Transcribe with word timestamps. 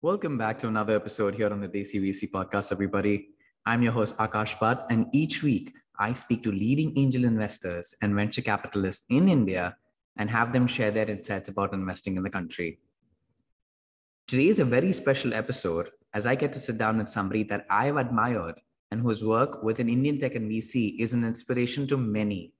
Welcome 0.00 0.38
back 0.38 0.60
to 0.60 0.68
another 0.68 0.94
episode 0.94 1.34
here 1.34 1.50
on 1.50 1.60
the 1.60 1.68
Desi 1.68 2.00
VC 2.00 2.30
podcast, 2.30 2.70
everybody. 2.70 3.30
I'm 3.66 3.82
your 3.82 3.90
host, 3.90 4.16
Akash 4.18 4.56
Bhatt, 4.56 4.86
and 4.90 5.06
each 5.12 5.42
week 5.42 5.74
I 5.98 6.12
speak 6.12 6.44
to 6.44 6.52
leading 6.52 6.96
angel 6.96 7.24
investors 7.24 7.96
and 8.00 8.14
venture 8.14 8.42
capitalists 8.42 9.06
in 9.10 9.28
India 9.28 9.76
and 10.16 10.30
have 10.30 10.52
them 10.52 10.68
share 10.68 10.92
their 10.92 11.10
insights 11.10 11.48
about 11.48 11.72
investing 11.72 12.16
in 12.16 12.22
the 12.22 12.30
country. 12.30 12.78
Today 14.28 14.46
is 14.46 14.60
a 14.60 14.64
very 14.64 14.92
special 14.92 15.34
episode 15.34 15.88
as 16.14 16.28
I 16.28 16.36
get 16.36 16.52
to 16.52 16.60
sit 16.60 16.78
down 16.78 16.98
with 16.98 17.08
somebody 17.08 17.42
that 17.42 17.66
I've 17.68 17.96
admired 17.96 18.60
and 18.92 19.00
whose 19.00 19.24
work 19.24 19.64
within 19.64 19.88
Indian 19.88 20.16
tech 20.16 20.36
and 20.36 20.48
VC 20.48 20.94
is 21.00 21.12
an 21.12 21.24
inspiration 21.24 21.88
to 21.88 21.96
many. 21.96 22.52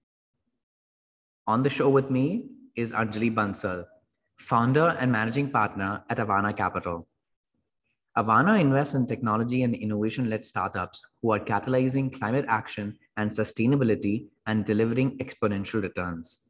On 1.46 1.62
the 1.62 1.70
show 1.70 1.88
with 1.88 2.10
me 2.10 2.48
is 2.74 2.92
Anjali 2.92 3.32
Bansal, 3.32 3.84
founder 4.38 4.96
and 4.98 5.12
managing 5.12 5.52
partner 5.52 6.02
at 6.10 6.18
Avaana 6.18 6.56
Capital. 6.56 7.06
Avaana 8.18 8.60
invests 8.60 8.96
in 8.96 9.06
technology 9.06 9.62
and 9.62 9.76
innovation 9.76 10.28
led 10.28 10.44
startups 10.44 11.00
who 11.22 11.30
are 11.30 11.38
catalyzing 11.38 12.12
climate 12.12 12.46
action 12.48 12.98
and 13.16 13.30
sustainability 13.30 14.26
and 14.46 14.64
delivering 14.64 15.16
exponential 15.18 15.80
returns. 15.80 16.40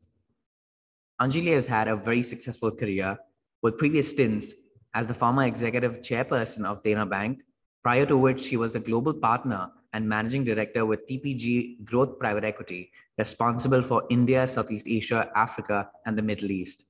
Anjali 1.20 1.52
has 1.52 1.66
had 1.66 1.88
a 1.88 1.96
very 1.96 2.22
successful 2.22 2.70
career 2.70 3.18
with 3.60 3.76
previous 3.76 4.08
stints 4.08 4.54
as 4.94 5.06
the 5.06 5.12
former 5.12 5.42
executive 5.42 6.00
chairperson 6.00 6.64
of 6.64 6.82
Dena 6.82 7.04
Bank, 7.04 7.42
prior 7.82 8.06
to 8.06 8.16
which 8.16 8.40
she 8.40 8.56
was 8.56 8.72
the 8.72 8.80
global 8.80 9.12
partner 9.12 9.68
and 9.92 10.08
managing 10.08 10.44
director 10.44 10.86
with 10.86 11.06
TPG 11.06 11.84
Growth 11.84 12.18
Private 12.18 12.44
Equity, 12.44 12.90
responsible 13.18 13.82
for 13.82 14.04
India, 14.08 14.48
Southeast 14.48 14.86
Asia, 14.88 15.30
Africa, 15.34 15.90
and 16.06 16.16
the 16.16 16.22
Middle 16.22 16.50
East. 16.50 16.87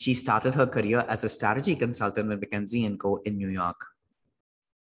She 0.00 0.14
started 0.14 0.54
her 0.54 0.66
career 0.66 1.04
as 1.08 1.24
a 1.24 1.28
strategy 1.28 1.76
consultant 1.76 2.30
with 2.30 2.40
McKinsey 2.40 2.98
& 2.98 2.98
Co. 2.98 3.20
in 3.26 3.36
New 3.36 3.50
York. 3.50 3.76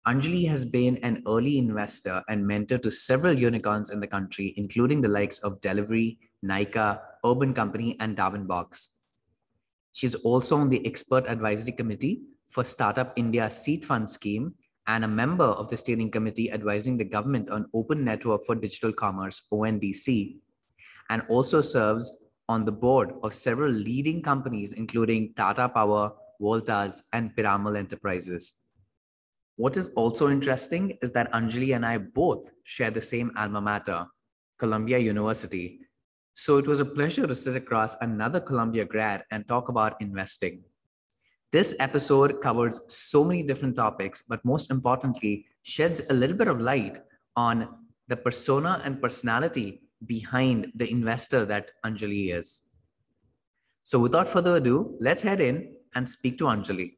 Anjali 0.08 0.48
has 0.50 0.66
been 0.66 0.98
an 1.04 1.22
early 1.28 1.60
investor 1.60 2.24
and 2.28 2.48
mentor 2.48 2.80
to 2.80 2.90
several 2.90 3.38
unicorns 3.38 3.92
in 3.92 4.00
the 4.00 4.08
country, 4.08 4.56
including 4.58 5.02
the 5.02 5.08
likes 5.08 5.38
of 5.40 5.62
Delhivery, 5.62 6.18
Nykaa, 6.44 7.00
Urban 7.24 7.54
Company, 7.54 7.96
and 8.00 8.18
Darwinbox. 8.18 8.88
She's 9.92 10.16
also 10.16 10.58
on 10.58 10.70
the 10.70 10.84
expert 10.84 11.26
advisory 11.28 11.74
committee 11.74 12.24
for 12.50 12.64
Startup 12.64 13.14
India 13.16 13.52
Seed 13.52 13.86
Fund 13.86 14.10
Scheme 14.10 14.56
and 14.88 15.04
a 15.04 15.08
member 15.08 15.46
of 15.46 15.70
the 15.70 15.78
steering 15.78 16.10
committee 16.10 16.52
advising 16.52 16.98
the 16.98 17.06
government 17.06 17.52
on 17.52 17.70
Open 17.76 18.04
Network 18.04 18.48
for 18.48 18.56
Digital 18.56 18.92
Commerce, 18.92 19.44
ONDC, 19.54 20.38
and 21.12 21.22
also 21.30 21.62
serves 21.62 22.12
on 22.50 22.66
the 22.66 22.72
board 22.72 23.14
of 23.24 23.34
several 23.34 23.72
leading 23.72 24.22
companies, 24.22 24.74
including 24.74 25.34
Tata 25.36 25.70
Power, 25.70 26.12
Voltas, 26.42 27.02
and 27.14 27.36
Piramal 27.36 27.78
Enterprises. 27.78 28.56
What 29.56 29.78
is 29.78 29.90
also 29.90 30.30
interesting 30.30 30.98
is 31.02 31.12
that 31.12 31.32
Anjali 31.32 31.76
and 31.76 31.86
I 31.86 32.00
both 32.00 32.52
share 32.64 32.92
the 32.92 33.02
same 33.02 33.32
alma 33.38 33.62
mater, 33.62 34.08
Columbia 34.58 34.98
University. 34.98 35.80
So 36.34 36.58
it 36.58 36.66
was 36.66 36.80
a 36.80 36.86
pleasure 36.86 37.28
to 37.28 37.36
sit 37.36 37.56
across 37.56 37.96
another 38.02 38.40
Columbia 38.40 38.86
grad 38.86 39.24
and 39.30 39.48
talk 39.48 39.70
about 39.70 40.02
investing. 40.02 40.64
This 41.52 41.76
episode 41.80 42.42
covers 42.42 42.82
so 42.88 43.24
many 43.24 43.44
different 43.44 43.76
topics, 43.76 44.24
but 44.24 44.44
most 44.44 44.72
importantly, 44.72 45.46
sheds 45.62 46.02
a 46.10 46.14
little 46.14 46.36
bit 46.36 46.48
of 46.48 46.60
light 46.60 47.04
on 47.36 47.70
the 48.08 48.18
persona 48.18 48.82
and 48.84 49.00
personality 49.00 49.83
behind 50.06 50.72
the 50.76 50.90
investor 50.90 51.46
that 51.46 51.72
Anjali 51.86 52.34
is. 52.38 52.62
So 53.84 54.00
without 54.00 54.30
further 54.30 54.56
ado, 54.56 54.98
let's 55.00 55.22
head 55.22 55.42
in 55.42 55.76
and 55.96 56.08
speak 56.08 56.38
to 56.40 56.46
Anjali. 56.46 56.96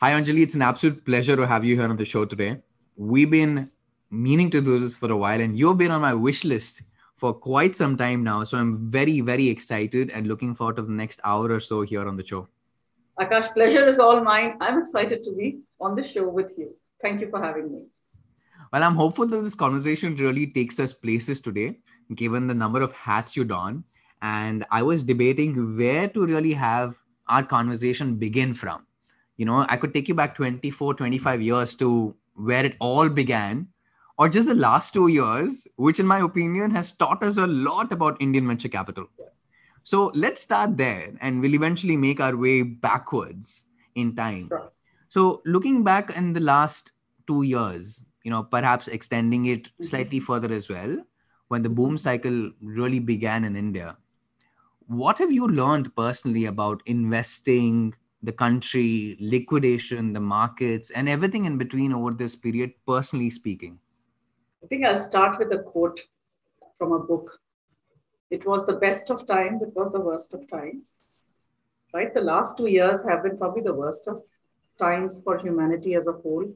Hi, 0.00 0.12
Anjali. 0.12 0.42
It's 0.42 0.54
an 0.54 0.62
absolute 0.62 1.04
pleasure 1.04 1.34
to 1.34 1.44
have 1.44 1.64
you 1.64 1.74
here 1.74 1.88
on 1.88 1.96
the 1.96 2.04
show 2.04 2.24
today. 2.24 2.62
We've 2.96 3.28
been 3.28 3.68
meaning 4.12 4.48
to 4.50 4.60
do 4.60 4.78
this 4.78 4.96
for 4.96 5.10
a 5.10 5.16
while, 5.16 5.40
and 5.40 5.58
you've 5.58 5.76
been 5.76 5.90
on 5.90 6.00
my 6.00 6.14
wish 6.14 6.44
list 6.44 6.82
for 7.18 7.34
quite 7.34 7.74
some 7.74 7.96
time 7.96 8.22
now. 8.22 8.44
So 8.44 8.56
I'm 8.56 8.90
very, 8.90 9.20
very 9.20 9.48
excited 9.48 10.12
and 10.14 10.26
looking 10.28 10.54
forward 10.54 10.76
to 10.76 10.82
the 10.82 10.92
next 10.92 11.20
hour 11.24 11.50
or 11.50 11.60
so 11.60 11.82
here 11.82 12.06
on 12.06 12.16
the 12.16 12.24
show. 12.24 12.48
Akash, 13.18 13.52
pleasure 13.52 13.86
is 13.86 13.98
all 13.98 14.22
mine. 14.22 14.56
I'm 14.60 14.78
excited 14.78 15.24
to 15.24 15.32
be 15.32 15.58
on 15.80 15.96
the 15.96 16.02
show 16.02 16.28
with 16.28 16.54
you. 16.56 16.74
Thank 17.02 17.20
you 17.20 17.28
for 17.28 17.42
having 17.42 17.72
me. 17.72 17.82
Well, 18.72 18.84
I'm 18.84 18.94
hopeful 18.94 19.26
that 19.26 19.42
this 19.42 19.56
conversation 19.56 20.14
really 20.16 20.46
takes 20.46 20.78
us 20.78 20.92
places 20.92 21.40
today, 21.40 21.78
given 22.14 22.46
the 22.46 22.54
number 22.54 22.82
of 22.82 22.92
hats 22.92 23.36
you 23.36 23.44
don. 23.44 23.82
And 24.22 24.64
I 24.70 24.82
was 24.82 25.02
debating 25.02 25.76
where 25.76 26.06
to 26.08 26.24
really 26.24 26.52
have 26.52 26.94
our 27.26 27.42
conversation 27.42 28.14
begin 28.14 28.54
from. 28.54 28.86
You 29.36 29.46
know, 29.46 29.66
I 29.68 29.76
could 29.76 29.92
take 29.92 30.06
you 30.06 30.14
back 30.14 30.36
24, 30.36 30.94
25 30.94 31.42
years 31.42 31.74
to 31.76 32.14
where 32.34 32.64
it 32.64 32.76
all 32.78 33.08
began 33.08 33.66
or 34.18 34.28
just 34.28 34.48
the 34.48 34.54
last 34.54 34.92
two 34.92 35.08
years, 35.08 35.66
which 35.76 36.00
in 36.00 36.06
my 36.06 36.20
opinion 36.20 36.70
has 36.72 36.92
taught 36.92 37.22
us 37.22 37.38
a 37.38 37.46
lot 37.46 37.92
about 37.92 38.20
Indian 38.20 38.46
venture 38.46 38.68
capital. 38.68 39.06
So 39.84 40.10
let's 40.14 40.42
start 40.42 40.76
there 40.76 41.14
and 41.20 41.40
we'll 41.40 41.54
eventually 41.54 41.96
make 41.96 42.20
our 42.20 42.36
way 42.36 42.62
backwards 42.62 43.64
in 43.94 44.14
time. 44.14 44.48
Sure. 44.48 44.72
So 45.08 45.40
looking 45.46 45.84
back 45.84 46.16
in 46.16 46.32
the 46.32 46.40
last 46.40 46.92
two 47.26 47.42
years, 47.42 48.02
you 48.24 48.30
know, 48.30 48.42
perhaps 48.42 48.88
extending 48.88 49.46
it 49.46 49.64
mm-hmm. 49.64 49.84
slightly 49.84 50.20
further 50.20 50.52
as 50.52 50.68
well, 50.68 50.98
when 51.46 51.62
the 51.62 51.70
boom 51.70 51.96
cycle 51.96 52.50
really 52.60 52.98
began 52.98 53.44
in 53.44 53.56
India, 53.56 53.96
what 54.88 55.16
have 55.18 55.32
you 55.32 55.46
learned 55.48 55.94
personally 55.96 56.46
about 56.46 56.82
investing, 56.86 57.94
the 58.22 58.32
country, 58.32 59.16
liquidation, 59.20 60.12
the 60.12 60.20
markets, 60.20 60.90
and 60.90 61.08
everything 61.08 61.44
in 61.44 61.56
between 61.56 61.92
over 61.92 62.10
this 62.10 62.34
period, 62.34 62.72
personally 62.86 63.30
speaking? 63.30 63.78
I 64.62 64.66
think 64.66 64.84
I'll 64.84 64.98
start 64.98 65.38
with 65.38 65.52
a 65.52 65.58
quote 65.58 66.00
from 66.78 66.92
a 66.92 66.98
book. 66.98 67.40
It 68.30 68.46
was 68.46 68.66
the 68.66 68.74
best 68.74 69.10
of 69.10 69.26
times, 69.26 69.62
it 69.62 69.74
was 69.74 69.92
the 69.92 70.00
worst 70.00 70.34
of 70.34 70.48
times. 70.48 71.00
Right? 71.94 72.12
The 72.12 72.20
last 72.20 72.58
two 72.58 72.66
years 72.66 73.04
have 73.08 73.22
been 73.22 73.38
probably 73.38 73.62
the 73.62 73.72
worst 73.72 74.08
of 74.08 74.22
times 74.78 75.22
for 75.22 75.38
humanity 75.38 75.94
as 75.94 76.06
a 76.06 76.12
whole. 76.12 76.52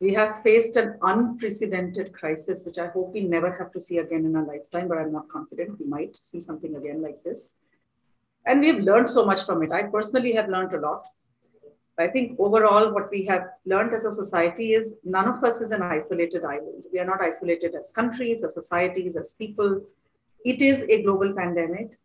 We 0.00 0.14
have 0.14 0.42
faced 0.42 0.76
an 0.76 0.98
unprecedented 1.02 2.12
crisis, 2.12 2.64
which 2.66 2.78
I 2.78 2.88
hope 2.88 3.14
we 3.14 3.20
never 3.20 3.52
have 3.56 3.72
to 3.72 3.80
see 3.80 3.98
again 3.98 4.26
in 4.26 4.36
our 4.36 4.44
lifetime, 4.44 4.88
but 4.88 4.98
I'm 4.98 5.12
not 5.12 5.28
confident 5.28 5.78
we 5.78 5.86
might 5.86 6.16
see 6.16 6.40
something 6.40 6.74
again 6.76 7.00
like 7.00 7.22
this. 7.22 7.56
And 8.44 8.60
we've 8.60 8.80
learned 8.80 9.08
so 9.08 9.24
much 9.24 9.44
from 9.44 9.62
it. 9.62 9.72
I 9.72 9.84
personally 9.84 10.32
have 10.32 10.48
learned 10.48 10.74
a 10.74 10.80
lot. 10.80 11.04
I 11.98 12.08
think 12.08 12.38
overall, 12.40 12.92
what 12.92 13.10
we 13.10 13.24
have 13.26 13.50
learned 13.64 13.94
as 13.94 14.04
a 14.04 14.12
society 14.12 14.72
is 14.72 14.96
none 15.04 15.28
of 15.28 15.42
us 15.44 15.60
is 15.60 15.70
an 15.70 15.82
isolated 15.82 16.44
island. 16.44 16.82
We 16.92 16.98
are 16.98 17.04
not 17.04 17.22
isolated 17.22 17.74
as 17.74 17.92
countries, 17.92 18.42
as 18.42 18.54
societies, 18.54 19.16
as 19.16 19.34
people. 19.34 19.80
It 20.44 20.60
is 20.60 20.82
a 20.82 21.02
global 21.02 21.32
pandemic. 21.34 21.96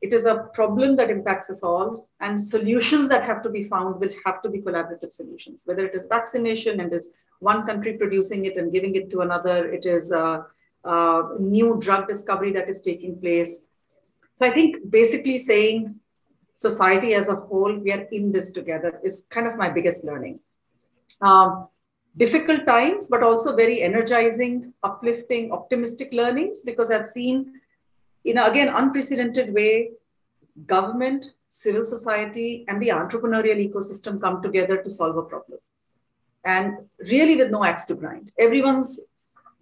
It 0.00 0.14
is 0.14 0.24
a 0.24 0.48
problem 0.54 0.96
that 0.96 1.10
impacts 1.10 1.50
us 1.50 1.62
all, 1.62 2.08
and 2.20 2.40
solutions 2.40 3.10
that 3.10 3.22
have 3.22 3.42
to 3.42 3.50
be 3.50 3.64
found 3.64 4.00
will 4.00 4.14
have 4.24 4.40
to 4.42 4.48
be 4.48 4.62
collaborative 4.62 5.12
solutions. 5.12 5.64
Whether 5.66 5.84
it 5.84 5.94
is 5.94 6.06
vaccination 6.06 6.80
and 6.80 6.90
is 6.90 7.14
one 7.40 7.66
country 7.66 7.98
producing 7.98 8.46
it 8.46 8.56
and 8.56 8.72
giving 8.72 8.94
it 8.94 9.10
to 9.10 9.20
another, 9.20 9.70
it 9.70 9.84
is 9.84 10.10
a, 10.10 10.46
a 10.84 11.22
new 11.38 11.78
drug 11.78 12.08
discovery 12.08 12.52
that 12.52 12.70
is 12.70 12.80
taking 12.80 13.20
place. 13.20 13.72
So 14.32 14.46
I 14.46 14.50
think 14.50 14.90
basically 14.90 15.36
saying 15.36 16.00
society 16.60 17.14
as 17.14 17.28
a 17.30 17.36
whole, 17.36 17.74
we 17.84 17.90
are 17.90 18.06
in 18.12 18.32
this 18.32 18.50
together 18.50 19.00
is 19.02 19.26
kind 19.30 19.46
of 19.46 19.56
my 19.56 19.70
biggest 19.70 20.04
learning. 20.04 20.40
Um, 21.22 21.68
difficult 22.16 22.66
times, 22.66 23.06
but 23.06 23.22
also 23.22 23.56
very 23.56 23.80
energizing, 23.80 24.74
uplifting, 24.82 25.52
optimistic 25.52 26.12
learnings 26.12 26.60
because 26.60 26.90
I've 26.90 27.06
seen, 27.06 27.60
in 28.24 28.36
a, 28.36 28.44
again, 28.44 28.68
unprecedented 28.68 29.54
way, 29.54 29.92
government, 30.66 31.32
civil 31.48 31.84
society, 31.84 32.66
and 32.68 32.82
the 32.82 32.88
entrepreneurial 32.88 33.58
ecosystem 33.66 34.20
come 34.20 34.42
together 34.42 34.76
to 34.82 34.90
solve 34.90 35.16
a 35.16 35.22
problem. 35.22 35.60
And 36.44 36.76
really, 37.10 37.36
with 37.36 37.50
no 37.50 37.64
axe 37.64 37.86
to 37.86 37.94
grind. 37.94 38.32
Everyone's 38.38 39.00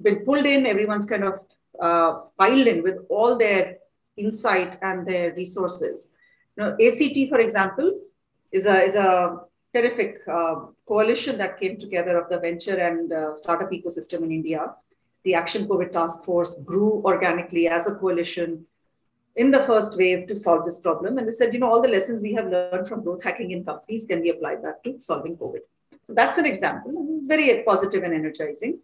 been 0.03 0.25
pulled 0.25 0.47
in, 0.47 0.67
everyone's 0.67 1.07
kind 1.07 1.25
of 1.25 1.47
uh, 1.81 2.13
piled 2.37 2.67
in 2.67 2.83
with 2.83 2.99
all 3.09 3.37
their 3.37 3.79
insight 4.17 4.79
and 4.83 5.07
their 5.07 5.33
resources 5.35 6.15
now, 6.59 6.77
ACT, 6.87 7.29
for 7.29 7.39
example, 7.39 8.01
is 8.51 8.67
a, 8.67 8.83
is 8.83 8.97
a 8.97 9.39
terrific 9.73 10.19
uh, 10.27 10.57
coalition 10.89 11.39
that 11.39 11.61
came 11.61 11.79
together 11.79 12.19
of 12.19 12.29
the 12.29 12.41
venture 12.41 12.75
and 12.75 13.13
uh, 13.13 13.35
startup 13.37 13.71
ecosystem 13.71 14.23
in 14.25 14.33
India. 14.33 14.75
The 15.23 15.35
Action 15.35 15.69
COVID 15.69 15.93
Task 15.93 16.25
Force 16.25 16.65
grew 16.65 17.01
organically 17.05 17.69
as 17.69 17.87
a 17.87 17.95
coalition 17.95 18.67
in 19.37 19.53
the 19.53 19.61
first 19.61 19.97
wave 19.97 20.27
to 20.27 20.35
solve 20.35 20.65
this 20.65 20.81
problem. 20.81 21.17
And 21.19 21.29
they 21.29 21.33
said, 21.33 21.55
you 21.55 21.61
know, 21.61 21.71
all 21.71 21.81
the 21.81 21.89
lessons 21.89 22.23
we 22.23 22.33
have 22.35 22.49
learned 22.49 22.89
from 22.89 23.05
growth 23.05 23.23
hacking 23.23 23.53
in 23.53 23.65
companies 23.65 24.07
can 24.07 24.21
be 24.21 24.31
applied 24.31 24.61
back 24.61 24.83
to 24.83 24.99
solving 24.99 25.37
COVID. 25.37 25.61
So 26.03 26.13
that's 26.13 26.39
an 26.39 26.47
example, 26.47 27.21
very 27.27 27.63
positive 27.63 28.03
and 28.03 28.13
energizing. 28.13 28.81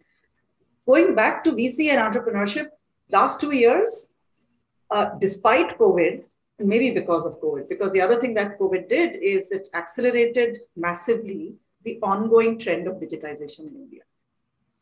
going 0.85 1.15
back 1.15 1.43
to 1.43 1.51
VC 1.51 1.89
and 1.89 1.99
entrepreneurship, 1.99 2.67
last 3.09 3.41
two 3.41 3.51
years, 3.51 4.15
uh, 4.91 5.09
despite 5.19 5.77
COVID, 5.79 6.23
maybe 6.59 6.91
because 6.91 7.25
of 7.25 7.39
COVID, 7.41 7.69
because 7.69 7.91
the 7.91 8.01
other 8.01 8.19
thing 8.19 8.33
that 8.35 8.59
COVID 8.59 8.87
did 8.87 9.17
is 9.21 9.51
it 9.51 9.67
accelerated 9.73 10.57
massively 10.75 11.55
the 11.83 11.99
ongoing 12.01 12.57
trend 12.57 12.87
of 12.87 12.95
digitization 12.95 13.59
in 13.59 13.75
India. 13.75 14.01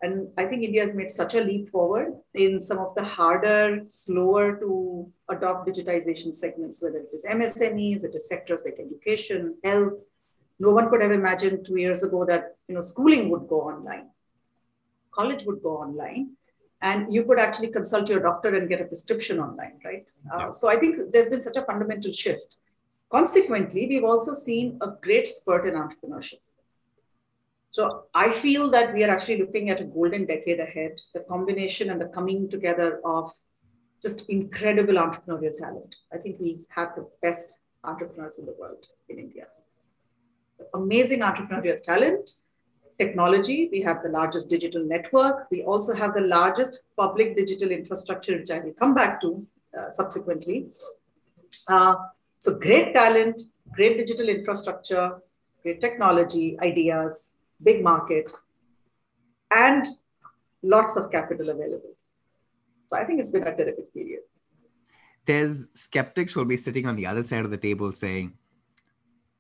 And 0.02 0.28
I 0.38 0.46
think 0.46 0.64
India 0.64 0.84
has 0.84 0.94
made 0.94 1.10
such 1.10 1.34
a 1.34 1.42
leap 1.42 1.70
forward 1.70 2.14
in 2.34 2.60
some 2.60 2.78
of 2.78 2.94
the 2.94 3.04
harder, 3.04 3.84
slower 3.88 4.58
to 4.58 5.10
adopt 5.30 5.68
digitization 5.68 6.36
segments, 6.36 6.82
whether 6.82 6.98
it 6.98 7.10
is 7.14 7.26
MSMEs, 7.26 8.04
it 8.04 8.14
is 8.14 8.28
sectors 8.28 8.64
like 8.66 8.80
education, 8.80 9.56
health. 9.64 9.94
No 10.60 10.72
one 10.72 10.90
could 10.90 11.02
have 11.02 11.12
imagined 11.12 11.66
two 11.66 11.80
years 11.80 12.04
ago 12.04 12.26
that 12.26 12.58
you 12.68 12.76
know 12.76 12.82
schooling 12.82 13.30
would 13.30 13.48
go 13.48 13.62
online, 13.62 14.10
college 15.12 15.46
would 15.46 15.64
go 15.64 15.78
online, 15.78 16.32
and 16.84 17.12
you 17.12 17.24
could 17.24 17.40
actually 17.40 17.70
consult 17.70 18.10
your 18.10 18.20
doctor 18.20 18.54
and 18.56 18.68
get 18.68 18.82
a 18.82 18.86
prescription 18.86 19.40
online, 19.40 19.80
right? 19.86 20.06
Uh, 20.32 20.52
so 20.52 20.68
I 20.68 20.76
think 20.76 20.98
there's 21.14 21.30
been 21.30 21.40
such 21.40 21.56
a 21.56 21.64
fundamental 21.64 22.12
shift. 22.12 22.58
Consequently, 23.10 23.88
we've 23.88 24.04
also 24.04 24.34
seen 24.34 24.78
a 24.82 24.90
great 25.02 25.26
spurt 25.26 25.66
in 25.66 25.76
entrepreneurship. 25.76 26.42
So 27.72 28.04
I 28.14 28.32
feel 28.32 28.70
that 28.72 28.94
we 28.94 29.04
are 29.04 29.10
actually 29.10 29.40
looking 29.40 29.70
at 29.70 29.80
a 29.80 29.86
golden 29.86 30.26
decade 30.26 30.60
ahead, 30.60 31.00
the 31.14 31.22
combination 31.22 31.90
and 31.90 32.02
the 32.02 32.08
coming 32.08 32.50
together 32.50 33.00
of 33.06 33.32
just 34.02 34.30
incredible 34.30 34.96
entrepreneurial 34.96 35.58
talent. 35.58 35.96
I 36.14 36.18
think 36.18 36.36
we 36.40 36.66
have 36.70 36.96
the 36.96 37.10
best 37.22 37.60
entrepreneurs 37.86 38.40
in 38.40 38.46
the 38.46 38.56
world 38.60 38.86
in 39.08 39.20
India. 39.20 39.46
Amazing 40.74 41.22
entrepreneurial 41.22 41.82
talent, 41.82 42.30
technology. 42.98 43.70
We 43.72 43.82
have 43.82 44.04
the 44.04 44.10
largest 44.10 44.50
digital 44.50 44.84
network. 44.84 45.48
We 45.52 45.64
also 45.64 45.94
have 45.94 46.14
the 46.14 46.22
largest 46.22 46.84
public 46.98 47.36
digital 47.36 47.72
infrastructure, 47.72 48.38
which 48.38 48.52
I 48.52 48.60
will 48.60 48.74
come 48.74 48.94
back 48.94 49.22
to 49.22 49.46
uh, 49.78 49.92
subsequently. 49.92 50.68
Uh, 51.68 51.96
so 52.40 52.56
great 52.56 52.94
talent, 52.94 53.44
great 53.72 53.98
digital 53.98 54.30
infrastructure, 54.30 55.22
great 55.62 55.82
technology, 55.82 56.58
ideas, 56.62 57.32
big 57.62 57.84
market, 57.84 58.32
and 59.52 59.86
lots 60.62 60.98
of 60.98 61.12
capital 61.12 61.50
available. 61.50 61.96
So 62.90 62.98
I 62.98 63.06
think 63.06 63.20
it's 63.20 63.32
been 63.32 63.48
a 63.48 63.56
terrific 63.56 63.94
period. 63.94 64.22
There's 65.26 65.70
skeptics 65.74 66.34
who 66.34 66.42
will 66.42 66.46
be 66.48 66.58
sitting 66.58 66.86
on 66.86 66.96
the 66.96 67.06
other 67.06 67.24
side 67.24 67.46
of 67.46 67.52
the 67.52 67.58
table 67.58 67.94
saying, 67.94 68.34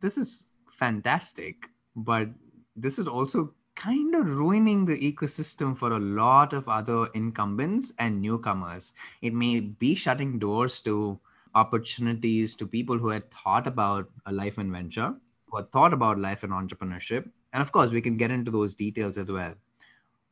this 0.01 0.17
is 0.17 0.49
fantastic, 0.79 1.67
but 1.95 2.29
this 2.75 2.99
is 2.99 3.07
also 3.07 3.53
kind 3.75 4.13
of 4.15 4.27
ruining 4.27 4.85
the 4.85 4.95
ecosystem 4.95 5.75
for 5.75 5.93
a 5.93 5.99
lot 5.99 6.53
of 6.53 6.69
other 6.69 7.07
incumbents 7.13 7.93
and 7.99 8.21
newcomers. 8.21 8.93
It 9.21 9.33
may 9.33 9.59
be 9.59 9.95
shutting 9.95 10.39
doors 10.39 10.79
to 10.81 11.19
opportunities 11.55 12.55
to 12.55 12.67
people 12.67 12.97
who 12.97 13.09
had 13.09 13.29
thought 13.31 13.67
about 13.67 14.09
a 14.25 14.31
life 14.31 14.57
in 14.57 14.71
venture, 14.71 15.15
who 15.49 15.57
had 15.57 15.71
thought 15.71 15.93
about 15.93 16.19
life 16.19 16.43
in 16.43 16.51
entrepreneurship, 16.51 17.29
and 17.53 17.61
of 17.61 17.71
course, 17.71 17.91
we 17.91 18.01
can 18.01 18.17
get 18.17 18.31
into 18.31 18.51
those 18.51 18.73
details 18.73 19.17
as 19.17 19.27
well. 19.27 19.53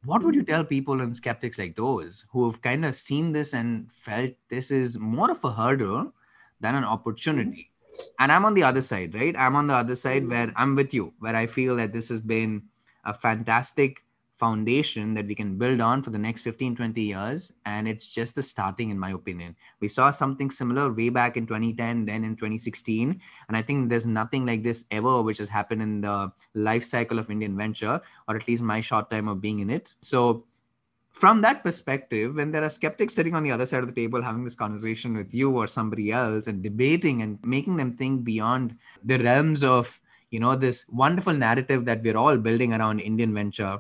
What 0.04 0.24
would 0.24 0.36
you 0.36 0.44
tell 0.44 0.64
people 0.64 1.02
and 1.02 1.16
skeptics 1.16 1.60
like 1.60 1.76
those 1.76 2.26
who 2.32 2.50
have 2.50 2.62
kind 2.62 2.86
of 2.86 2.96
seen 2.96 3.32
this 3.32 3.54
and 3.54 3.92
felt 3.92 4.32
this 4.50 4.72
is 4.72 4.98
more 4.98 5.30
of 5.30 5.44
a 5.44 5.52
hurdle 5.52 6.14
than 6.60 6.76
an 6.76 6.84
opportunity? 6.84 7.71
And 8.20 8.32
I'm 8.32 8.46
on 8.46 8.54
the 8.54 8.64
other 8.64 8.82
side, 8.82 9.14
right? 9.14 9.36
I'm 9.38 9.56
on 9.56 9.68
the 9.68 9.74
other 9.74 9.96
side 9.96 10.28
where 10.28 10.52
I'm 10.56 10.76
with 10.76 10.94
you, 10.94 11.14
where 11.20 11.36
I 11.36 11.48
feel 11.48 11.76
that 11.78 11.94
this 11.94 12.10
has 12.10 12.22
been 12.22 12.64
a 13.06 13.14
fantastic 13.14 14.04
foundation 14.42 15.14
that 15.14 15.28
we 15.28 15.36
can 15.36 15.56
build 15.56 15.80
on 15.80 16.02
for 16.02 16.10
the 16.10 16.18
next 16.18 16.42
15 16.42 16.76
20 16.76 17.00
years. 17.00 17.54
And 17.68 17.88
it's 17.88 18.10
just 18.10 18.34
the 18.34 18.42
starting 18.42 18.90
in 18.90 18.98
my 18.98 19.12
opinion. 19.12 19.56
We 19.80 19.88
saw 19.88 20.10
something 20.10 20.50
similar 20.50 20.92
way 20.92 21.10
back 21.10 21.38
in 21.38 21.46
2010 21.46 22.06
then 22.06 22.24
in 22.24 22.36
2016 22.36 23.22
and 23.48 23.58
i 23.58 23.62
think 23.62 23.90
there's 23.90 24.08
nothing 24.08 24.46
like 24.46 24.64
this 24.64 24.86
ever 24.90 25.22
which 25.22 25.38
has 25.38 25.48
happened 25.48 25.82
in 25.82 26.02
the 26.02 26.32
life 26.56 26.84
cycle 26.84 27.20
of 27.20 27.30
indian 27.30 27.56
venture 27.56 28.02
or 28.28 28.36
at 28.36 28.48
least 28.48 28.64
my 28.64 28.82
short 28.82 29.12
time 29.12 29.28
of 29.28 29.42
being 29.42 29.60
in 29.60 29.70
it. 29.70 29.94
So 30.02 30.46
from 31.12 31.42
that 31.42 31.64
perspective 31.64 32.36
when 32.36 32.52
there 32.52 32.64
are 32.64 32.70
skeptics 32.70 33.14
sitting 33.14 33.36
on 33.36 33.44
the 33.44 33.52
other 33.52 33.66
side 33.66 33.84
of 33.84 33.88
the 33.88 34.02
table 34.02 34.22
having 34.22 34.44
this 34.44 34.56
conversation 34.56 35.16
with 35.16 35.34
you 35.34 35.52
or 35.52 35.68
somebody 35.68 36.12
else 36.12 36.48
and 36.48 36.64
debating 36.64 37.22
and 37.22 37.38
making 37.44 37.76
them 37.76 37.94
think 37.94 38.24
beyond 38.24 38.76
the 39.04 39.18
realms 39.18 39.64
of 39.64 40.00
you 40.30 40.40
know 40.40 40.56
this 40.56 40.86
wonderful 40.90 41.34
narrative 41.34 41.84
that 41.86 42.02
we're 42.02 42.18
all 42.18 42.38
building 42.38 42.74
around 42.74 43.02
indian 43.02 43.34
venture 43.34 43.80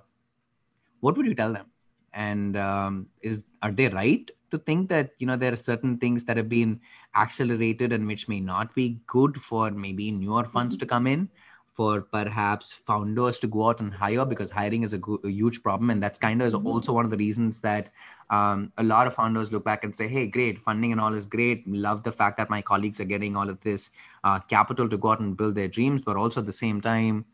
what 1.01 1.17
would 1.17 1.25
you 1.25 1.35
tell 1.35 1.51
them? 1.51 1.65
And 2.13 2.55
um, 2.55 3.07
is 3.21 3.43
are 3.61 3.71
they 3.71 3.89
right 3.89 4.29
to 4.51 4.57
think 4.57 4.89
that 4.89 5.11
you 5.17 5.27
know 5.27 5.35
there 5.35 5.53
are 5.53 5.57
certain 5.57 5.97
things 5.97 6.23
that 6.25 6.37
have 6.37 6.49
been 6.49 6.79
accelerated 7.15 7.91
and 7.91 8.07
which 8.07 8.27
may 8.27 8.39
not 8.39 8.73
be 8.75 8.99
good 9.07 9.37
for 9.37 9.71
maybe 9.71 10.11
newer 10.11 10.43
funds 10.43 10.77
to 10.77 10.85
come 10.85 11.07
in 11.07 11.29
for 11.71 12.01
perhaps 12.01 12.71
founders 12.71 13.39
to 13.39 13.47
go 13.47 13.69
out 13.69 13.79
and 13.79 13.93
hire 13.93 14.25
because 14.25 14.51
hiring 14.51 14.83
is 14.83 14.93
a, 14.93 14.97
go- 14.97 15.21
a 15.23 15.29
huge 15.29 15.63
problem 15.63 15.89
and 15.89 16.03
that's 16.03 16.19
kind 16.19 16.41
of 16.41 16.47
is 16.47 16.53
mm-hmm. 16.53 16.67
also 16.67 16.93
one 16.93 17.05
of 17.05 17.11
the 17.11 17.17
reasons 17.17 17.61
that 17.61 17.89
um, 18.29 18.71
a 18.77 18.83
lot 18.83 19.07
of 19.07 19.13
founders 19.13 19.51
look 19.51 19.63
back 19.63 19.83
and 19.83 19.95
say 19.95 20.07
hey 20.07 20.27
great 20.27 20.59
funding 20.59 20.91
and 20.91 20.99
all 20.99 21.13
is 21.13 21.25
great 21.25 21.65
love 21.67 22.03
the 22.03 22.11
fact 22.11 22.37
that 22.37 22.49
my 22.49 22.61
colleagues 22.61 22.99
are 22.99 23.05
getting 23.05 23.35
all 23.37 23.49
of 23.49 23.59
this 23.61 23.91
uh, 24.23 24.39
capital 24.39 24.89
to 24.89 24.97
go 24.97 25.11
out 25.11 25.19
and 25.21 25.37
build 25.37 25.55
their 25.55 25.67
dreams 25.67 26.01
but 26.01 26.17
also 26.17 26.41
at 26.41 26.45
the 26.45 26.51
same 26.51 26.81
time 26.81 27.25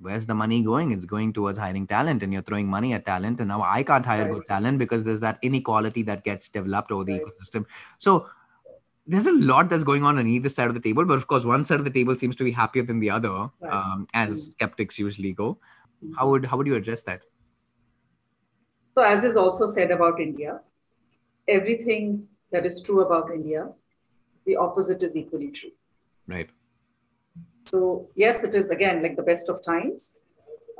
where's 0.00 0.26
the 0.26 0.34
money 0.34 0.62
going? 0.62 0.92
It's 0.92 1.04
going 1.04 1.32
towards 1.32 1.58
hiring 1.58 1.86
talent, 1.86 2.22
and 2.22 2.32
you're 2.32 2.42
throwing 2.42 2.68
money 2.68 2.92
at 2.94 3.06
talent. 3.06 3.40
And 3.40 3.48
now 3.48 3.62
I 3.62 3.82
can't 3.82 4.04
hire 4.04 4.24
right. 4.24 4.34
good 4.34 4.46
talent 4.46 4.78
because 4.78 5.04
there's 5.04 5.20
that 5.20 5.38
inequality 5.42 6.02
that 6.04 6.24
gets 6.24 6.48
developed 6.48 6.90
over 6.90 7.04
the 7.04 7.12
right. 7.12 7.22
ecosystem. 7.22 7.66
So 7.98 8.26
there's 9.10 9.26
a 9.26 9.32
lot 9.32 9.68
that's 9.70 9.84
going 9.84 10.04
on 10.04 10.18
on 10.18 10.26
either 10.26 10.48
side 10.48 10.68
of 10.68 10.74
the 10.74 10.80
table. 10.80 11.04
But 11.04 11.18
of 11.18 11.26
course, 11.26 11.44
one 11.44 11.64
side 11.64 11.78
of 11.78 11.84
the 11.84 11.90
table 11.90 12.14
seems 12.14 12.36
to 12.36 12.44
be 12.44 12.50
happier 12.50 12.82
than 12.82 13.00
the 13.00 13.10
other, 13.10 13.30
right. 13.60 13.72
um, 13.72 14.06
as 14.14 14.28
mm-hmm. 14.28 14.52
skeptics 14.52 14.98
usually 14.98 15.32
go. 15.32 15.58
Mm-hmm. 16.04 16.14
How 16.18 16.30
would 16.30 16.46
how 16.46 16.56
would 16.56 16.66
you 16.66 16.76
address 16.76 17.02
that? 17.02 17.22
So, 18.92 19.02
as 19.02 19.24
is 19.24 19.36
also 19.36 19.66
said 19.66 19.90
about 19.90 20.20
India, 20.20 20.60
everything 21.48 22.26
that 22.52 22.66
is 22.66 22.82
true 22.82 23.02
about 23.02 23.30
India, 23.30 23.68
the 24.46 24.56
opposite 24.56 25.02
is 25.02 25.16
equally 25.16 25.50
true. 25.50 25.70
Right 26.26 26.50
so 27.70 28.08
yes, 28.14 28.44
it 28.44 28.54
is 28.54 28.70
again 28.70 29.02
like 29.02 29.16
the 29.16 29.22
best 29.22 29.48
of 29.48 29.64
times, 29.64 30.18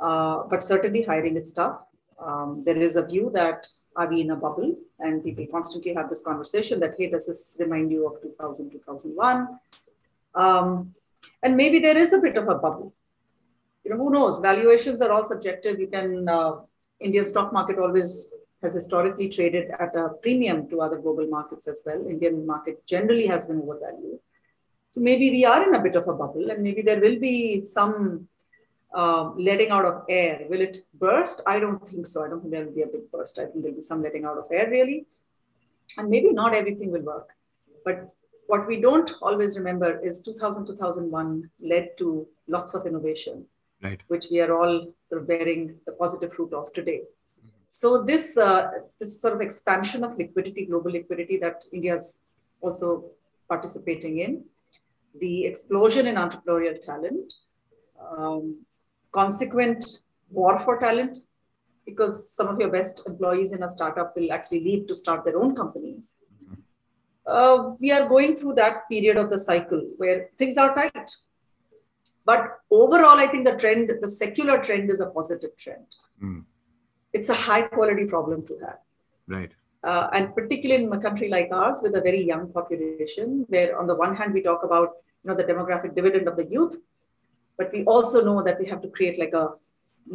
uh, 0.01 0.43
but 0.49 0.63
certainly 0.63 1.03
hiring 1.03 1.35
is 1.37 1.53
tough. 1.53 1.79
Um, 2.19 2.63
there 2.65 2.77
is 2.77 2.95
a 2.95 3.05
view 3.05 3.31
that 3.33 3.67
are 3.95 4.07
we 4.07 4.21
in 4.21 4.31
a 4.31 4.35
bubble? 4.35 4.75
And 4.99 5.23
people 5.23 5.45
constantly 5.51 5.93
have 5.93 6.09
this 6.09 6.23
conversation 6.23 6.79
that, 6.79 6.95
hey, 6.97 7.09
does 7.09 7.27
this 7.27 7.57
remind 7.59 7.91
you 7.91 8.07
of 8.07 8.21
2000, 8.21 8.71
2001? 8.71 9.59
Um, 10.35 10.93
and 11.43 11.57
maybe 11.57 11.79
there 11.79 11.97
is 11.97 12.13
a 12.13 12.19
bit 12.19 12.37
of 12.37 12.47
a 12.47 12.55
bubble. 12.55 12.93
You 13.83 13.91
know, 13.91 13.97
who 13.97 14.11
knows? 14.11 14.39
Valuations 14.39 15.01
are 15.01 15.11
all 15.11 15.25
subjective. 15.25 15.79
You 15.79 15.87
can, 15.87 16.29
uh, 16.29 16.57
Indian 16.99 17.25
stock 17.25 17.51
market 17.51 17.79
always 17.79 18.33
has 18.61 18.75
historically 18.75 19.27
traded 19.27 19.71
at 19.79 19.95
a 19.95 20.09
premium 20.21 20.69
to 20.69 20.81
other 20.81 20.97
global 20.97 21.27
markets 21.27 21.67
as 21.67 21.81
well. 21.85 22.05
Indian 22.07 22.45
market 22.45 22.85
generally 22.85 23.25
has 23.25 23.47
been 23.47 23.61
overvalued. 23.61 24.19
So 24.91 25.01
maybe 25.01 25.31
we 25.31 25.45
are 25.45 25.67
in 25.67 25.73
a 25.73 25.81
bit 25.81 25.95
of 25.95 26.07
a 26.07 26.13
bubble 26.13 26.51
and 26.51 26.61
maybe 26.61 26.81
there 26.81 26.99
will 26.99 27.19
be 27.19 27.63
some 27.63 28.27
uh, 28.93 29.31
letting 29.37 29.69
out 29.69 29.85
of 29.85 30.03
air. 30.09 30.41
Will 30.49 30.61
it 30.61 30.79
burst? 30.93 31.41
I 31.47 31.59
don't 31.59 31.87
think 31.87 32.07
so. 32.07 32.25
I 32.25 32.29
don't 32.29 32.41
think 32.41 32.51
there 32.51 32.65
will 32.65 32.75
be 32.75 32.81
a 32.81 32.87
big 32.87 33.09
burst. 33.11 33.39
I 33.39 33.45
think 33.45 33.61
there'll 33.61 33.75
be 33.75 33.81
some 33.81 34.03
letting 34.03 34.25
out 34.25 34.37
of 34.37 34.45
air 34.51 34.69
really. 34.69 35.05
And 35.97 36.09
maybe 36.09 36.31
not 36.31 36.53
everything 36.53 36.91
will 36.91 37.01
work. 37.01 37.29
But 37.83 38.13
what 38.47 38.67
we 38.67 38.81
don't 38.81 39.11
always 39.21 39.57
remember 39.57 39.99
is 39.99 40.21
2000, 40.21 40.65
2001 40.65 41.49
led 41.61 41.97
to 41.99 42.27
lots 42.47 42.73
of 42.73 42.85
innovation, 42.85 43.45
right. 43.81 44.01
which 44.07 44.25
we 44.29 44.41
are 44.41 44.53
all 44.53 44.93
sort 45.05 45.21
of 45.21 45.27
bearing 45.27 45.75
the 45.85 45.93
positive 45.93 46.33
fruit 46.33 46.53
of 46.53 46.73
today. 46.73 47.03
So 47.69 48.03
this, 48.03 48.37
uh, 48.37 48.69
this 48.99 49.21
sort 49.21 49.33
of 49.33 49.39
expansion 49.39 50.03
of 50.03 50.17
liquidity, 50.17 50.65
global 50.65 50.91
liquidity 50.91 51.37
that 51.37 51.63
India 51.71 51.95
is 51.95 52.23
also 52.59 53.05
participating 53.47 54.19
in, 54.19 54.43
the 55.19 55.45
explosion 55.45 56.07
in 56.07 56.15
entrepreneurial 56.15 56.83
talent, 56.83 57.33
um, 58.17 58.65
consequent 59.11 60.01
war 60.29 60.59
for 60.59 60.79
talent, 60.79 61.17
because 61.85 62.33
some 62.33 62.47
of 62.47 62.59
your 62.59 62.69
best 62.69 63.03
employees 63.05 63.51
in 63.51 63.63
a 63.63 63.69
startup 63.69 64.15
will 64.15 64.31
actually 64.31 64.63
leave 64.63 64.87
to 64.87 64.95
start 64.95 65.25
their 65.25 65.37
own 65.37 65.55
companies. 65.55 66.19
Uh, 67.25 67.73
we 67.79 67.91
are 67.91 68.07
going 68.09 68.35
through 68.35 68.55
that 68.55 68.89
period 68.89 69.17
of 69.17 69.29
the 69.29 69.37
cycle 69.37 69.81
where 69.97 70.29
things 70.37 70.57
are 70.57 70.73
tight. 70.73 71.11
But 72.25 72.59
overall, 72.69 73.19
I 73.19 73.27
think 73.27 73.45
the 73.45 73.55
trend, 73.55 73.91
the 74.01 74.09
secular 74.09 74.61
trend 74.61 74.89
is 74.89 74.99
a 74.99 75.07
positive 75.07 75.55
trend. 75.57 75.85
Mm. 76.23 76.45
It's 77.13 77.29
a 77.29 77.33
high 77.33 77.63
quality 77.63 78.05
problem 78.05 78.45
to 78.47 78.57
have. 78.59 78.79
Right. 79.27 79.51
Uh, 79.83 80.07
and 80.13 80.35
particularly 80.35 80.83
in 80.83 80.93
a 80.93 80.99
country 80.99 81.29
like 81.29 81.49
ours 81.51 81.79
with 81.81 81.95
a 81.95 82.01
very 82.01 82.23
young 82.23 82.51
population, 82.51 83.45
where 83.49 83.77
on 83.79 83.87
the 83.87 83.95
one 83.95 84.15
hand 84.15 84.33
we 84.33 84.41
talk 84.41 84.63
about 84.63 84.89
you 85.23 85.29
know 85.29 85.35
the 85.35 85.43
demographic 85.43 85.95
dividend 85.95 86.27
of 86.27 86.37
the 86.37 86.45
youth, 86.45 86.77
but 87.61 87.71
we 87.71 87.83
also 87.85 88.23
know 88.27 88.41
that 88.41 88.59
we 88.59 88.65
have 88.71 88.81
to 88.81 88.89
create 88.97 89.19
like 89.23 89.33
a 89.33 89.49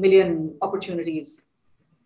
million 0.05 0.31
opportunities 0.67 1.47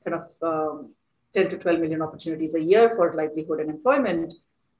kind 0.05 0.17
of 0.21 0.27
um, 0.51 0.91
10 1.35 1.51
to 1.51 1.57
12 1.57 1.81
million 1.81 2.03
opportunities 2.03 2.55
a 2.55 2.63
year 2.63 2.91
for 2.97 3.15
livelihood 3.15 3.61
and 3.61 3.71
employment, 3.71 4.35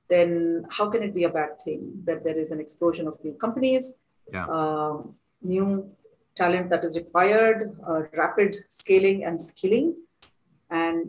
then 0.09 0.67
how 0.71 0.91
can 0.91 1.03
it 1.03 1.15
be 1.15 1.25
a 1.25 1.29
bad 1.29 1.53
thing 1.65 1.81
that 2.05 2.25
there 2.25 2.39
is 2.39 2.51
an 2.51 2.61
explosion 2.61 3.07
of 3.07 3.15
new 3.25 3.33
companies, 3.45 4.03
yeah. 4.33 4.47
uh, 4.47 4.99
new 5.41 5.91
talent 6.37 6.69
that 6.69 6.85
is 6.85 6.97
required, 6.97 7.77
uh, 7.89 8.03
rapid 8.25 8.55
scaling 8.69 9.25
and 9.25 9.41
skilling, 9.41 9.95
and 10.69 11.07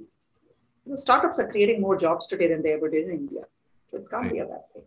you 0.86 0.92
know, 0.92 0.96
startups 0.96 1.40
are 1.40 1.50
creating 1.50 1.82
more 1.82 1.98
jobs 1.98 2.28
today 2.28 2.48
than 2.48 2.62
they 2.64 2.74
ever 2.74 2.90
did 2.90 3.06
in 3.08 3.12
India. 3.12 3.44
So 3.88 3.98
it 3.98 4.10
can't 4.10 4.24
right. 4.24 4.34
be 4.34 4.40
a 4.40 4.46
bad 4.46 4.64
thing. 4.74 4.84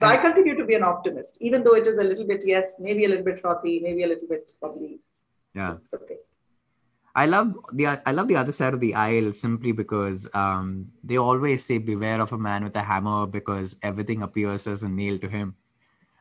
So 0.00 0.06
I 0.06 0.18
continue 0.18 0.54
to 0.56 0.64
be 0.64 0.74
an 0.74 0.82
optimist, 0.82 1.38
even 1.40 1.64
though 1.64 1.74
it 1.74 1.86
is 1.86 1.96
a 1.98 2.04
little 2.04 2.26
bit, 2.26 2.42
yes, 2.44 2.76
maybe 2.78 3.06
a 3.06 3.08
little 3.08 3.24
bit 3.24 3.38
frothy, 3.38 3.80
maybe 3.80 4.02
a 4.04 4.06
little 4.06 4.28
bit 4.28 4.52
probably. 4.60 5.00
Yeah. 5.54 5.76
It's 5.76 5.94
okay. 5.94 6.18
I 7.14 7.24
love 7.24 7.56
the 7.72 7.86
I 7.86 8.12
love 8.12 8.28
the 8.28 8.36
other 8.36 8.52
side 8.52 8.74
of 8.74 8.80
the 8.80 8.94
aisle 8.94 9.32
simply 9.32 9.72
because 9.72 10.28
um, 10.34 10.92
they 11.02 11.16
always 11.16 11.64
say 11.64 11.78
beware 11.78 12.20
of 12.20 12.32
a 12.32 12.38
man 12.38 12.62
with 12.62 12.76
a 12.76 12.82
hammer 12.82 13.26
because 13.26 13.74
everything 13.82 14.20
appears 14.20 14.66
as 14.66 14.82
a 14.82 14.88
nail 14.88 15.18
to 15.20 15.28
him, 15.28 15.54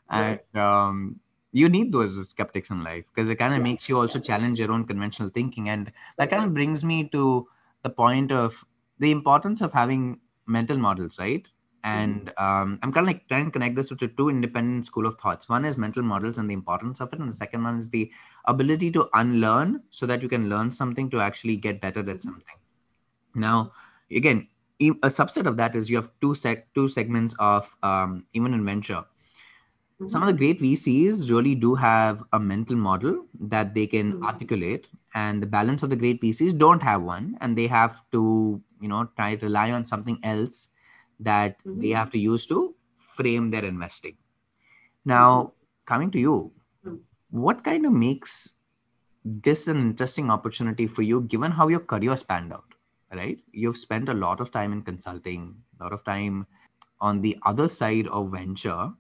and 0.10 0.40
um, 0.56 1.20
you 1.52 1.68
need 1.68 1.92
those 1.92 2.30
skeptics 2.30 2.70
in 2.70 2.82
life 2.82 3.04
because 3.14 3.28
it 3.28 3.36
kind 3.36 3.54
of 3.54 3.60
yeah. 3.60 3.64
makes 3.64 3.90
you 3.90 4.00
also 4.00 4.20
challenge 4.20 4.58
your 4.58 4.72
own 4.72 4.86
conventional 4.86 5.28
thinking, 5.28 5.68
and 5.68 5.92
that 6.18 6.30
kind 6.30 6.46
of 6.46 6.54
brings 6.54 6.86
me 6.86 7.10
to 7.10 7.46
the 7.84 7.90
point 7.90 8.32
of 8.32 8.64
the 9.00 9.12
importance 9.12 9.60
of 9.60 9.74
having 9.74 10.22
mental 10.48 10.78
models, 10.78 11.20
right? 11.20 11.46
And 11.86 12.30
um, 12.38 12.80
i'm 12.82 12.92
kind 12.92 13.06
of 13.06 13.08
like 13.08 13.28
trying 13.28 13.46
to 13.46 13.52
connect 13.52 13.76
this 13.76 13.90
to 13.90 14.08
two 14.08 14.30
independent 14.30 14.86
school 14.88 15.06
of 15.06 15.16
thoughts. 15.16 15.48
One 15.48 15.66
is 15.66 15.78
mental 15.78 16.04
models 16.04 16.38
and 16.40 16.50
the 16.50 16.54
importance 16.54 17.00
of 17.00 17.14
it 17.14 17.20
and 17.20 17.30
the 17.30 17.40
second 17.44 17.64
one 17.64 17.78
is 17.78 17.90
the 17.90 18.12
ability 18.46 18.92
to 18.92 19.08
unlearn 19.14 19.82
so 19.90 20.06
that 20.08 20.22
you 20.22 20.30
can 20.30 20.50
learn 20.50 20.72
something 20.72 21.10
to 21.12 21.20
actually 21.20 21.58
get 21.58 21.82
better 21.82 22.08
at 22.10 22.24
something. 22.24 22.58
Now 23.36 23.72
again 24.12 24.48
a 24.82 25.10
subset 25.10 25.46
of 25.46 25.58
that 25.58 25.76
is 25.76 25.90
you 25.90 25.96
have 25.96 26.10
two 26.22 26.36
sec 26.36 26.74
two 26.74 26.88
segments 26.88 27.36
of 27.40 27.74
um, 27.84 28.26
even 28.34 28.54
in 28.54 28.66
venture 28.66 29.04
mm-hmm. 29.04 30.08
some 30.08 30.22
of 30.22 30.28
the 30.28 30.34
great 30.34 30.60
vcs 30.60 31.30
really 31.30 31.56
do 31.56 31.76
have 31.76 32.24
a 32.34 32.40
mental 32.40 32.76
model 32.76 33.26
that 33.40 33.74
they 33.74 33.88
can 33.88 34.14
mm-hmm. 34.14 34.26
articulate 34.26 34.88
and 35.14 35.42
the 35.42 35.48
balance 35.48 35.82
of 35.84 35.90
the 35.90 35.96
great 35.96 36.22
vcs 36.22 36.58
don't 36.58 36.84
have 36.84 37.02
one 37.02 37.38
and 37.42 37.58
they 37.58 37.68
have 37.68 38.04
to 38.12 38.62
you 38.82 38.88
know 38.88 39.10
try 39.16 39.36
to 39.36 39.46
rely 39.46 39.72
on 39.72 39.86
something 39.86 40.20
else 40.24 40.70
that 41.20 41.58
mm-hmm. 41.64 41.80
they 41.80 41.90
have 41.90 42.12
to 42.12 42.20
use 42.20 42.46
to 42.48 42.76
frame 42.96 43.50
their 43.50 43.64
investing. 43.64 44.18
Now, 45.06 45.30
mm-hmm. 45.30 45.50
coming 45.86 46.12
to 46.12 46.20
you, 46.20 46.52
mm-hmm. 46.86 46.98
what 47.30 47.64
kind 47.64 47.86
of 47.86 47.92
makes 47.92 48.52
this 49.24 49.68
an 49.68 49.78
interesting 49.78 50.30
opportunity 50.30 50.88
for 50.88 51.02
you 51.02 51.22
given 51.22 51.52
how 51.52 51.68
your 51.68 51.80
career 51.80 52.16
spanned 52.18 52.54
out? 52.54 52.66
Right? 53.12 53.40
You've 53.52 53.78
spent 53.78 54.10
a 54.10 54.14
lot 54.14 54.42
of 54.42 54.52
time 54.52 54.74
in 54.74 54.82
consulting, 54.82 55.56
a 55.80 55.84
lot 55.84 55.94
of 55.94 56.04
time 56.04 56.48
on 57.00 57.22
the 57.22 57.38
other 57.46 57.70
side 57.70 58.08
of 58.08 58.32
venture, 58.32 58.92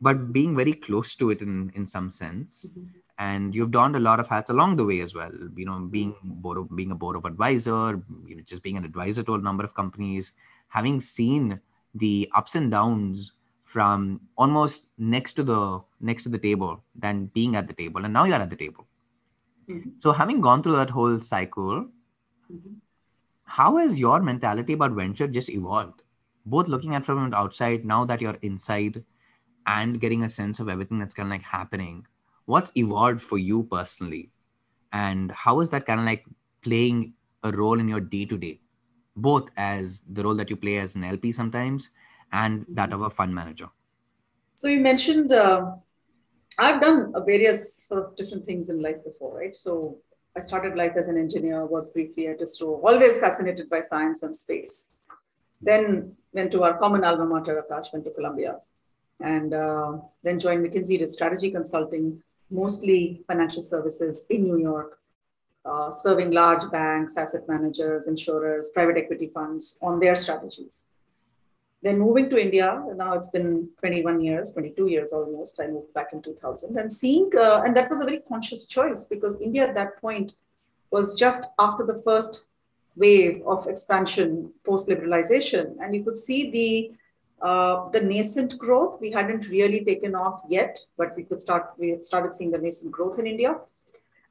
but 0.00 0.32
being 0.32 0.56
very 0.56 0.74
close 0.74 1.14
to 1.16 1.30
it 1.30 1.40
in, 1.40 1.72
in 1.74 1.86
some 1.86 2.10
sense. 2.10 2.66
Mm-hmm 2.70 2.98
and 3.18 3.54
you've 3.54 3.72
donned 3.72 3.96
a 3.96 4.00
lot 4.00 4.20
of 4.20 4.28
hats 4.28 4.50
along 4.50 4.76
the 4.76 4.84
way 4.84 5.00
as 5.00 5.14
well. 5.14 5.32
You 5.56 5.66
know 5.66 5.78
being 5.80 6.14
board 6.22 6.58
of, 6.58 6.74
being 6.74 6.92
a 6.92 6.94
board 6.94 7.16
of 7.16 7.24
advisor 7.24 8.00
you 8.26 8.36
know, 8.36 8.42
just 8.46 8.62
being 8.62 8.76
an 8.76 8.84
advisor 8.84 9.22
to 9.24 9.34
a 9.34 9.38
number 9.38 9.64
of 9.64 9.74
companies 9.74 10.32
having 10.68 11.00
seen 11.00 11.60
the 11.94 12.30
ups 12.34 12.54
and 12.54 12.70
downs 12.70 13.32
from 13.64 14.20
almost 14.36 14.86
next 14.98 15.34
to 15.34 15.42
the 15.42 15.80
next 16.00 16.22
to 16.22 16.28
the 16.28 16.38
table 16.38 16.82
than 16.94 17.26
being 17.26 17.56
at 17.56 17.66
the 17.66 17.74
table 17.74 18.04
and 18.04 18.14
now 18.14 18.24
you're 18.24 18.36
at 18.36 18.50
the 18.50 18.56
table. 18.56 18.86
Mm-hmm. 19.68 19.90
so 19.98 20.12
having 20.12 20.40
gone 20.40 20.62
through 20.62 20.76
that 20.76 20.88
whole 20.88 21.20
cycle 21.20 21.88
mm-hmm. 22.50 22.72
how 23.44 23.76
has 23.76 23.98
your 23.98 24.22
mentality 24.22 24.72
about 24.72 24.92
venture 24.92 25.28
just 25.28 25.50
evolved? 25.50 26.00
Both 26.46 26.68
looking 26.68 26.94
at 26.94 27.04
from 27.04 27.28
the 27.28 27.36
outside 27.36 27.84
now 27.84 28.06
that 28.06 28.22
you're 28.22 28.38
inside 28.40 29.04
and 29.66 30.00
getting 30.00 30.22
a 30.22 30.30
sense 30.30 30.58
of 30.60 30.70
everything 30.70 30.98
that's 30.98 31.12
kind 31.12 31.26
of 31.26 31.30
like 31.32 31.42
happening 31.42 32.06
what's 32.48 32.72
evolved 32.76 33.20
for 33.20 33.36
you 33.36 33.62
personally 33.64 34.30
and 34.92 35.30
how 35.32 35.60
is 35.60 35.68
that 35.68 35.84
kind 35.84 36.00
of 36.00 36.06
like 36.06 36.24
playing 36.62 37.12
a 37.42 37.52
role 37.52 37.78
in 37.78 37.88
your 37.88 38.00
day 38.00 38.24
to 38.24 38.38
day 38.38 38.58
both 39.16 39.50
as 39.56 40.04
the 40.12 40.22
role 40.22 40.34
that 40.34 40.48
you 40.48 40.56
play 40.56 40.78
as 40.78 40.94
an 40.94 41.04
LP 41.04 41.30
sometimes 41.30 41.90
and 42.32 42.64
that 42.68 42.92
of 42.92 43.02
a 43.02 43.10
fund 43.10 43.34
manager? 43.34 43.68
So 44.54 44.68
you 44.68 44.80
mentioned 44.80 45.30
uh, 45.30 45.72
I've 46.58 46.80
done 46.80 47.12
various 47.26 47.74
sort 47.74 48.04
of 48.04 48.16
different 48.16 48.46
things 48.46 48.70
in 48.70 48.80
life 48.80 49.04
before, 49.04 49.36
right? 49.36 49.54
So 49.54 49.98
I 50.34 50.40
started 50.40 50.74
life 50.74 50.92
as 50.96 51.08
an 51.08 51.18
engineer, 51.18 51.66
worked 51.66 51.92
briefly 51.92 52.28
at 52.28 52.40
ISRO, 52.40 52.82
always 52.82 53.18
fascinated 53.18 53.68
by 53.68 53.80
science 53.80 54.22
and 54.22 54.34
space. 54.34 54.92
Then 55.60 56.16
went 56.32 56.50
to 56.52 56.62
our 56.62 56.78
common 56.78 57.04
alma 57.04 57.26
mater, 57.26 57.62
Akash, 57.62 57.92
went 57.92 58.04
to 58.06 58.10
Columbia, 58.10 58.58
and 59.20 59.52
uh, 59.52 59.98
then 60.22 60.38
joined 60.38 60.64
McKinsey, 60.64 60.98
did 60.98 61.10
strategy 61.10 61.50
consulting, 61.50 62.22
mostly 62.50 63.22
financial 63.26 63.62
services 63.62 64.26
in 64.30 64.44
New 64.44 64.58
York 64.58 64.98
uh, 65.68 65.90
serving 65.90 66.30
large 66.30 66.70
banks, 66.70 67.16
asset 67.16 67.42
managers, 67.48 68.08
insurers, 68.08 68.70
private 68.70 68.96
equity 68.96 69.30
funds 69.32 69.78
on 69.82 70.00
their 70.00 70.14
strategies. 70.14 70.88
Then 71.82 71.98
moving 71.98 72.28
to 72.30 72.38
India, 72.38 72.82
now 72.96 73.12
it's 73.12 73.30
been 73.30 73.68
21 73.78 74.20
years, 74.20 74.52
22 74.52 74.88
years 74.88 75.12
almost. 75.12 75.60
I 75.60 75.68
moved 75.68 75.92
back 75.94 76.08
in 76.12 76.22
2000 76.22 76.76
and 76.76 76.90
seeing, 76.90 77.30
uh, 77.36 77.62
and 77.64 77.76
that 77.76 77.90
was 77.90 78.00
a 78.00 78.04
very 78.04 78.20
conscious 78.20 78.66
choice 78.66 79.06
because 79.06 79.40
India 79.40 79.68
at 79.68 79.74
that 79.76 80.00
point 80.00 80.32
was 80.90 81.14
just 81.14 81.46
after 81.58 81.84
the 81.84 82.02
first 82.02 82.46
wave 82.96 83.42
of 83.46 83.68
expansion 83.68 84.50
post 84.64 84.88
liberalization. 84.88 85.76
And 85.80 85.94
you 85.94 86.02
could 86.02 86.16
see 86.16 86.50
the 86.50 86.97
uh, 87.40 87.88
the 87.90 88.00
nascent 88.00 88.58
growth. 88.58 89.00
We 89.00 89.10
hadn't 89.10 89.48
really 89.48 89.84
taken 89.84 90.14
off 90.14 90.42
yet, 90.48 90.78
but 90.96 91.16
we 91.16 91.24
could 91.24 91.40
start, 91.40 91.72
we 91.78 91.96
started 92.02 92.34
seeing 92.34 92.50
the 92.50 92.58
nascent 92.58 92.92
growth 92.92 93.18
in 93.18 93.26
India. 93.26 93.56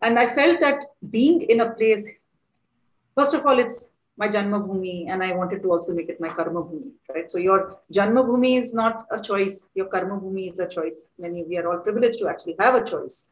And 0.01 0.19
I 0.19 0.27
felt 0.27 0.59
that 0.61 0.83
being 1.09 1.41
in 1.41 1.61
a 1.61 1.71
place, 1.71 2.19
first 3.15 3.33
of 3.33 3.45
all, 3.45 3.59
it's 3.59 3.97
my 4.17 4.27
Janma 4.27 4.67
Bhumi, 4.67 5.09
and 5.09 5.23
I 5.23 5.31
wanted 5.33 5.61
to 5.61 5.71
also 5.71 5.93
make 5.93 6.09
it 6.09 6.19
my 6.19 6.29
Karma 6.29 6.63
Bhumi, 6.63 6.91
right? 7.13 7.29
So 7.29 7.37
your 7.37 7.79
Janma 7.93 8.25
Bhumi 8.25 8.59
is 8.59 8.73
not 8.73 9.05
a 9.11 9.21
choice, 9.21 9.69
your 9.75 9.85
Karma 9.85 10.19
Bhumi 10.19 10.51
is 10.51 10.59
a 10.59 10.67
choice. 10.67 11.11
Many 11.19 11.43
we 11.43 11.57
are 11.57 11.71
all 11.71 11.79
privileged 11.79 12.17
to 12.19 12.27
actually 12.27 12.55
have 12.59 12.73
a 12.73 12.83
choice. 12.83 13.31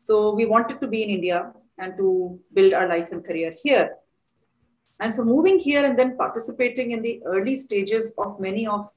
So 0.00 0.34
we 0.34 0.46
wanted 0.46 0.80
to 0.80 0.86
be 0.86 1.02
in 1.02 1.10
India 1.10 1.52
and 1.76 1.96
to 1.98 2.40
build 2.54 2.72
our 2.72 2.88
life 2.88 3.12
and 3.12 3.24
career 3.24 3.54
here. 3.62 3.96
And 5.00 5.14
so 5.14 5.24
moving 5.24 5.58
here 5.58 5.84
and 5.84 5.98
then 5.98 6.16
participating 6.16 6.90
in 6.90 7.02
the 7.02 7.22
early 7.24 7.54
stages 7.56 8.14
of 8.18 8.40
many 8.40 8.66
of 8.66 8.90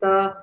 the 0.00 0.34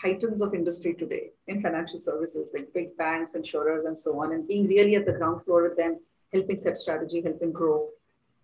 titans 0.00 0.40
of 0.40 0.54
industry 0.54 0.94
today 0.94 1.30
in 1.46 1.62
financial 1.62 2.00
services, 2.00 2.50
like 2.54 2.72
big 2.72 2.96
banks, 2.96 3.34
insurers, 3.34 3.84
and 3.84 3.96
so 3.96 4.20
on, 4.20 4.32
and 4.32 4.46
being 4.46 4.66
really 4.66 4.96
at 4.96 5.06
the 5.06 5.12
ground 5.12 5.44
floor 5.44 5.62
with 5.62 5.76
them, 5.76 5.98
helping 6.32 6.56
set 6.56 6.76
strategy, 6.76 7.20
helping 7.22 7.52
grow. 7.52 7.88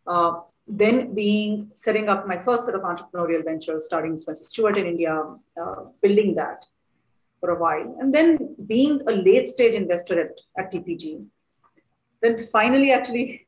Uh, 0.06 0.40
then 0.66 1.14
being 1.14 1.70
setting 1.74 2.08
up 2.08 2.26
my 2.26 2.38
first 2.38 2.66
set 2.66 2.74
of 2.74 2.82
entrepreneurial 2.82 3.44
ventures, 3.44 3.84
starting 3.84 4.16
Spencer 4.16 4.44
Stuart 4.44 4.78
in 4.78 4.86
India, 4.86 5.22
uh, 5.60 5.76
building 6.00 6.34
that 6.36 6.64
for 7.40 7.50
a 7.50 7.58
while, 7.58 7.96
and 8.00 8.14
then 8.14 8.56
being 8.66 9.02
a 9.06 9.12
late 9.12 9.46
stage 9.46 9.74
investor 9.74 10.18
at, 10.20 10.40
at 10.56 10.72
TPG. 10.72 11.26
Then 12.22 12.46
finally, 12.46 12.90
actually 12.92 13.43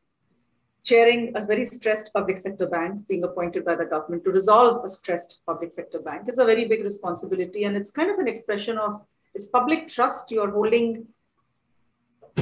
chairing 0.86 1.32
a 1.34 1.44
very 1.44 1.64
stressed 1.64 2.12
public 2.12 2.38
sector 2.38 2.66
bank, 2.66 3.06
being 3.08 3.24
appointed 3.24 3.64
by 3.64 3.74
the 3.74 3.84
government 3.84 4.22
to 4.24 4.30
resolve 4.30 4.84
a 4.84 4.88
stressed 4.88 5.42
public 5.44 5.72
sector 5.72 5.98
bank 5.98 6.28
is 6.28 6.38
a 6.38 6.44
very 6.44 6.64
big 6.72 6.84
responsibility. 6.84 7.64
And 7.64 7.76
it's 7.76 7.90
kind 7.90 8.08
of 8.08 8.18
an 8.20 8.28
expression 8.28 8.78
of 8.78 9.02
it's 9.34 9.48
public 9.48 9.88
trust. 9.88 10.30
You're 10.30 10.52
holding 10.52 11.06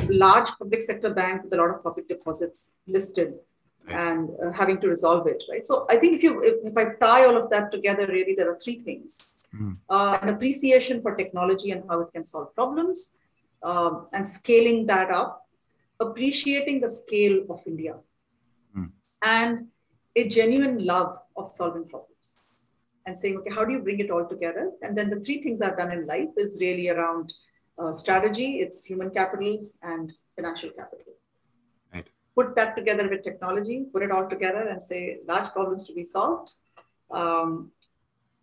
large 0.09 0.51
public 0.59 0.83
sector 0.83 1.09
bank 1.09 1.45
with 1.45 1.55
a 1.55 1.57
lot 1.57 1.71
of 1.71 1.83
public 1.83 2.07
deposits 2.07 2.75
listed 2.87 3.35
and 3.89 4.29
uh, 4.45 4.53
having 4.53 4.79
to 4.83 4.89
resolve 4.89 5.27
it, 5.27 5.43
right? 5.51 5.65
So 5.65 5.87
I 5.89 5.97
think 5.97 6.15
if 6.15 6.23
you 6.23 6.43
if, 6.43 6.57
if, 6.71 6.77
I 6.77 6.85
tie 7.05 7.25
all 7.27 7.37
of 7.37 7.49
that 7.51 7.73
together, 7.73 8.07
really 8.07 8.35
there 8.35 8.51
are 8.51 8.59
three 8.59 8.79
things: 8.79 9.47
mm. 9.55 9.77
uh, 9.91 10.19
an 10.23 10.31
appreciation 10.31 11.03
for 11.03 11.15
technology 11.15 11.71
and 11.71 11.83
how 11.89 12.01
it 12.01 12.09
can 12.15 12.25
solve 12.25 12.55
problems, 12.55 13.19
um, 13.63 14.07
and 14.15 14.27
scaling 14.27 14.87
that 14.87 15.11
up, 15.11 15.47
appreciating 16.01 16.81
the 16.81 16.89
scale 16.89 17.45
of 17.51 17.61
India 17.67 17.95
and 19.25 19.67
a 20.17 20.29
genuine 20.29 20.85
love 20.85 21.19
of 21.37 21.49
solving 21.49 21.89
problems 21.89 22.51
and 23.07 23.19
saying, 23.19 23.39
okay, 23.39 23.51
how 23.55 23.65
do 23.65 23.73
you 23.73 23.81
bring 23.81 24.01
it 24.01 24.11
all 24.11 24.27
together? 24.27 24.71
And 24.83 24.97
then 24.97 25.11
the 25.11 25.21
three 25.21 25.43
things 25.43 25.61
I've 25.61 25.77
done 25.77 25.93
in 25.93 26.07
life 26.07 26.31
is 26.37 26.59
really 26.61 26.89
around 26.91 27.33
uh, 27.79 27.93
strategy, 27.93 28.61
it's 28.61 28.85
human 28.85 29.11
capital 29.11 29.69
and 29.83 30.13
financial 30.37 30.71
capital. 30.71 31.15
Right. 31.93 32.07
Put 32.35 32.55
that 32.55 32.77
together 32.77 33.09
with 33.09 33.25
technology, 33.25 33.87
put 33.93 34.03
it 34.03 34.11
all 34.11 34.29
together 34.29 34.69
and 34.69 34.83
say 34.83 35.19
large 35.27 35.51
problems 35.51 35.87
to 35.87 35.95
be 35.95 36.05
solved. 36.05 36.53
Um, 37.11 37.73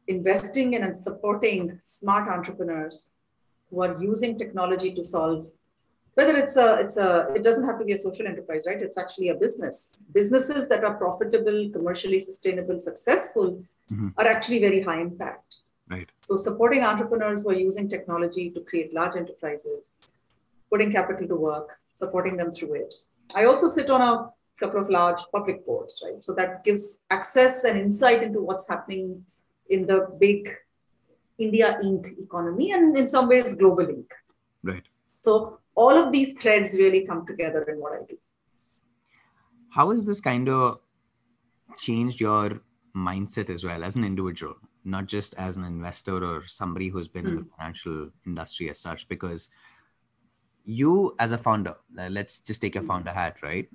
investing 0.08 0.74
in 0.74 0.84
and 0.84 0.96
supporting 0.96 1.78
smart 1.80 2.30
entrepreneurs 2.30 3.14
who 3.70 3.82
are 3.82 4.02
using 4.02 4.38
technology 4.38 4.94
to 4.94 5.04
solve 5.04 5.48
whether 6.22 6.38
it's 6.38 6.56
a 6.56 6.68
it's 6.84 6.98
a 6.98 7.10
it 7.38 7.44
doesn't 7.48 7.66
have 7.70 7.78
to 7.80 7.86
be 7.90 7.94
a 7.94 7.98
social 7.98 8.28
enterprise 8.32 8.64
right 8.70 8.82
it's 8.88 8.98
actually 9.04 9.30
a 9.30 9.36
business 9.44 9.78
businesses 10.20 10.70
that 10.72 10.84
are 10.90 10.96
profitable 11.04 11.60
commercially 11.78 12.20
sustainable 12.30 12.80
successful 12.90 13.50
Mhm. 13.94 14.10
are 14.22 14.28
actually 14.34 14.58
very 14.66 14.82
high 14.90 15.00
impact 15.06 15.56
Right. 15.94 16.10
so 16.28 16.34
supporting 16.44 16.84
entrepreneurs 16.90 17.40
who 17.44 17.50
are 17.54 17.62
using 17.70 17.88
technology 17.94 18.44
to 18.56 18.60
create 18.70 18.94
large 19.00 19.16
enterprises 19.22 19.82
putting 20.74 20.92
capital 20.98 21.28
to 21.32 21.38
work 21.48 21.68
supporting 22.02 22.36
them 22.42 22.52
through 22.58 22.76
it 22.84 22.94
i 23.40 23.44
also 23.50 23.68
sit 23.78 23.90
on 23.96 24.02
a 24.10 24.14
couple 24.62 24.80
of 24.84 24.90
large 24.98 25.22
public 25.36 25.60
boards 25.66 25.96
right 26.06 26.20
so 26.28 26.34
that 26.40 26.52
gives 26.68 26.84
access 27.18 27.58
and 27.70 27.78
insight 27.86 28.22
into 28.28 28.42
what's 28.50 28.68
happening 28.74 29.06
in 29.78 29.82
the 29.92 30.00
big 30.26 30.42
india 31.48 31.68
inc 31.90 32.08
economy 32.28 32.68
and 32.78 32.98
in 33.04 33.08
some 33.16 33.28
ways 33.34 33.52
global 33.64 33.88
inc 33.98 34.12
Right. 34.72 34.88
so 35.28 35.34
all 35.76 35.96
of 35.98 36.12
these 36.12 36.40
threads 36.40 36.74
really 36.74 37.06
come 37.06 37.26
together 37.26 37.64
in 37.64 37.80
what 37.80 37.94
I 37.94 38.04
do. 38.08 38.18
How 39.70 39.92
has 39.92 40.06
this 40.06 40.20
kind 40.20 40.50
of 40.50 40.80
changed 41.78 42.20
your 42.20 42.62
mindset 42.96 43.50
as 43.50 43.64
well 43.64 43.84
as 43.84 43.96
an 43.96 44.04
individual, 44.04 44.56
not 44.84 45.06
just 45.06 45.34
as 45.36 45.56
an 45.58 45.64
investor 45.64 46.24
or 46.24 46.46
somebody 46.46 46.90
who's 46.90 47.08
been 47.08 47.26
in 47.26 47.36
the 47.38 47.46
financial 47.58 48.10
industry 48.26 48.70
as 48.70 48.80
such? 48.80 49.08
Because 49.08 49.50
you, 50.66 51.16
as 51.20 51.32
a 51.32 51.38
founder, 51.38 51.76
let's 52.10 52.40
just 52.40 52.62
take 52.62 52.76
a 52.76 52.82
founder 52.82 53.12
hat, 53.12 53.38
right? 53.42 53.70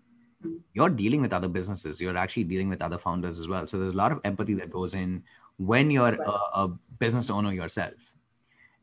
Mm. 0.45 0.61
You're 0.75 0.91
dealing 0.91 1.23
with 1.23 1.33
other 1.33 1.49
businesses. 1.49 2.01
You're 2.01 2.17
actually 2.17 2.45
dealing 2.45 2.69
with 2.69 2.83
other 2.83 2.99
founders 2.99 3.41
as 3.41 3.49
well. 3.49 3.67
So 3.67 3.79
there's 3.79 3.95
a 3.95 3.97
lot 3.97 4.13
of 4.13 4.21
empathy 4.25 4.55
that 4.55 4.71
goes 4.71 4.95
in 4.95 5.25
when 5.57 5.91
you're 5.91 6.13
Right. 6.13 6.21
a, 6.21 6.61
a 6.65 6.79
business 7.01 7.31
owner 7.31 7.53
yourself. 7.53 7.95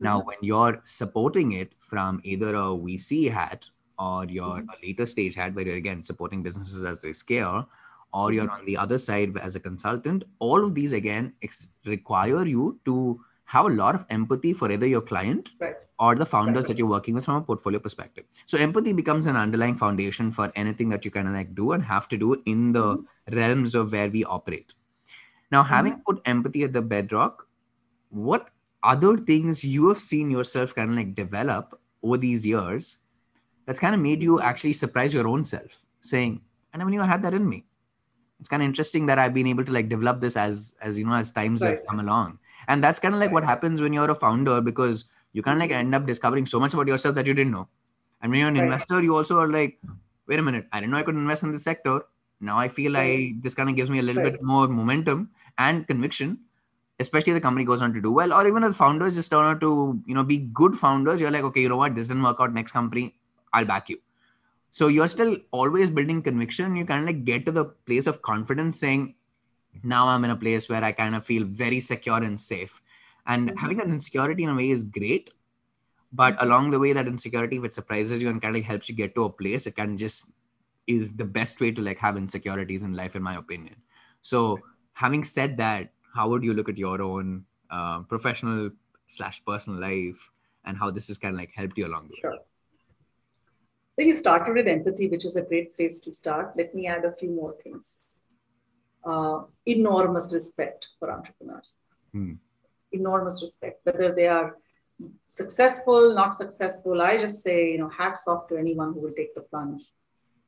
Now, 0.00 0.20
Mhm. 0.20 0.26
when 0.26 0.36
you're 0.42 0.80
supporting 0.84 1.52
it 1.52 1.74
from 1.78 2.20
either 2.24 2.54
a 2.54 2.76
VC 2.76 3.28
hat 3.28 3.66
or 3.98 4.24
you're 4.26 4.60
Mhm. 4.62 4.68
a 4.68 4.86
later 4.86 5.06
stage 5.06 5.34
hat, 5.34 5.54
where 5.54 5.66
you're 5.66 5.76
again 5.76 6.02
supporting 6.02 6.42
businesses 6.42 6.84
as 6.84 7.00
they 7.02 7.12
scale, 7.12 7.68
or 8.12 8.32
you're 8.32 8.50
on 8.50 8.64
the 8.64 8.76
other 8.76 8.98
side 8.98 9.36
as 9.38 9.56
a 9.56 9.60
consultant, 9.60 10.24
all 10.38 10.64
of 10.64 10.74
these 10.74 10.92
again 10.92 11.32
ex- 11.42 11.68
require 11.84 12.44
you 12.46 12.78
to 12.84 13.20
have 13.46 13.66
a 13.66 13.68
lot 13.68 13.94
of 13.94 14.04
empathy 14.08 14.52
for 14.52 14.70
either 14.70 14.86
your 14.86 15.00
client 15.02 15.50
Right. 15.60 15.76
or 15.98 16.14
the 16.14 16.24
founders 16.24 16.64
Right. 16.64 16.68
that 16.68 16.78
you're 16.78 16.88
working 16.88 17.14
with 17.14 17.24
from 17.26 17.34
a 17.36 17.42
portfolio 17.42 17.78
perspective. 17.78 18.24
So 18.46 18.56
empathy 18.58 18.92
becomes 18.92 19.26
an 19.26 19.36
underlying 19.36 19.76
foundation 19.76 20.30
for 20.32 20.50
anything 20.56 20.88
that 20.90 21.04
you 21.04 21.10
kind 21.10 21.28
of 21.28 21.34
like 21.34 21.54
do 21.54 21.72
and 21.72 21.84
have 21.84 22.08
to 22.08 22.16
do 22.16 22.40
in 22.46 22.72
the 22.72 23.04
realms 23.30 23.74
of 23.74 23.92
where 23.92 24.08
we 24.08 24.24
operate. 24.24 24.74
Now, 25.52 25.62
having 25.62 26.00
put 26.06 26.22
empathy 26.24 26.64
at 26.64 26.72
the 26.72 26.82
bedrock, 26.82 27.46
what 28.08 28.48
other 28.84 29.18
things 29.18 29.64
you 29.64 29.88
have 29.90 30.00
seen 30.00 30.30
yourself 30.30 30.74
kind 30.74 30.90
of 30.90 30.96
like 30.96 31.16
develop 31.16 31.80
over 32.04 32.18
these 32.18 32.46
years 32.46 32.98
that's 33.66 33.80
kind 33.80 33.94
of 33.94 34.00
made 34.00 34.22
you 34.22 34.40
actually 34.40 34.72
surprise 34.74 35.14
your 35.14 35.28
own 35.28 35.44
self, 35.44 35.84
saying, 36.00 36.42
I 36.74 36.78
never 36.78 36.90
knew 36.90 37.02
I 37.02 37.06
had 37.06 37.22
that 37.22 37.34
in 37.34 37.48
me. 37.48 37.66
It's 38.40 38.48
kind 38.48 38.62
of 38.62 38.66
interesting 38.66 39.06
that 39.06 39.18
I've 39.18 39.34
been 39.34 39.46
able 39.46 39.64
to 39.64 39.72
like 39.72 39.88
develop 39.88 40.20
this 40.20 40.36
as 40.36 40.74
as 40.82 40.98
you 40.98 41.06
know 41.06 41.14
as 41.14 41.30
times 41.30 41.62
have 41.64 41.84
come 41.88 42.00
along. 42.00 42.38
And 42.68 42.82
that's 42.84 43.00
kind 43.00 43.14
of 43.14 43.20
like 43.20 43.32
what 43.32 43.44
happens 43.44 43.80
when 43.82 43.92
you're 43.92 44.10
a 44.10 44.14
founder 44.14 44.60
because 44.60 45.04
you 45.32 45.42
kind 45.42 45.56
of 45.56 45.60
like 45.60 45.70
end 45.70 45.94
up 45.94 46.06
discovering 46.06 46.46
so 46.46 46.60
much 46.60 46.74
about 46.74 46.88
yourself 46.88 47.14
that 47.16 47.26
you 47.26 47.34
didn't 47.34 47.52
know. 47.52 47.68
And 48.20 48.30
when 48.30 48.40
you're 48.40 48.48
an 48.48 48.56
Right. 48.56 48.56
investor, 48.56 49.02
you 49.02 49.16
also 49.16 49.38
are 49.38 49.48
like, 49.48 49.78
wait 50.26 50.38
a 50.38 50.42
minute, 50.42 50.66
I 50.72 50.80
didn't 50.80 50.92
know 50.92 50.98
I 50.98 51.02
could 51.02 51.14
invest 51.14 51.42
in 51.42 51.52
this 51.52 51.64
sector. 51.64 52.02
Now 52.40 52.58
I 52.58 52.68
feel 52.68 52.92
Right. 52.94 53.02
like 53.02 53.40
this 53.42 53.54
kind 53.54 53.70
of 53.70 53.76
gives 53.76 53.90
me 53.90 53.98
a 53.98 54.02
little 54.02 54.22
Right. 54.22 54.30
bit 54.30 54.42
more 54.42 54.68
momentum 54.68 55.30
and 55.58 55.86
conviction, 55.86 56.40
especially 57.00 57.32
if 57.32 57.36
the 57.36 57.40
company 57.40 57.64
goes 57.64 57.82
on 57.82 57.92
to 57.92 58.00
do 58.00 58.12
well, 58.12 58.32
or 58.32 58.46
even 58.46 58.64
if 58.64 58.76
founders 58.76 59.14
just 59.14 59.30
turn 59.30 59.44
out 59.44 59.60
to, 59.60 60.00
you 60.06 60.14
know, 60.14 60.22
be 60.22 60.38
good 60.52 60.76
founders, 60.76 61.20
you're 61.20 61.30
like, 61.30 61.44
okay, 61.44 61.60
you 61.60 61.68
know 61.68 61.76
what, 61.76 61.94
this 61.94 62.08
didn't 62.08 62.22
work 62.22 62.36
out, 62.40 62.52
next 62.52 62.72
company, 62.72 63.14
I'll 63.52 63.64
back 63.64 63.88
you. 63.88 64.00
So 64.70 64.88
you're 64.88 65.08
still 65.08 65.36
always 65.50 65.90
building 65.90 66.22
conviction. 66.22 66.76
You 66.76 66.84
kind 66.84 67.00
of 67.00 67.06
like 67.06 67.24
get 67.24 67.46
to 67.46 67.52
the 67.52 67.64
place 67.64 68.06
of 68.06 68.22
confidence 68.22 68.78
saying, 68.78 69.14
now 69.82 70.08
I'm 70.08 70.24
in 70.24 70.30
a 70.30 70.36
place 70.36 70.68
where 70.68 70.84
I 70.84 70.92
kind 70.92 71.14
of 71.14 71.24
feel 71.24 71.44
very 71.44 71.80
secure 71.80 72.22
and 72.22 72.40
safe. 72.40 72.80
And 73.26 73.50
Mhm. 73.50 73.58
having 73.58 73.76
that 73.78 73.88
insecurity 73.88 74.44
in 74.44 74.50
a 74.50 74.54
way 74.54 74.70
is 74.70 74.84
great. 74.84 75.30
But 76.12 76.40
along 76.42 76.70
the 76.70 76.78
way, 76.78 76.92
that 76.92 77.08
insecurity, 77.08 77.56
if 77.56 77.64
it 77.64 77.74
surprises 77.74 78.22
you 78.22 78.28
and 78.28 78.40
kind 78.40 78.56
of 78.56 78.62
helps 78.62 78.88
you 78.88 78.94
get 78.94 79.14
to 79.16 79.24
a 79.24 79.30
place, 79.30 79.66
it 79.66 79.74
can 79.76 79.96
just 79.96 80.26
is 80.86 81.12
the 81.12 81.24
best 81.24 81.60
way 81.60 81.70
to 81.72 81.82
like 81.82 81.98
have 81.98 82.16
insecurities 82.16 82.82
in 82.82 82.94
life, 82.94 83.16
in 83.16 83.22
my 83.22 83.36
opinion. 83.36 83.76
So 84.22 84.60
having 84.92 85.24
said 85.24 85.56
that, 85.58 85.92
how 86.14 86.28
would 86.28 86.44
you 86.44 86.54
look 86.54 86.68
at 86.68 86.78
your 86.78 87.02
own 87.02 87.44
uh, 87.70 88.00
professional 88.02 88.70
slash 89.08 89.44
personal 89.44 89.80
life 89.80 90.30
and 90.64 90.78
how 90.78 90.90
this 90.90 91.08
has 91.08 91.18
kind 91.18 91.34
of 91.34 91.38
like 91.40 91.52
helped 91.54 91.76
you 91.76 91.86
along 91.86 92.08
the 92.08 92.14
way? 92.14 92.20
Sure. 92.20 92.38
So 93.96 94.04
you 94.04 94.14
started 94.14 94.54
with 94.54 94.66
empathy, 94.66 95.08
which 95.08 95.24
is 95.24 95.36
a 95.36 95.42
great 95.42 95.76
place 95.76 96.00
to 96.00 96.14
start. 96.14 96.54
Let 96.56 96.74
me 96.74 96.86
add 96.86 97.04
a 97.04 97.12
few 97.12 97.30
more 97.30 97.54
things. 97.62 97.98
Uh, 99.04 99.42
enormous 99.66 100.32
respect 100.32 100.86
for 100.98 101.12
entrepreneurs. 101.12 101.80
Hmm. 102.12 102.34
Enormous 102.92 103.42
respect, 103.42 103.80
whether 103.84 104.14
they 104.14 104.26
are 104.26 104.56
successful, 105.28 106.14
not 106.14 106.34
successful. 106.34 107.02
I 107.02 107.18
just 107.18 107.42
say, 107.42 107.72
you 107.72 107.78
know, 107.78 107.88
hats 107.88 108.26
off 108.26 108.48
to 108.48 108.56
anyone 108.56 108.94
who 108.94 109.00
will 109.00 109.12
take 109.16 109.34
the 109.34 109.42
plunge. 109.42 109.82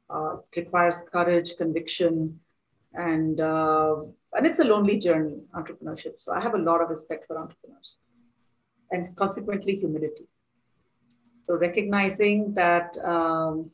Uh, 0.08 0.36
it 0.52 0.60
requires 0.60 1.08
courage, 1.12 1.56
conviction, 1.56 2.40
and 2.94 3.40
uh, 3.40 3.96
and 4.36 4.46
it's 4.46 4.58
a 4.58 4.64
lonely 4.64 4.98
journey, 4.98 5.38
entrepreneurship. 5.54 6.14
So 6.18 6.32
I 6.32 6.40
have 6.40 6.54
a 6.54 6.58
lot 6.58 6.82
of 6.82 6.90
respect 6.90 7.26
for 7.26 7.38
entrepreneurs, 7.38 7.98
and 8.90 9.16
consequently 9.16 9.76
humility. 9.76 10.26
So 11.46 11.56
recognizing 11.56 12.54
that 12.54 12.98
um, 13.04 13.70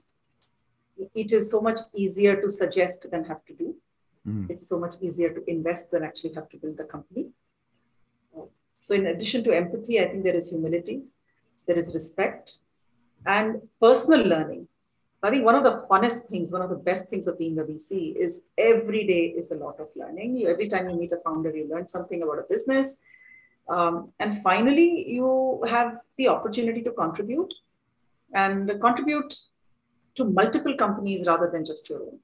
it 1.15 1.33
is 1.33 1.51
so 1.51 1.61
much 1.61 1.81
easier 1.95 2.41
to 2.41 2.49
suggest 2.51 3.11
than 3.11 3.25
have 3.25 3.45
to 3.47 3.55
do. 3.55 3.69
Mhm. 4.27 4.51
It's 4.51 4.69
so 4.73 4.79
much 4.79 4.97
easier 5.07 5.31
to 5.37 5.43
invest 5.51 5.91
than 5.93 6.03
actually 6.09 6.35
have 6.35 6.49
to 6.51 6.59
build 6.63 6.77
the 6.77 6.85
company. 6.85 7.25
So 8.81 8.95
in 8.95 9.07
addition 9.07 9.45
to 9.45 9.53
empathy, 9.53 10.01
I 10.01 10.07
think 10.09 10.25
there 10.25 10.35
is 10.35 10.51
humility, 10.51 11.03
there 11.67 11.79
is 11.79 11.95
respect, 11.95 12.59
and 13.25 13.69
personal 13.81 14.23
learning. 14.27 14.67
I 15.23 15.31
think 15.31 15.45
one 15.45 15.55
of 15.55 15.63
the 15.63 15.87
funnest 15.89 16.27
things, 16.27 16.51
one 16.51 16.63
of 16.63 16.71
the 16.71 16.77
best 16.77 17.09
things 17.09 17.29
of 17.29 17.39
being 17.39 17.59
a 17.59 17.63
VC 17.63 18.17
is 18.17 18.47
every 18.59 19.07
day 19.07 19.27
is 19.27 19.53
a 19.53 19.55
lot 19.55 19.79
of 19.79 19.89
learning. 19.95 20.37
You, 20.37 20.49
every 20.49 20.69
time 20.69 20.91
you 20.91 20.97
meet 20.97 21.13
a 21.13 21.19
founder, 21.19 21.55
you 21.57 21.69
learn 21.71 21.87
something 21.87 22.23
about 22.23 22.41
a 22.41 22.45
business. 22.49 23.01
Um, 23.69 24.13
and 24.19 24.37
finally, 24.43 25.09
you 25.09 25.63
have 25.69 25.99
the 26.17 26.27
opportunity 26.27 26.83
to 26.83 26.91
contribute 26.91 27.55
and 28.35 28.69
contribute 28.81 29.33
to 30.17 30.25
multiple 30.25 30.75
companies 30.77 31.27
rather 31.29 31.49
than 31.53 31.65
just 31.65 31.89
your 31.89 32.01
own. 32.01 32.19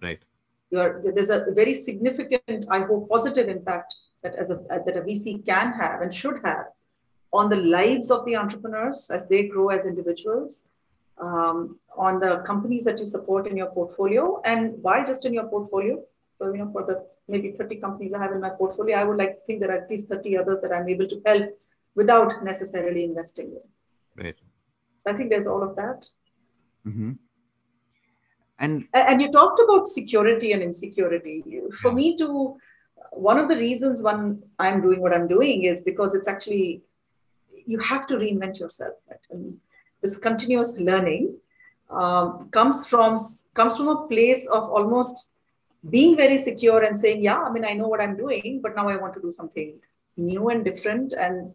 Right. 0.00 0.22
You're, 0.70 1.02
there's 1.02 1.30
a 1.30 1.46
very 1.50 1.74
significant, 1.74 2.66
I 2.70 2.80
hope, 2.80 3.08
positive 3.08 3.48
impact 3.48 3.96
that 4.22 4.34
as 4.36 4.50
a 4.50 4.56
that 4.68 4.96
a 4.96 5.02
VC 5.02 5.44
can 5.44 5.72
have 5.74 6.00
and 6.00 6.12
should 6.12 6.40
have 6.44 6.66
on 7.32 7.50
the 7.50 7.56
lives 7.56 8.10
of 8.10 8.24
the 8.24 8.36
entrepreneurs 8.36 9.10
as 9.10 9.28
they 9.28 9.48
grow 9.48 9.68
as 9.68 9.86
individuals, 9.86 10.68
um, 11.18 11.78
on 11.96 12.20
the 12.20 12.38
companies 12.46 12.84
that 12.84 12.98
you 12.98 13.06
support 13.06 13.46
in 13.46 13.56
your 13.56 13.68
portfolio, 13.68 14.40
and 14.44 14.82
why 14.82 15.04
just 15.04 15.24
in 15.24 15.34
your 15.34 15.46
portfolio? 15.46 16.02
So 16.38 16.52
you 16.52 16.58
know, 16.58 16.70
for 16.72 16.84
the 16.84 17.06
maybe 17.28 17.52
30 17.52 17.76
companies 17.76 18.12
I 18.12 18.18
have 18.22 18.32
in 18.32 18.40
my 18.40 18.50
portfolio, 18.50 18.98
I 18.98 19.04
would 19.04 19.16
like 19.16 19.36
to 19.36 19.42
think 19.46 19.60
there 19.60 19.70
are 19.70 19.82
at 19.82 19.90
least 19.90 20.08
30 20.08 20.36
others 20.38 20.58
that 20.62 20.74
I'm 20.74 20.88
able 20.88 21.06
to 21.06 21.22
help 21.24 21.58
without 21.94 22.44
necessarily 22.44 23.04
investing 23.04 23.46
in. 23.52 24.24
Right. 24.24 24.36
I 25.06 25.12
think 25.12 25.30
there's 25.30 25.46
all 25.46 25.62
of 25.62 25.76
that. 25.76 26.08
hmm 26.82 27.12
And 28.58 28.84
And 28.92 29.08
and 29.10 29.22
you 29.22 29.30
talked 29.30 29.60
about 29.64 29.88
security 29.88 30.52
and 30.52 30.62
insecurity. 30.62 31.36
For 31.80 31.88
Yeah. 31.90 31.94
me, 31.94 32.16
to 32.16 32.56
one 33.12 33.38
of 33.38 33.48
the 33.48 33.56
reasons 33.56 34.02
one 34.02 34.42
I'm 34.58 34.80
doing 34.80 35.00
what 35.00 35.14
I'm 35.14 35.28
doing 35.28 35.64
is 35.64 35.82
because 35.82 36.14
it's 36.14 36.28
actually 36.28 36.82
you 37.66 37.78
have 37.78 38.06
to 38.08 38.16
reinvent 38.16 38.60
yourself. 38.60 38.94
Right? 39.10 39.26
And 39.30 39.60
this 40.04 40.18
continuous 40.18 40.78
learning 40.78 41.34
um, 41.90 42.48
comes 42.50 42.86
from 42.86 43.18
comes 43.54 43.76
from 43.78 43.88
a 43.88 44.06
place 44.06 44.46
of 44.46 44.68
almost 44.68 45.30
being 45.88 46.16
very 46.16 46.38
secure 46.38 46.84
and 46.84 46.96
saying, 46.96 47.22
"Yeah, 47.22 47.40
I 47.40 47.50
mean, 47.50 47.64
I 47.64 47.72
know 47.72 47.88
what 47.88 48.00
I'm 48.04 48.16
doing, 48.16 48.60
but 48.62 48.76
now 48.76 48.88
I 48.88 48.96
want 48.96 49.14
to 49.14 49.22
do 49.26 49.32
something 49.32 49.80
new 50.16 50.48
and 50.50 50.64
different," 50.64 51.14
and 51.26 51.54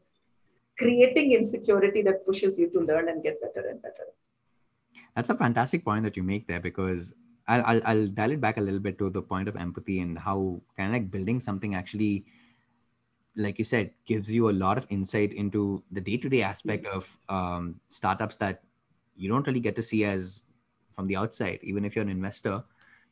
creating 0.81 1.33
insecurity 1.37 2.01
that 2.09 2.25
pushes 2.25 2.59
you 2.59 2.69
to 2.75 2.79
learn 2.89 3.09
and 3.09 3.23
get 3.23 3.41
better 3.45 3.67
and 3.69 3.81
better. 3.81 4.07
That's 5.15 5.29
a 5.29 5.35
fantastic 5.35 5.85
point 5.85 6.03
that 6.05 6.17
you 6.17 6.23
make 6.23 6.47
there 6.47 6.61
because 6.61 7.13
I'll, 7.47 7.63
I'll, 7.65 7.81
I'll 7.85 8.07
dial 8.07 8.31
it 8.31 8.41
back 8.41 8.57
a 8.57 8.61
little 8.61 8.79
bit 8.79 8.97
to 8.99 9.09
the 9.09 9.21
point 9.21 9.47
of 9.47 9.57
empathy 9.57 9.99
and 9.99 10.17
how 10.17 10.61
kind 10.77 10.89
of 10.89 10.93
like 10.93 11.11
building 11.11 11.39
something 11.39 11.75
actually, 11.75 12.25
like 13.39 13.57
you 13.57 13.65
said, 13.65 13.91
gives 14.05 14.31
you 14.31 14.49
a 14.49 14.51
lot 14.51 14.77
of 14.77 14.85
insight 14.89 15.33
into 15.33 15.83
the 15.91 16.01
day 16.01 16.17
to 16.17 16.29
day 16.29 16.41
aspect 16.41 16.85
of 16.85 17.17
um, 17.29 17.79
startups 17.87 18.37
that 18.37 18.61
you 19.15 19.29
don't 19.29 19.47
really 19.47 19.59
get 19.59 19.75
to 19.75 19.83
see 19.83 20.03
as 20.03 20.43
from 20.93 21.07
the 21.07 21.15
outside. 21.15 21.59
Even 21.63 21.85
if 21.85 21.95
you're 21.95 22.03
an 22.03 22.09
investor, 22.09 22.63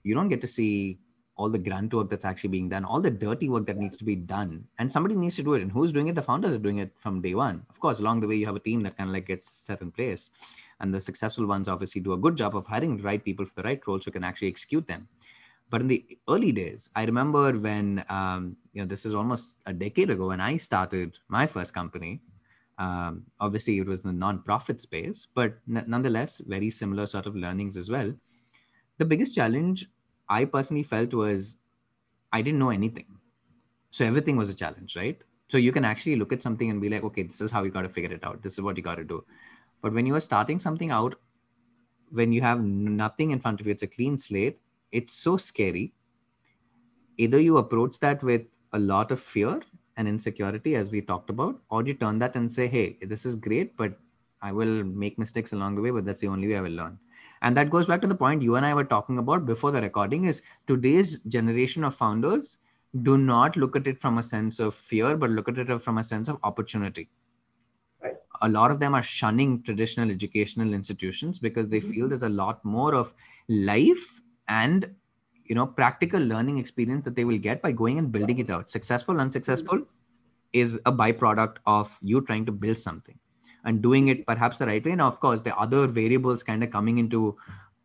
you 0.03 0.13
don't 0.13 0.29
get 0.29 0.41
to 0.41 0.47
see 0.47 0.99
all 1.37 1.49
the 1.49 1.57
grunt 1.59 1.93
work 1.93 2.09
that's 2.09 2.25
actually 2.25 2.49
being 2.49 2.67
done, 2.67 2.83
all 2.83 2.99
the 2.99 3.11
dirty 3.11 3.47
work 3.47 3.65
that 3.67 3.77
needs 3.77 3.95
to 3.95 4.03
be 4.03 4.15
done, 4.15 4.65
and 4.79 4.91
somebody 4.91 5.15
needs 5.15 5.35
to 5.35 5.43
do 5.43 5.53
it. 5.53 5.61
And 5.61 5.71
who's 5.71 5.91
doing 5.91 6.07
it? 6.07 6.15
The 6.15 6.21
founders 6.21 6.53
are 6.53 6.59
doing 6.59 6.79
it 6.79 6.91
from 6.97 7.21
day 7.21 7.35
one. 7.35 7.63
Of 7.69 7.79
course, 7.79 7.99
along 7.99 8.21
the 8.21 8.27
way, 8.27 8.35
you 8.35 8.45
have 8.47 8.55
a 8.55 8.59
team 8.59 8.81
that 8.83 8.97
kind 8.97 9.09
of 9.09 9.13
like 9.13 9.27
gets 9.27 9.49
set 9.49 9.81
in 9.81 9.91
place 9.91 10.31
and 10.79 10.93
the 10.93 11.01
successful 11.01 11.45
ones 11.45 11.67
obviously 11.67 12.01
do 12.01 12.13
a 12.13 12.17
good 12.17 12.35
job 12.35 12.55
of 12.55 12.65
hiring 12.65 12.97
the 12.97 13.03
right 13.03 13.23
people 13.23 13.45
for 13.45 13.55
the 13.55 13.63
right 13.63 13.85
roles 13.87 14.05
who 14.05 14.11
can 14.11 14.23
actually 14.23 14.47
execute 14.47 14.87
them 14.87 15.07
but 15.69 15.81
in 15.81 15.87
the 15.87 16.17
early 16.29 16.51
days 16.51 16.89
i 16.95 17.03
remember 17.05 17.51
when 17.57 18.03
um, 18.09 18.55
you 18.73 18.81
know 18.81 18.87
this 18.87 19.05
is 19.05 19.13
almost 19.13 19.57
a 19.65 19.73
decade 19.73 20.09
ago 20.09 20.27
when 20.27 20.41
i 20.41 20.57
started 20.57 21.17
my 21.27 21.45
first 21.45 21.73
company. 21.73 22.21
Um, 22.79 23.25
obviously 23.39 23.79
it 23.79 23.87
was 23.87 24.03
in 24.03 24.09
the 24.11 24.13
non-profit 24.25 24.79
space 24.81 25.27
but 25.33 25.57
n- 25.67 25.85
nonetheless 25.87 26.37
very 26.45 26.69
similar 26.69 27.07
sort 27.07 27.25
of 27.25 27.35
learnings 27.35 27.75
as 27.75 27.89
well. 27.89 28.13
The 28.99 29.05
biggest 29.05 29.33
challenge 29.35 29.89
i 30.29 30.45
personally 30.45 30.83
felt 30.83 31.13
was 31.13 31.57
i 32.33 32.41
didn't 32.41 32.59
know 32.59 32.69
anything. 32.69 33.07
So 33.91 34.05
everything 34.05 34.37
was 34.37 34.49
a 34.49 34.55
challenge 34.55 34.95
right? 34.95 35.19
So 35.49 35.57
you 35.57 35.71
can 35.71 35.85
actually 35.85 36.17
look 36.17 36.33
at 36.33 36.43
something 36.43 36.69
and 36.69 36.81
be 36.81 36.89
like 36.89 37.03
okay 37.03 37.23
this 37.23 37.41
is 37.41 37.51
how 37.51 37.63
you 37.63 37.71
got 37.71 37.83
to 37.83 37.89
figure 37.89 38.13
it 38.13 38.23
out. 38.23 38.43
This 38.43 38.53
is 38.53 38.61
what 38.61 38.77
you 38.77 38.83
got 38.83 38.95
to 38.95 39.03
do. 39.03 39.25
But 39.81 39.93
when 39.93 40.05
you 40.05 40.15
are 40.15 40.19
starting 40.31 40.59
something 40.59 40.91
out 40.91 41.15
when 42.09 42.31
you 42.31 42.41
have 42.41 42.61
nothing 42.63 43.31
in 43.31 43.39
front 43.39 43.59
of 43.59 43.67
you 43.67 43.73
it's 43.73 43.83
a 43.83 43.87
clean 43.87 44.17
slate 44.17 44.59
it's 44.91 45.13
so 45.13 45.37
scary 45.37 45.93
either 47.17 47.39
you 47.39 47.57
approach 47.57 47.99
that 47.99 48.23
with 48.23 48.43
a 48.73 48.79
lot 48.79 49.11
of 49.11 49.19
fear 49.21 49.61
and 49.95 50.07
insecurity 50.07 50.75
as 50.75 50.91
we 50.91 51.01
talked 51.01 51.29
about 51.29 51.59
or 51.69 51.85
you 51.85 51.93
turn 51.93 52.19
that 52.19 52.35
and 52.35 52.51
say 52.51 52.67
hey 52.67 52.97
this 53.01 53.25
is 53.25 53.35
great 53.35 53.75
but 53.77 53.97
i 54.41 54.51
will 54.51 54.83
make 55.03 55.17
mistakes 55.17 55.53
along 55.53 55.75
the 55.75 55.81
way 55.81 55.89
but 55.91 56.05
that's 56.05 56.21
the 56.21 56.27
only 56.27 56.47
way 56.47 56.57
i 56.57 56.61
will 56.61 56.77
learn 56.81 56.99
and 57.41 57.55
that 57.57 57.69
goes 57.69 57.87
back 57.87 58.01
to 58.01 58.07
the 58.07 58.19
point 58.23 58.41
you 58.41 58.55
and 58.55 58.65
i 58.65 58.73
were 58.73 58.83
talking 58.95 59.17
about 59.17 59.45
before 59.45 59.71
the 59.71 59.81
recording 59.81 60.25
is 60.25 60.41
today's 60.67 61.19
generation 61.37 61.83
of 61.83 61.95
founders 61.95 62.57
do 63.03 63.17
not 63.17 63.55
look 63.57 63.75
at 63.75 63.87
it 63.87 63.99
from 63.99 64.17
a 64.17 64.23
sense 64.23 64.59
of 64.59 64.73
fear 64.75 65.15
but 65.17 65.29
look 65.31 65.49
at 65.49 65.57
it 65.57 65.81
from 65.81 65.97
a 65.97 66.03
sense 66.03 66.29
of 66.29 66.39
opportunity 66.43 67.09
Right. 68.01 68.17
a 68.41 68.49
lot 68.49 68.71
of 68.71 68.79
them 68.79 68.93
are 68.93 69.03
shunning 69.03 69.63
traditional 69.63 70.11
educational 70.11 70.73
institutions 70.73 71.39
because 71.39 71.69
they 71.69 71.79
Mhm. 71.81 71.93
feel 71.93 72.07
there's 72.07 72.23
a 72.23 72.29
lot 72.29 72.63
more 72.63 72.93
of 72.93 73.13
life 73.47 74.16
and 74.47 74.89
you 75.45 75.55
know 75.55 75.65
practical 75.65 76.19
learning 76.19 76.57
experience 76.57 77.05
that 77.05 77.15
they 77.15 77.25
will 77.25 77.37
get 77.37 77.61
by 77.61 77.71
going 77.71 77.97
and 77.97 78.11
building 78.11 78.39
it 78.39 78.49
out. 78.49 78.69
Successful 78.69 79.19
unsuccessful 79.19 79.77
mm-hmm. 79.77 80.53
is 80.53 80.79
a 80.85 80.91
byproduct 80.91 81.57
of 81.65 81.97
you 82.01 82.21
trying 82.21 82.45
to 82.45 82.51
build 82.51 82.77
something 82.77 83.17
and 83.65 83.81
doing 83.81 84.07
it 84.09 84.25
perhaps 84.25 84.57
the 84.57 84.67
right 84.67 84.83
way. 84.83 84.91
And 84.91 85.01
of 85.01 85.19
course 85.19 85.41
the 85.41 85.55
other 85.57 85.87
variables 85.87 86.43
kind 86.43 86.63
of 86.63 86.71
coming 86.71 86.97
into 86.97 87.35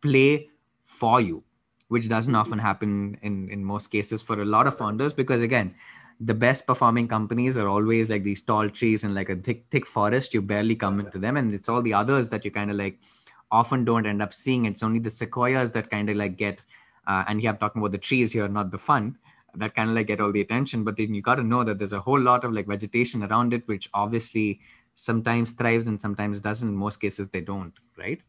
play 0.01 0.49
for 0.83 1.21
you 1.21 1.43
which 1.87 2.09
doesn't 2.09 2.35
often 2.35 2.53
mm-hmm. 2.53 2.67
happen 2.67 3.17
in 3.21 3.49
in 3.49 3.63
most 3.63 3.87
cases 3.87 4.21
for 4.21 4.41
a 4.41 4.45
lot 4.45 4.67
of 4.67 4.77
founders 4.77 5.13
because 5.13 5.41
again 5.41 5.75
the 6.19 6.33
best 6.33 6.65
performing 6.65 7.07
companies 7.07 7.57
are 7.57 7.67
always 7.67 8.09
like 8.09 8.23
these 8.23 8.41
tall 8.41 8.69
trees 8.69 9.03
and 9.03 9.13
like 9.13 9.29
a 9.29 9.35
thick 9.35 9.65
thick 9.71 9.85
forest. 9.85 10.33
You 10.33 10.41
barely 10.41 10.75
come 10.75 10.99
into 10.99 11.19
them. 11.19 11.37
And 11.37 11.53
it's 11.53 11.69
all 11.69 11.81
the 11.81 11.93
others 11.93 12.29
that 12.29 12.45
you 12.45 12.51
kind 12.51 12.71
of 12.71 12.77
like 12.77 12.99
often 13.61 13.85
don't 13.89 14.05
end 14.11 14.21
up 14.25 14.33
seeing. 14.33 14.65
It's 14.65 14.83
only 14.87 14.99
the 15.07 15.11
sequoias 15.21 15.71
that 15.77 15.89
kind 15.95 16.09
of 16.09 16.17
like 16.23 16.35
get 16.45 16.65
uh, 17.07 17.23
and 17.27 17.41
here 17.41 17.51
i'm 17.51 17.57
talking 17.63 17.81
about 17.81 17.91
the 17.91 18.03
trees 18.09 18.31
here 18.35 18.47
not 18.57 18.71
the 18.75 18.77
fun 18.89 19.05
that 19.61 19.71
kind 19.77 19.89
of 19.89 19.95
like 19.95 20.07
get 20.11 20.21
all 20.21 20.31
the 20.31 20.41
attention. 20.41 20.83
But 20.83 20.97
then 20.97 21.13
you 21.13 21.21
got 21.21 21.35
to 21.35 21.43
know 21.43 21.63
that 21.63 21.77
there's 21.79 21.93
a 21.93 21.99
whole 21.99 22.19
lot 22.29 22.43
of 22.45 22.53
like 22.57 22.67
vegetation 22.75 23.23
around 23.23 23.53
it 23.57 23.67
which 23.71 23.87
obviously 24.03 24.47
sometimes 24.95 25.51
thrives 25.59 25.87
and 25.89 26.01
sometimes 26.05 26.39
doesn't. 26.47 26.67
In 26.67 26.75
most 26.85 26.97
cases 27.05 27.27
they 27.35 27.41
don't 27.41 27.73
right? 28.03 28.21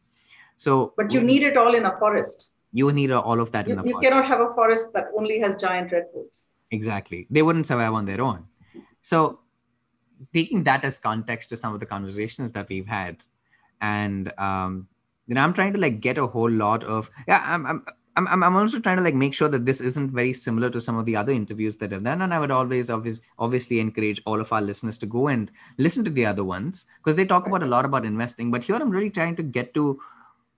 So 0.65 0.93
But 0.97 1.11
you 1.11 1.21
need 1.31 1.43
it 1.51 1.57
all 1.57 1.73
in 1.79 1.85
a 1.85 1.97
forest. 2.03 2.51
you 2.79 2.91
need 2.99 3.11
all 3.11 3.39
of 3.45 3.49
that 3.55 3.67
in 3.67 3.77
You, 3.77 3.81
the 3.83 3.89
you 3.89 3.97
cannot 4.05 4.27
have 4.33 4.41
a 4.47 4.51
forest 4.59 4.93
that 4.95 5.05
only 5.19 5.39
has 5.45 5.55
giant 5.65 5.91
redwoods. 5.97 6.57
exactly. 6.77 7.19
They 7.35 7.43
wouldn't 7.47 7.67
survive 7.71 7.93
on 7.99 8.05
their 8.11 8.21
own. 8.29 8.39
So 9.11 9.19
taking 10.33 10.63
that 10.69 10.83
as 10.89 10.99
context 10.99 11.49
to 11.51 11.57
some 11.63 11.73
of 11.73 11.79
the 11.83 11.89
conversations 11.95 12.51
that 12.57 12.67
we've 12.69 12.87
had 12.87 13.17
and 13.81 14.31
um 14.49 14.87
then 15.27 15.37
i'm 15.37 15.53
trying 15.53 15.73
to 15.73 15.79
like 15.79 15.99
get 16.01 16.17
a 16.17 16.27
whole 16.27 16.51
lot 16.51 16.83
of 16.83 17.09
yeah 17.27 17.43
i'm 17.45 17.65
i'm 17.65 17.85
I'm, 18.17 18.43
I'm 18.43 18.55
also 18.55 18.79
trying 18.79 18.97
to 18.97 19.03
like 19.03 19.13
make 19.13 19.33
sure 19.33 19.49
that 19.49 19.65
this 19.65 19.81
isn't 19.81 20.11
very 20.11 20.31
similar 20.31 20.69
to 20.69 20.79
some 20.79 20.97
of 20.97 21.05
the 21.05 21.15
other 21.17 21.33
interviews 21.33 21.75
that 21.77 21.91
I've 21.91 22.03
done. 22.03 22.21
And 22.21 22.33
I 22.33 22.39
would 22.39 22.51
always 22.51 22.89
obvious, 22.89 23.21
obviously 23.37 23.79
encourage 23.79 24.21
all 24.25 24.39
of 24.39 24.53
our 24.53 24.61
listeners 24.61 24.97
to 24.99 25.05
go 25.05 25.27
and 25.27 25.51
listen 25.77 26.05
to 26.05 26.09
the 26.09 26.25
other 26.25 26.43
ones 26.43 26.85
because 26.99 27.15
they 27.15 27.25
talk 27.25 27.45
about 27.45 27.63
a 27.63 27.67
lot 27.67 27.83
about 27.83 28.05
investing. 28.05 28.51
But 28.51 28.63
here 28.63 28.77
I'm 28.77 28.89
really 28.89 29.09
trying 29.09 29.35
to 29.35 29.43
get 29.43 29.73
to 29.73 29.99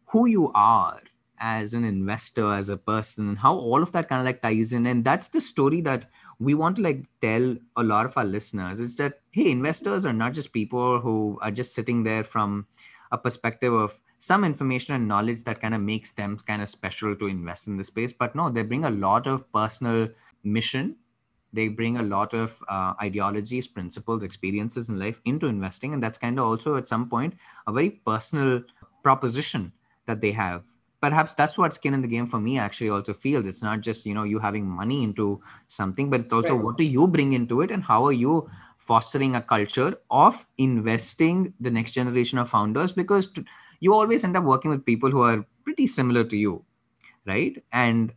who 0.06 0.27
you 0.27 0.51
are 0.53 1.01
as 1.39 1.73
an 1.73 1.84
investor, 1.84 2.53
as 2.53 2.69
a 2.69 2.77
person, 2.77 3.30
and 3.30 3.38
how 3.39 3.56
all 3.56 3.82
of 3.82 3.91
that 3.91 4.10
kind 4.10 4.19
of 4.19 4.25
like 4.25 4.41
ties 4.41 4.73
in. 4.73 4.86
And 4.86 5.03
that's 5.03 5.27
the 5.27 5.41
story 5.41 5.82
that 5.82 6.10
we 6.39 6.53
want 6.53 6.75
to 6.75 6.84
like 6.84 7.06
tell 7.21 7.56
a 7.75 7.84
lot 7.84 8.06
of 8.06 8.15
our 8.17 8.25
listeners 8.25 8.80
is 8.80 8.97
that, 8.97 9.21
hey, 9.32 9.49
investors 9.49 10.06
are 10.06 10.13
not 10.13 10.34
just 10.34 10.53
people 10.53 10.99
who 10.99 11.39
are 11.41 11.51
just 11.51 11.73
sitting 11.73 12.03
there 12.03 12.23
from 12.23 12.67
a 13.12 13.17
perspective 13.17 13.73
of 13.73 13.99
some 14.19 14.43
information 14.43 14.95
and 14.95 15.08
knowledge 15.08 15.43
that 15.43 15.62
kind 15.62 15.73
of 15.75 15.82
makes 15.82 16.12
them 16.12 16.38
kind 16.38 16.62
of 16.62 16.69
special 16.69 17.15
to 17.15 17.27
invest 17.27 17.67
in 17.67 17.77
the 17.77 17.84
space. 17.84 18.13
But 18.13 18.36
no, 18.36 18.49
they 18.49 18.63
bring 18.63 18.84
a 18.84 18.89
lot 18.89 19.27
of 19.27 19.51
personal 19.53 20.10
mission. 20.43 20.97
They 21.53 21.69
bring 21.69 21.97
a 21.97 22.03
lot 22.03 22.34
of 22.34 22.62
uh, 22.67 22.93
ideologies, 23.01 23.67
principles, 23.67 24.23
experiences 24.23 24.89
in 24.89 24.99
life 24.99 25.21
into 25.25 25.47
investing. 25.47 25.93
And 25.93 26.03
that's 26.03 26.17
kind 26.17 26.38
of 26.39 26.45
also 26.45 26.75
at 26.75 26.88
some 26.88 27.10
point 27.10 27.36
a 27.65 27.71
very 27.71 27.89
personal 27.89 28.63
proposition 29.03 29.71
that 30.06 30.21
they 30.21 30.32
have 30.32 30.63
perhaps 30.99 31.36
that's 31.36 31.60
what 31.60 31.75
skin 31.75 31.93
in 31.93 32.01
the 32.01 32.08
game 32.08 32.25
for 32.25 32.39
me 32.39 32.58
actually 32.58 32.89
also 32.89 33.13
feels 33.13 33.45
it's 33.45 33.62
not 33.62 33.82
just 33.82 34.03
you 34.06 34.15
know 34.15 34.23
you 34.23 34.39
having 34.39 34.65
money 34.67 35.03
into 35.03 35.39
something 35.67 36.10
but 36.10 36.21
it's 36.21 36.34
also 36.34 36.56
Right. 36.56 36.56
what 36.56 36.75
do 36.75 36.84
you 36.84 37.08
bring 37.08 37.34
into 37.34 37.62
it 37.62 37.69
and 37.69 37.84
how 37.84 38.03
are 38.03 38.12
you 38.12 38.49
fostering 38.77 39.36
a 39.36 39.41
culture 39.41 39.95
of 40.10 40.47
investing 40.58 41.53
the 41.60 41.69
next 41.69 41.91
generation 41.91 42.39
of 42.39 42.49
founders 42.49 42.91
because 42.93 43.32
t- 43.32 43.45
you 43.79 43.93
always 43.93 44.23
end 44.23 44.37
up 44.37 44.43
working 44.43 44.71
with 44.71 44.85
people 44.85 45.11
who 45.11 45.21
are 45.21 45.45
pretty 45.63 45.87
similar 45.87 46.23
to 46.23 46.37
you 46.37 46.63
right 47.25 47.63
and 47.71 48.13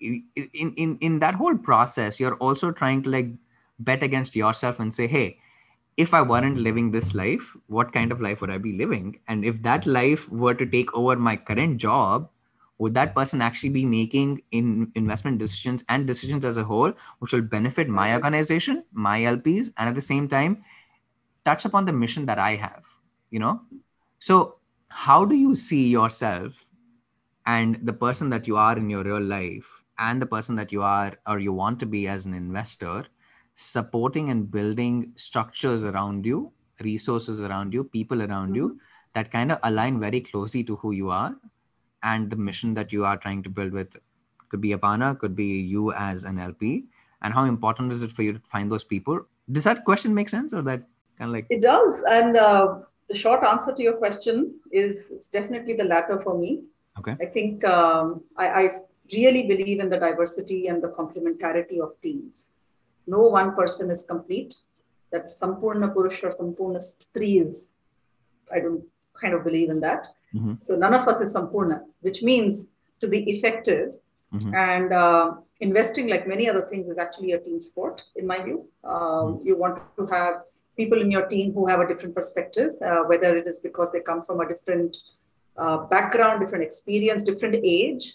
in 0.00 0.24
in 0.54 0.98
in 1.00 1.18
that 1.18 1.34
whole 1.34 1.56
process 1.56 2.20
you're 2.20 2.36
also 2.36 2.70
trying 2.70 3.02
to 3.02 3.10
like 3.10 3.28
bet 3.78 4.02
against 4.02 4.36
yourself 4.36 4.80
and 4.80 4.94
say 4.94 5.06
hey 5.06 5.38
if 5.96 6.12
I 6.12 6.22
weren't 6.22 6.58
living 6.58 6.90
this 6.90 7.14
life, 7.14 7.56
what 7.68 7.92
kind 7.92 8.10
of 8.10 8.20
life 8.20 8.40
would 8.40 8.50
I 8.50 8.58
be 8.58 8.72
living? 8.72 9.20
And 9.28 9.44
if 9.44 9.62
that 9.62 9.86
life 9.86 10.28
were 10.28 10.54
to 10.54 10.66
take 10.66 10.94
over 10.94 11.16
my 11.16 11.36
current 11.36 11.78
job, 11.78 12.28
would 12.78 12.94
that 12.94 13.14
person 13.14 13.40
actually 13.40 13.68
be 13.68 13.84
making 13.84 14.42
in 14.50 14.90
investment 14.96 15.38
decisions 15.38 15.84
and 15.88 16.06
decisions 16.06 16.44
as 16.44 16.56
a 16.56 16.64
whole, 16.64 16.92
which 17.20 17.32
will 17.32 17.42
benefit 17.42 17.88
my 17.88 18.12
organization, 18.14 18.84
my 18.92 19.20
LPs, 19.20 19.70
and 19.76 19.88
at 19.88 19.94
the 19.94 20.02
same 20.02 20.28
time 20.28 20.64
touch 21.44 21.64
upon 21.64 21.84
the 21.84 21.92
mission 21.92 22.26
that 22.26 22.38
I 22.38 22.56
have? 22.56 22.84
You 23.30 23.38
know, 23.38 23.60
so 24.18 24.56
how 24.94 25.24
do 25.24 25.34
you 25.34 25.54
see 25.56 25.88
yourself 25.88 26.70
and 27.46 27.76
the 27.86 27.92
person 27.92 28.30
that 28.30 28.46
you 28.46 28.56
are 28.56 28.76
in 28.76 28.88
your 28.88 29.02
real 29.02 29.20
life 29.20 29.82
and 29.98 30.22
the 30.22 30.26
person 30.26 30.54
that 30.56 30.70
you 30.72 30.82
are 30.82 31.12
or 31.26 31.38
you 31.38 31.52
want 31.52 31.80
to 31.80 31.86
be 31.86 32.06
as 32.08 32.26
an 32.26 32.34
investor 32.34 33.04
supporting 33.56 34.30
and 34.30 34.50
building 34.50 35.12
structures 35.16 35.84
around 35.84 36.24
you 36.24 36.52
resources 36.80 37.40
around 37.40 37.72
you 37.72 37.84
people 37.84 38.22
around 38.22 38.54
you 38.54 38.78
that 39.14 39.30
kind 39.30 39.50
of 39.52 39.58
align 39.64 39.98
very 39.98 40.20
closely 40.20 40.62
to 40.62 40.76
who 40.76 40.92
you 40.92 41.10
are 41.10 41.34
and 42.04 42.30
the 42.30 42.36
mission 42.36 42.74
that 42.74 42.92
you 42.92 43.04
are 43.04 43.16
trying 43.16 43.42
to 43.42 43.50
build 43.50 43.72
with 43.72 43.96
could 44.48 44.60
be 44.60 44.70
Avaana, 44.70 45.18
could 45.18 45.34
be 45.34 45.60
you 45.74 45.92
as 45.94 46.22
an 46.22 46.38
LP, 46.38 46.84
and 47.22 47.34
how 47.34 47.44
important 47.44 47.90
is 47.92 48.04
it 48.04 48.12
for 48.12 48.22
you 48.22 48.34
to 48.34 48.38
find 48.38 48.70
those 48.70 48.84
people? 48.84 49.26
Does 49.50 49.64
that 49.64 49.84
question 49.84 50.14
make 50.14 50.28
sense, 50.28 50.52
or 50.52 50.62
that 50.62 50.84
kind 51.18 51.30
of 51.30 51.34
like 51.34 51.46
It 51.50 51.62
does. 51.62 52.04
And 52.08 52.36
uh, 52.36 52.78
the 53.08 53.14
short 53.14 53.44
answer 53.44 53.74
to 53.74 53.82
your 53.82 53.94
question 53.94 54.54
is 54.70 55.10
it's 55.10 55.28
definitely 55.28 55.74
the 55.74 55.84
latter 55.84 56.18
for 56.20 56.38
me. 56.38 56.62
Okay. 56.98 57.16
I 57.20 57.26
think 57.26 57.64
um, 57.64 58.22
I, 58.36 58.46
I 58.62 58.70
really 59.12 59.46
believe 59.46 59.80
in 59.80 59.88
the 59.90 59.98
diversity 59.98 60.68
and 60.68 60.82
the 60.82 60.88
complementarity 60.88 61.80
of 61.80 61.90
teams. 62.02 62.56
No 63.06 63.20
one 63.38 63.54
person 63.54 63.90
is 63.90 64.06
complete. 64.06 64.56
That 65.12 65.26
Sampurna 65.26 65.92
Purusha 65.92 66.28
or 66.28 66.30
Sampurna 66.30 66.80
Stri 66.82 67.40
is, 67.42 67.70
I 68.52 68.60
don't 68.60 68.82
kind 69.20 69.34
of 69.34 69.44
believe 69.44 69.70
in 69.70 69.80
that. 69.80 70.06
Mhm. 70.34 70.62
So 70.62 70.76
none 70.76 70.94
of 70.94 71.06
us 71.06 71.20
is 71.20 71.34
Sampurna, 71.34 71.82
which 72.00 72.22
means 72.22 72.68
to 73.00 73.06
be 73.08 73.18
effective 73.34 73.88
Mhm. 74.32 74.52
and 74.70 74.92
uh, 74.92 75.26
investing, 75.60 76.06
like 76.08 76.26
many 76.26 76.48
other 76.48 76.62
things, 76.70 76.88
is 76.88 76.98
actually 76.98 77.32
a 77.32 77.38
team 77.38 77.60
sport, 77.60 78.02
in 78.16 78.26
my 78.26 78.38
view. 78.46 78.58
Um, 78.82 79.40
You 79.44 79.54
want 79.56 79.76
to 79.98 80.06
have 80.06 80.34
people 80.76 81.00
in 81.00 81.10
your 81.10 81.26
team 81.26 81.52
who 81.52 81.66
have 81.66 81.80
a 81.80 81.86
different 81.86 82.14
perspective, 82.14 82.72
uh, 82.84 83.02
whether 83.06 83.36
it 83.36 83.46
is 83.46 83.60
because 83.60 83.92
they 83.92 84.00
come 84.00 84.24
from 84.24 84.40
a 84.40 84.48
different 84.48 84.96
uh, 85.56 85.78
background, 85.86 86.40
different 86.40 86.64
experience, 86.64 87.22
different 87.22 87.56
age. 87.64 88.14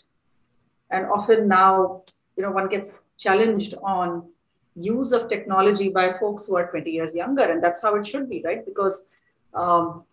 And 0.90 1.06
often 1.06 1.48
now, 1.48 2.04
you 2.36 2.44
know, 2.44 2.52
one 2.52 2.68
gets 2.68 3.04
challenged 3.18 3.76
on 3.84 4.30
use 4.76 5.12
of 5.12 5.30
technology 5.30 5.90
by 5.90 6.14
folks 6.14 6.48
who 6.48 6.58
are 6.58 6.70
20 6.70 6.90
years 6.90 7.16
younger. 7.16 7.44
And 7.44 7.64
that's 7.64 7.82
how 7.82 7.96
it 7.96 8.06
should 8.06 8.30
be, 8.30 8.42
right? 8.44 8.66
Because 8.66 9.10
um, 9.54 10.04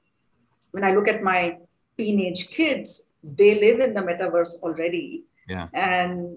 when 0.72 0.85
I 0.85 0.92
look 0.92 1.09
at 1.09 1.22
my 1.22 1.59
teenage 1.96 2.48
kids, 2.48 3.12
they 3.22 3.61
live 3.61 3.80
in 3.80 3.94
the 3.94 4.00
metaverse 4.00 4.61
already. 4.62 5.24
Yeah. 5.48 5.68
And, 5.72 6.37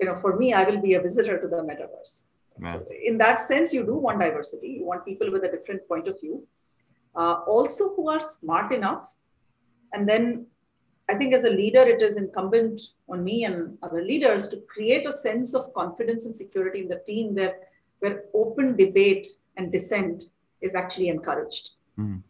you 0.00 0.06
know, 0.06 0.16
for 0.16 0.36
me, 0.36 0.52
I 0.52 0.64
will 0.64 0.80
be 0.80 0.94
a 0.94 1.00
visitor 1.00 1.40
to 1.40 1.48
the 1.48 1.56
metaverse. 1.56 2.33
So 2.68 2.84
in 3.04 3.18
that 3.18 3.38
sense, 3.38 3.72
you 3.72 3.84
do 3.84 3.94
want 3.94 4.20
diversity. 4.20 4.76
You 4.78 4.86
want 4.86 5.04
people 5.04 5.30
with 5.30 5.44
a 5.44 5.50
different 5.50 5.86
point 5.88 6.06
of 6.08 6.20
view, 6.20 6.46
uh, 7.16 7.34
also 7.46 7.94
who 7.94 8.08
are 8.08 8.20
smart 8.20 8.72
enough 8.72 9.16
And 9.94 10.08
then 10.08 10.46
I 11.08 11.14
think 11.14 11.34
as 11.34 11.44
a 11.44 11.50
leader, 11.50 11.82
it 11.82 12.02
is 12.02 12.16
incumbent 12.16 12.80
on 13.08 13.22
me 13.22 13.44
and 13.44 13.78
other 13.82 14.02
leaders 14.02 14.48
to 14.48 14.60
create 14.72 15.06
a 15.06 15.12
sense 15.12 15.54
of 15.54 15.72
confidence 15.74 16.24
and 16.24 16.34
security 16.34 16.80
in 16.80 16.88
the 16.88 17.00
team 17.06 17.34
where, 17.34 17.56
where 18.00 18.24
open 18.34 18.76
debate 18.76 19.26
and 19.56 19.70
dissent 19.70 20.24
is 20.60 20.74
actually 20.74 21.08
encouraged. 21.08 21.72
Mm. 21.98 22.22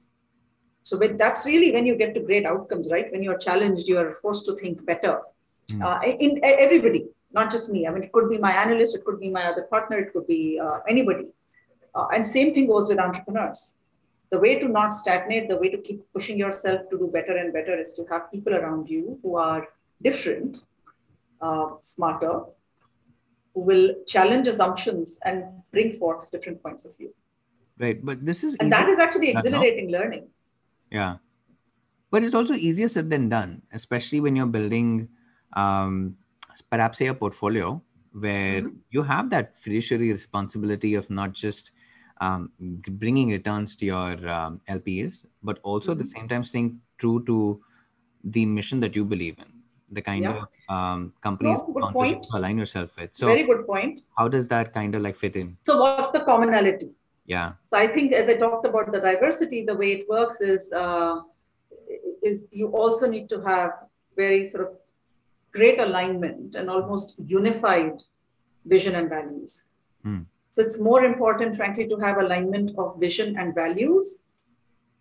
So 0.82 0.98
when, 0.98 1.16
that's 1.16 1.46
really 1.46 1.72
when 1.72 1.86
you 1.86 1.96
get 1.96 2.14
to 2.14 2.20
great 2.20 2.44
outcomes, 2.44 2.90
right? 2.90 3.10
When 3.10 3.22
you're 3.22 3.38
challenged, 3.38 3.88
you 3.88 3.96
are 3.96 4.14
forced 4.16 4.44
to 4.46 4.56
think 4.56 4.84
better. 4.84 5.20
Mm. 5.70 5.88
Uh, 5.88 6.00
in, 6.04 6.36
in, 6.36 6.40
everybody, 6.44 7.06
not 7.34 7.50
just 7.50 7.70
me. 7.70 7.86
I 7.86 7.90
mean, 7.90 8.02
it 8.02 8.12
could 8.12 8.28
be 8.30 8.38
my 8.38 8.52
analyst, 8.52 8.94
it 8.96 9.04
could 9.04 9.20
be 9.20 9.30
my 9.30 9.44
other 9.44 9.62
partner, 9.62 9.98
it 9.98 10.12
could 10.12 10.26
be 10.26 10.58
uh, 10.58 10.78
anybody. 10.88 11.26
Uh, 11.94 12.06
and 12.14 12.26
same 12.26 12.54
thing 12.54 12.66
goes 12.66 12.88
with 12.88 12.98
entrepreneurs 12.98 13.78
the 14.34 14.40
way 14.40 14.58
to 14.58 14.68
not 14.68 14.92
stagnate, 14.92 15.48
the 15.48 15.56
way 15.56 15.68
to 15.70 15.78
keep 15.78 16.00
pushing 16.12 16.36
yourself 16.36 16.80
to 16.90 16.98
do 16.98 17.06
better 17.16 17.36
and 17.36 17.52
better 17.52 17.74
is 17.80 17.94
to 17.94 18.04
have 18.10 18.30
people 18.32 18.54
around 18.54 18.88
you 18.88 19.18
who 19.22 19.36
are 19.36 19.68
different, 20.02 20.62
uh, 21.40 21.68
smarter, 21.80 22.42
who 23.54 23.60
will 23.60 23.94
challenge 24.06 24.48
assumptions 24.48 25.20
and 25.24 25.44
bring 25.70 25.92
forth 25.92 26.30
different 26.32 26.62
points 26.62 26.84
of 26.84 26.96
view. 26.96 27.14
Right. 27.78 28.04
But 28.04 28.24
this 28.24 28.42
is. 28.42 28.56
And 28.56 28.72
that 28.72 28.88
is 28.88 28.98
actually 28.98 29.30
exhilarating 29.30 29.90
learning. 29.90 30.26
Yeah. 30.90 31.16
But 32.10 32.24
it's 32.24 32.34
also 32.34 32.54
easier 32.54 32.88
said 32.88 33.10
than 33.10 33.28
done, 33.28 33.62
especially 33.72 34.20
when 34.20 34.34
you're 34.36 34.54
building 34.58 35.08
um, 35.54 36.16
perhaps 36.62 36.98
say 36.98 37.06
a 37.06 37.14
portfolio 37.14 37.82
where 38.12 38.62
mm-hmm. 38.62 38.76
you 38.90 39.02
have 39.02 39.30
that 39.30 39.56
fiduciary 39.56 40.10
responsibility 40.12 40.94
of 40.94 41.10
not 41.10 41.32
just 41.32 41.72
um, 42.20 42.52
bringing 42.88 43.30
returns 43.30 43.74
to 43.76 43.86
your 43.86 44.28
um, 44.28 44.60
LPs, 44.68 45.24
but 45.42 45.58
also 45.62 45.92
mm-hmm. 45.92 45.92
at 45.92 45.98
the 45.98 46.04
mm-hmm. 46.04 46.20
same 46.20 46.28
time 46.28 46.44
staying 46.44 46.80
true 46.98 47.24
to 47.26 47.60
the 48.22 48.46
mission 48.46 48.80
that 48.80 48.96
you 48.96 49.04
believe 49.04 49.36
in, 49.38 49.52
the 49.90 50.00
kind 50.00 50.24
yeah. 50.24 50.42
of 50.42 50.74
um, 50.74 51.12
companies 51.22 51.60
no, 51.68 52.04
you 52.04 52.20
align 52.32 52.56
yourself 52.56 52.96
with. 52.96 53.10
So, 53.12 53.26
very 53.26 53.44
good 53.44 53.66
point. 53.66 54.02
How 54.16 54.28
does 54.28 54.48
that 54.48 54.72
kind 54.72 54.94
of 54.94 55.02
like 55.02 55.16
fit 55.16 55.36
in? 55.36 55.56
So, 55.62 55.78
what's 55.78 56.10
the 56.10 56.20
commonality? 56.20 56.92
Yeah. 57.26 57.52
So, 57.66 57.76
I 57.76 57.86
think 57.86 58.12
as 58.12 58.28
I 58.28 58.34
talked 58.34 58.66
about 58.66 58.92
the 58.92 59.00
diversity, 59.00 59.64
the 59.64 59.74
way 59.74 59.92
it 59.92 60.08
works 60.08 60.40
is 60.40 60.72
uh, 60.72 61.20
is 62.22 62.48
you 62.50 62.68
also 62.68 63.10
need 63.10 63.28
to 63.28 63.42
have 63.42 63.72
very 64.16 64.44
sort 64.44 64.68
of 64.68 64.76
great 65.54 65.78
alignment 65.78 66.54
and 66.54 66.68
almost 66.68 67.16
unified 67.26 67.92
vision 68.66 68.94
and 68.96 69.08
values. 69.08 69.70
Mm. 70.04 70.26
So 70.52 70.62
it's 70.62 70.80
more 70.80 71.04
important, 71.04 71.56
frankly, 71.56 71.88
to 71.88 71.96
have 71.96 72.18
alignment 72.18 72.72
of 72.78 72.98
vision 72.98 73.36
and 73.38 73.54
values 73.54 74.24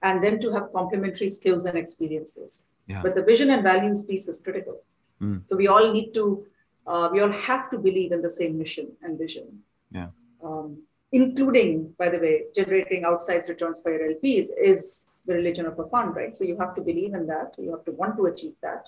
and 0.01 0.23
then 0.23 0.39
to 0.41 0.51
have 0.51 0.71
complementary 0.73 1.29
skills 1.29 1.65
and 1.65 1.77
experiences. 1.77 2.73
Yeah. 2.87 3.01
But 3.01 3.15
the 3.15 3.23
vision 3.23 3.49
and 3.51 3.63
values 3.63 4.05
piece 4.05 4.27
is 4.27 4.41
critical. 4.41 4.83
Mm. 5.21 5.41
So 5.45 5.55
we 5.55 5.67
all 5.67 5.91
need 5.93 6.13
to, 6.13 6.45
uh, 6.85 7.09
we 7.11 7.21
all 7.21 7.31
have 7.31 7.69
to 7.71 7.77
believe 7.77 8.11
in 8.11 8.21
the 8.21 8.29
same 8.29 8.57
mission 8.57 8.91
and 9.01 9.17
vision. 9.17 9.59
Yeah. 9.91 10.07
Um, 10.43 10.83
including, 11.11 11.93
by 11.97 12.09
the 12.09 12.19
way, 12.19 12.45
generating 12.55 13.03
outsized 13.03 13.47
returns 13.47 13.81
for 13.81 13.91
your 13.95 14.13
LPs 14.15 14.47
is 14.61 15.09
the 15.25 15.35
religion 15.35 15.65
of 15.65 15.77
a 15.79 15.87
fund, 15.87 16.15
right? 16.15 16.35
So 16.35 16.43
you 16.43 16.57
have 16.57 16.75
to 16.75 16.81
believe 16.81 17.13
in 17.13 17.27
that. 17.27 17.53
You 17.57 17.71
have 17.71 17.85
to 17.85 17.91
want 17.91 18.17
to 18.17 18.25
achieve 18.25 18.55
that. 18.61 18.87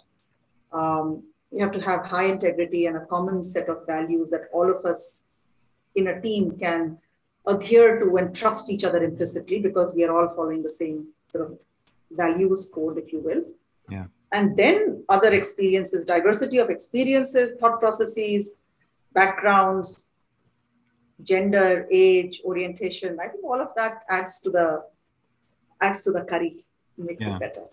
Um, 0.74 1.24
you 1.56 1.64
have 1.64 1.72
to 1.72 1.82
have 1.82 2.06
high 2.06 2.26
integrity 2.26 2.86
and 2.86 2.98
a 2.98 3.06
common 3.06 3.42
set 3.42 3.70
of 3.70 3.86
values 3.88 4.30
that 4.30 4.50
all 4.52 4.70
of 4.70 4.86
us 4.86 5.30
in 5.96 6.08
a 6.08 6.22
team 6.22 6.58
can 6.60 6.98
adhere 7.48 8.00
to 8.00 8.18
and 8.18 8.36
trust 8.36 8.70
each 8.70 8.84
other 8.84 9.02
implicitly 9.02 9.60
because 9.60 9.96
we 9.96 10.04
are 10.04 10.12
all 10.16 10.28
following 10.36 10.62
the 10.62 10.70
same 10.70 11.08
sort 11.26 11.46
of 11.46 11.58
values 12.12 12.70
code, 12.74 12.98
if 12.98 13.14
you 13.14 13.22
will. 13.22 13.44
Yeah. 13.90 14.08
And 14.34 14.58
then 14.58 15.06
other 15.08 15.34
experiences, 15.34 16.04
diversity 16.04 16.58
of 16.58 16.70
experiences, 16.70 17.56
thought 17.58 17.80
processes, 17.80 18.64
backgrounds, 19.14 20.12
gender, 21.24 21.88
age, 21.90 22.42
orientation. 22.44 23.18
I 23.22 23.30
think 23.30 23.46
all 23.46 23.62
of 23.62 23.70
that 23.78 24.04
adds 24.10 24.42
to 24.42 24.50
the 24.50 24.84
adds 25.80 26.04
to 26.04 26.12
the 26.12 26.22
curry, 26.22 26.56
makes 26.98 27.24
yeah. 27.24 27.36
it 27.36 27.40
better 27.40 27.68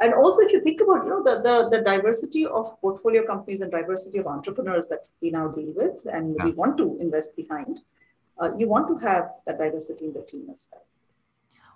and 0.00 0.14
also 0.14 0.42
if 0.42 0.52
you 0.52 0.60
think 0.60 0.80
about 0.80 1.04
you 1.04 1.10
know 1.10 1.22
the, 1.22 1.40
the, 1.42 1.76
the 1.76 1.84
diversity 1.84 2.46
of 2.46 2.80
portfolio 2.80 3.24
companies 3.26 3.60
and 3.60 3.70
diversity 3.70 4.18
of 4.18 4.26
entrepreneurs 4.26 4.88
that 4.88 5.06
we 5.20 5.30
now 5.30 5.48
deal 5.48 5.72
with 5.76 5.94
and 6.12 6.34
yeah. 6.38 6.46
we 6.46 6.52
want 6.52 6.76
to 6.78 6.98
invest 7.00 7.36
behind 7.36 7.80
uh, 8.40 8.50
you 8.56 8.68
want 8.68 8.88
to 8.88 9.06
have 9.06 9.30
that 9.46 9.58
diversity 9.58 10.06
in 10.06 10.12
the 10.12 10.22
team 10.22 10.48
as 10.50 10.68
well 10.72 10.82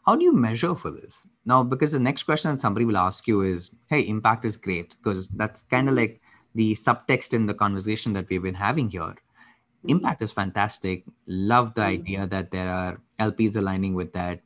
how 0.06 0.16
do 0.16 0.24
you 0.24 0.32
measure 0.32 0.74
for 0.74 0.90
this 0.90 1.26
now 1.44 1.62
because 1.62 1.92
the 1.92 1.98
next 1.98 2.24
question 2.24 2.50
that 2.50 2.60
somebody 2.60 2.84
will 2.84 2.96
ask 2.96 3.26
you 3.26 3.42
is 3.42 3.70
hey 3.88 4.00
impact 4.00 4.44
is 4.44 4.56
great 4.56 4.96
because 4.96 5.28
that's 5.28 5.62
kind 5.62 5.88
of 5.88 5.94
like 5.94 6.20
the 6.54 6.74
subtext 6.74 7.34
in 7.34 7.46
the 7.46 7.54
conversation 7.54 8.12
that 8.12 8.28
we've 8.28 8.42
been 8.42 8.54
having 8.54 8.90
here 8.90 9.00
mm-hmm. 9.02 9.90
impact 9.90 10.22
is 10.22 10.32
fantastic 10.32 11.04
love 11.26 11.74
the 11.74 11.80
mm-hmm. 11.80 12.00
idea 12.00 12.26
that 12.26 12.50
there 12.50 12.68
are 12.68 13.00
lps 13.20 13.56
aligning 13.56 13.94
with 13.94 14.12
that 14.12 14.40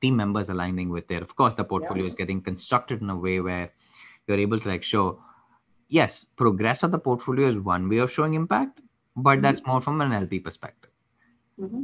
team 0.00 0.16
members 0.16 0.48
aligning 0.48 0.90
with 0.90 1.10
it. 1.10 1.22
Of 1.22 1.36
course, 1.36 1.54
the 1.54 1.64
portfolio 1.64 2.04
yeah. 2.04 2.08
is 2.08 2.14
getting 2.14 2.40
constructed 2.40 3.02
in 3.02 3.10
a 3.10 3.16
way 3.16 3.40
where 3.40 3.70
you're 4.26 4.38
able 4.38 4.60
to 4.60 4.68
like 4.68 4.82
show, 4.82 5.22
yes, 5.88 6.24
progress 6.24 6.82
of 6.82 6.90
the 6.90 6.98
portfolio 6.98 7.48
is 7.48 7.58
one 7.58 7.88
way 7.88 7.98
of 7.98 8.12
showing 8.12 8.34
impact, 8.34 8.80
but 9.16 9.32
mm-hmm. 9.32 9.42
that's 9.42 9.66
more 9.66 9.80
from 9.80 10.00
an 10.00 10.12
LP 10.12 10.40
perspective. 10.40 10.90
Mm-hmm. 11.60 11.82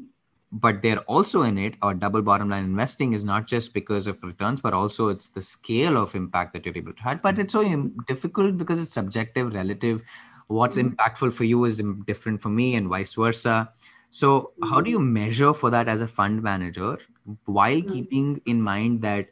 But 0.53 0.81
they're 0.81 1.01
also 1.01 1.43
in 1.43 1.59
it, 1.59 1.75
or 1.83 1.93
double 1.93 2.23
bottom 2.23 2.49
line 2.49 2.65
investing 2.65 3.13
is 3.13 3.25
not 3.25 3.47
just 3.47 3.75
because 3.75 4.07
of 4.07 4.23
returns, 4.23 4.61
but 4.61 4.73
also 4.73 5.09
it's 5.09 5.29
the 5.29 5.43
scale 5.43 5.97
of 5.97 6.15
impact 6.15 6.53
that 6.53 6.65
you're 6.65 6.77
able 6.77 6.93
to 6.93 7.03
have. 7.03 7.21
But 7.21 7.39
it's 7.39 7.53
so 7.53 7.91
difficult 8.07 8.57
because 8.57 8.81
it's 8.81 8.93
subjective, 8.93 9.53
relative. 9.53 10.03
What's 10.47 10.79
mm-hmm. 10.79 10.95
impactful 10.95 11.33
for 11.33 11.45
you 11.45 11.65
is 11.65 11.83
different 12.07 12.41
for 12.41 12.49
me, 12.49 12.77
and 12.77 12.89
vice 12.89 13.15
versa. 13.15 13.73
So, 14.17 14.53
how 14.63 14.81
do 14.81 14.91
you 14.91 14.99
measure 14.99 15.53
for 15.53 15.69
that 15.69 15.89
as 15.89 16.01
a 16.01 16.09
fund 16.09 16.43
manager 16.43 16.99
while 17.45 17.71
mm-hmm. 17.71 17.93
keeping 17.93 18.41
in 18.47 18.63
mind 18.63 19.03
that 19.03 19.27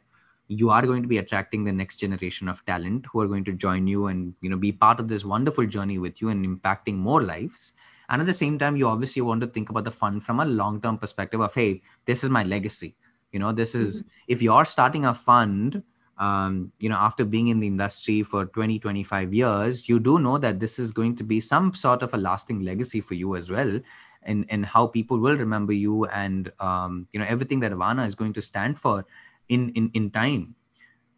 you 0.47 0.69
are 0.69 0.85
going 0.85 1.01
to 1.01 1.07
be 1.07 1.17
attracting 1.17 1.63
the 1.63 1.71
next 1.71 1.95
generation 1.95 2.47
of 2.47 2.63
talent 2.67 3.07
who 3.11 3.19
are 3.19 3.27
going 3.27 3.45
to 3.45 3.53
join 3.53 3.87
you 3.87 4.05
and 4.05 4.35
you 4.41 4.49
know 4.51 4.57
be 4.57 4.71
part 4.71 4.99
of 4.99 5.07
this 5.07 5.25
wonderful 5.25 5.65
journey 5.65 5.97
with 5.97 6.21
you 6.21 6.29
and 6.29 6.45
impacting 6.45 6.97
more 6.97 7.23
lives 7.23 7.73
and 8.09 8.21
at 8.21 8.27
the 8.27 8.39
same 8.41 8.59
time 8.59 8.75
you 8.75 8.87
obviously 8.87 9.23
want 9.23 9.41
to 9.41 9.47
think 9.47 9.71
about 9.71 9.85
the 9.85 9.97
fund 10.03 10.23
from 10.23 10.39
a 10.39 10.45
long 10.45 10.79
term 10.79 10.99
perspective 10.99 11.41
of 11.41 11.51
hey 11.55 11.81
this 12.05 12.23
is 12.23 12.29
my 12.29 12.43
legacy 12.43 12.95
you 13.31 13.39
know 13.39 13.51
this 13.51 13.73
is 13.73 14.01
mm-hmm. 14.01 14.09
if 14.27 14.39
you're 14.43 14.65
starting 14.65 15.05
a 15.05 15.15
fund 15.15 15.81
um, 16.19 16.71
you 16.79 16.89
know 16.89 16.95
after 16.95 17.25
being 17.25 17.47
in 17.47 17.59
the 17.59 17.65
industry 17.65 18.21
for 18.21 18.45
20 18.45 18.77
25 18.77 19.33
years 19.33 19.89
you 19.89 19.99
do 19.99 20.19
know 20.19 20.37
that 20.37 20.59
this 20.59 20.77
is 20.77 20.91
going 20.91 21.15
to 21.15 21.23
be 21.23 21.39
some 21.39 21.73
sort 21.73 22.03
of 22.03 22.13
a 22.13 22.17
lasting 22.17 22.59
legacy 22.59 23.01
for 23.01 23.15
you 23.15 23.35
as 23.35 23.49
well 23.49 23.79
and 24.25 24.45
and 24.49 24.65
how 24.65 24.87
people 24.87 25.19
will 25.19 25.37
remember 25.37 25.73
you 25.73 26.05
and 26.05 26.51
um, 26.59 27.07
you 27.13 27.19
know 27.19 27.25
everything 27.27 27.59
that 27.61 27.71
Avaana 27.71 28.05
is 28.05 28.15
going 28.15 28.33
to 28.33 28.41
stand 28.41 28.79
for 28.79 29.05
in 29.49 29.69
in 29.69 29.91
in 29.93 30.11
time. 30.11 30.55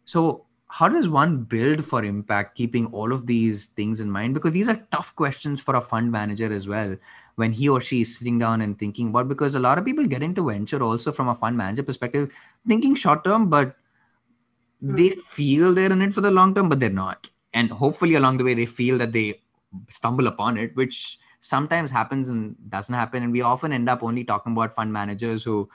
So 0.04 0.46
how 0.68 0.88
does 0.88 1.08
one 1.08 1.38
build 1.44 1.84
for 1.84 2.04
impact 2.04 2.56
keeping 2.56 2.86
all 2.86 3.12
of 3.12 3.26
these 3.26 3.66
things 3.66 4.00
in 4.00 4.10
mind 4.10 4.34
because 4.34 4.52
these 4.52 4.68
are 4.68 4.86
tough 4.92 5.14
questions 5.16 5.62
for 5.62 5.76
a 5.76 5.80
fund 5.80 6.12
manager 6.12 6.52
as 6.52 6.68
well 6.68 6.94
when 7.36 7.52
he 7.52 7.68
or 7.68 7.80
she 7.80 8.02
is 8.02 8.18
sitting 8.18 8.38
down 8.38 8.60
and 8.60 8.78
thinking 8.78 9.08
about 9.08 9.28
because 9.28 9.54
a 9.54 9.60
lot 9.60 9.78
of 9.78 9.84
people 9.84 10.06
get 10.06 10.22
into 10.22 10.44
venture 10.46 10.82
also 10.82 11.10
from 11.10 11.28
a 11.28 11.34
fund 11.34 11.56
manager 11.56 11.82
perspective 11.82 12.30
thinking 12.66 12.94
short 12.94 13.24
term 13.24 13.48
but 13.48 13.76
mm. 14.84 14.96
they 14.96 15.10
feel 15.10 15.72
they're 15.72 15.92
in 15.92 16.02
it 16.02 16.12
for 16.12 16.20
the 16.20 16.30
long 16.30 16.54
term 16.54 16.68
but 16.68 16.78
they're 16.78 16.90
not 16.90 17.28
and 17.54 17.70
hopefully 17.70 18.14
along 18.14 18.36
the 18.36 18.44
way 18.44 18.52
they 18.52 18.66
feel 18.66 18.98
that 18.98 19.12
they 19.12 19.40
stumble 19.88 20.26
upon 20.26 20.58
it 20.58 20.76
which 20.76 21.18
sometimes 21.40 21.90
happens 21.90 22.28
and 22.28 22.56
doesn't 22.68 22.94
happen. 22.94 23.22
And 23.22 23.32
we 23.32 23.42
often 23.42 23.72
end 23.72 23.88
up 23.88 24.02
only 24.02 24.24
talking 24.24 24.52
about 24.52 24.74
fund 24.74 24.92
managers 24.92 25.44
who 25.44 25.68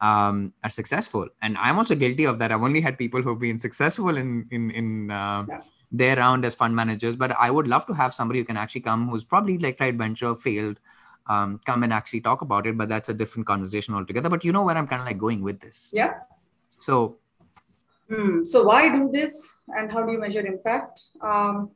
um, 0.00 0.52
are 0.64 0.70
successful. 0.70 1.28
And 1.42 1.56
I'm 1.58 1.78
also 1.78 1.94
guilty 1.94 2.24
of 2.24 2.38
that. 2.38 2.52
I've 2.52 2.62
only 2.62 2.80
had 2.80 2.96
people 2.98 3.22
who've 3.22 3.38
been 3.38 3.58
successful 3.58 4.16
in 4.16 4.46
in 4.50 4.70
in 4.70 5.10
uh, 5.10 5.44
yeah. 5.48 5.60
their 5.92 6.16
round 6.16 6.44
as 6.44 6.54
fund 6.54 6.74
managers. 6.74 7.16
But 7.16 7.32
I 7.38 7.50
would 7.50 7.68
love 7.68 7.86
to 7.86 7.92
have 7.92 8.14
somebody 8.14 8.40
who 8.40 8.44
can 8.44 8.56
actually 8.56 8.80
come 8.82 9.08
who's 9.08 9.24
probably 9.24 9.58
like 9.58 9.76
tried 9.76 9.98
venture, 9.98 10.34
failed, 10.34 10.80
um, 11.28 11.60
come 11.66 11.82
and 11.82 11.92
actually 11.92 12.22
talk 12.22 12.40
about 12.40 12.66
it. 12.66 12.78
But 12.78 12.88
that's 12.88 13.08
a 13.08 13.14
different 13.14 13.46
conversation 13.46 13.94
altogether. 13.94 14.28
But 14.28 14.44
you 14.44 14.52
know 14.52 14.64
where 14.64 14.76
I'm 14.76 14.86
kind 14.86 15.02
of 15.02 15.06
like 15.06 15.18
going 15.18 15.42
with 15.42 15.60
this. 15.60 15.90
Yeah. 15.92 16.14
So. 16.68 17.16
Hmm. 18.08 18.42
So 18.44 18.64
why 18.64 18.88
do 18.88 19.08
this, 19.12 19.54
and 19.68 19.92
how 19.92 20.04
do 20.04 20.10
you 20.10 20.18
measure 20.18 20.44
impact? 20.44 21.00
Um, 21.22 21.70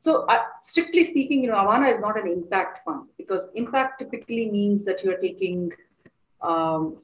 so, 0.00 0.24
uh, 0.24 0.44
strictly 0.62 1.04
speaking, 1.04 1.44
you 1.44 1.50
know, 1.50 1.56
Avaana 1.56 1.92
is 1.92 2.00
not 2.00 2.18
an 2.18 2.26
impact 2.26 2.84
fund 2.86 3.08
because 3.18 3.52
impact 3.54 3.98
typically 3.98 4.50
means 4.50 4.82
that 4.86 5.04
you 5.04 5.12
are 5.12 5.18
taking 5.18 5.70
um, 6.40 6.96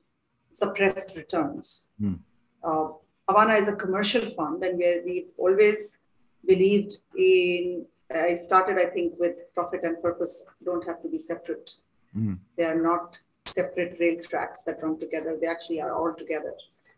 suppressed 0.53 1.15
returns. 1.15 1.91
Mm. 2.01 2.21
Uh, 2.65 2.89
Avaana 3.29 3.59
is 3.59 3.69
a 3.69 3.77
commercial 3.77 4.31
fund, 4.31 4.65
and 4.65 4.79
where 4.79 5.03
we 5.05 5.27
always 5.37 5.99
believed 6.47 6.95
in. 7.17 7.85
I 8.09 8.35
started, 8.35 8.79
I 8.79 8.87
think, 8.87 9.15
with 9.19 9.35
profit 9.53 9.83
and 9.83 10.01
purpose 10.01 10.47
don't 10.65 10.87
have 10.87 11.03
to 11.03 11.09
be 11.09 11.19
separate. 11.19 11.73
Mm. 12.17 12.39
They 12.57 12.65
are 12.65 12.81
not 12.81 13.19
separate 13.45 13.99
rail 14.01 14.19
tracks 14.23 14.63
that 14.63 14.83
run 14.83 14.99
together. 14.99 15.37
They 15.39 15.49
actually 15.49 15.83
are 15.83 15.93
all 15.93 16.15
together. 16.15 16.55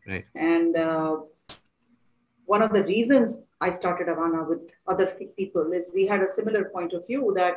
Right. 0.07 0.27
And 0.35 0.77
uh, 0.77 1.17
one 2.49 2.63
of 2.63 2.73
the 2.73 2.83
reasons 2.85 3.45
I 3.61 3.69
started 3.69 4.07
Avaana 4.09 4.49
with 4.49 4.71
other 4.87 5.07
people 5.37 5.71
is 5.75 5.91
we 5.95 6.07
had 6.07 6.23
a 6.23 6.29
similar 6.29 6.65
point 6.65 6.95
of 6.95 7.07
view 7.07 7.33
that 7.37 7.57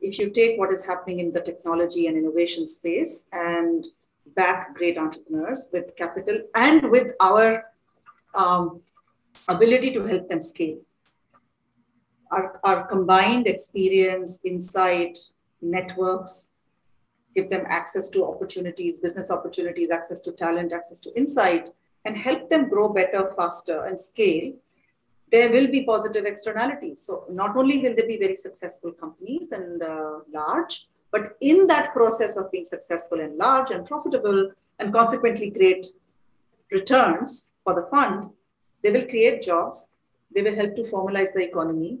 if 0.00 0.18
you 0.18 0.28
take 0.28 0.58
what 0.58 0.70
is 0.70 0.84
happening 0.84 1.20
in 1.20 1.32
the 1.32 1.40
technology 1.40 2.06
and 2.08 2.16
innovation 2.16 2.68
space 2.68 3.28
and 3.32 3.86
back 4.36 4.74
great 4.74 4.98
entrepreneurs 4.98 5.70
with 5.72 5.96
capital 5.96 6.42
and 6.54 6.90
with 6.90 7.12
our 7.20 7.64
um, 8.34 8.82
ability 9.48 9.94
to 9.94 10.04
help 10.04 10.28
them 10.28 10.42
scale. 10.42 10.78
Our, 12.30 12.60
our 12.64 12.86
combined 12.86 13.46
experience, 13.46 14.44
insight, 14.44 15.18
networks, 15.62 16.64
give 17.34 17.48
them 17.48 17.64
access 17.66 18.10
to 18.10 18.26
opportunities, 18.26 18.98
business 18.98 19.30
opportunities, 19.30 19.90
access 19.90 20.20
to 20.20 20.32
talent, 20.32 20.74
access 20.74 21.00
to 21.00 21.16
insight, 21.16 21.70
and 22.04 22.16
help 22.16 22.48
them 22.48 22.68
grow 22.68 22.88
better, 22.88 23.32
faster, 23.36 23.84
and 23.84 23.98
scale, 23.98 24.52
there 25.30 25.50
will 25.50 25.66
be 25.66 25.84
positive 25.84 26.24
externalities. 26.24 27.02
So, 27.02 27.24
not 27.30 27.56
only 27.56 27.78
will 27.82 27.94
they 27.94 28.06
be 28.06 28.18
very 28.18 28.36
successful 28.36 28.92
companies 28.92 29.52
and 29.52 29.82
uh, 29.82 30.20
large, 30.32 30.88
but 31.10 31.36
in 31.40 31.66
that 31.66 31.92
process 31.92 32.36
of 32.36 32.50
being 32.50 32.64
successful 32.64 33.20
and 33.20 33.36
large 33.36 33.70
and 33.70 33.86
profitable, 33.86 34.52
and 34.78 34.92
consequently 34.92 35.50
create 35.50 35.86
returns 36.70 37.54
for 37.64 37.74
the 37.74 37.86
fund, 37.90 38.30
they 38.82 38.90
will 38.90 39.06
create 39.06 39.42
jobs. 39.42 39.96
They 40.34 40.42
will 40.42 40.54
help 40.54 40.76
to 40.76 40.82
formalize 40.82 41.32
the 41.32 41.42
economy. 41.42 41.98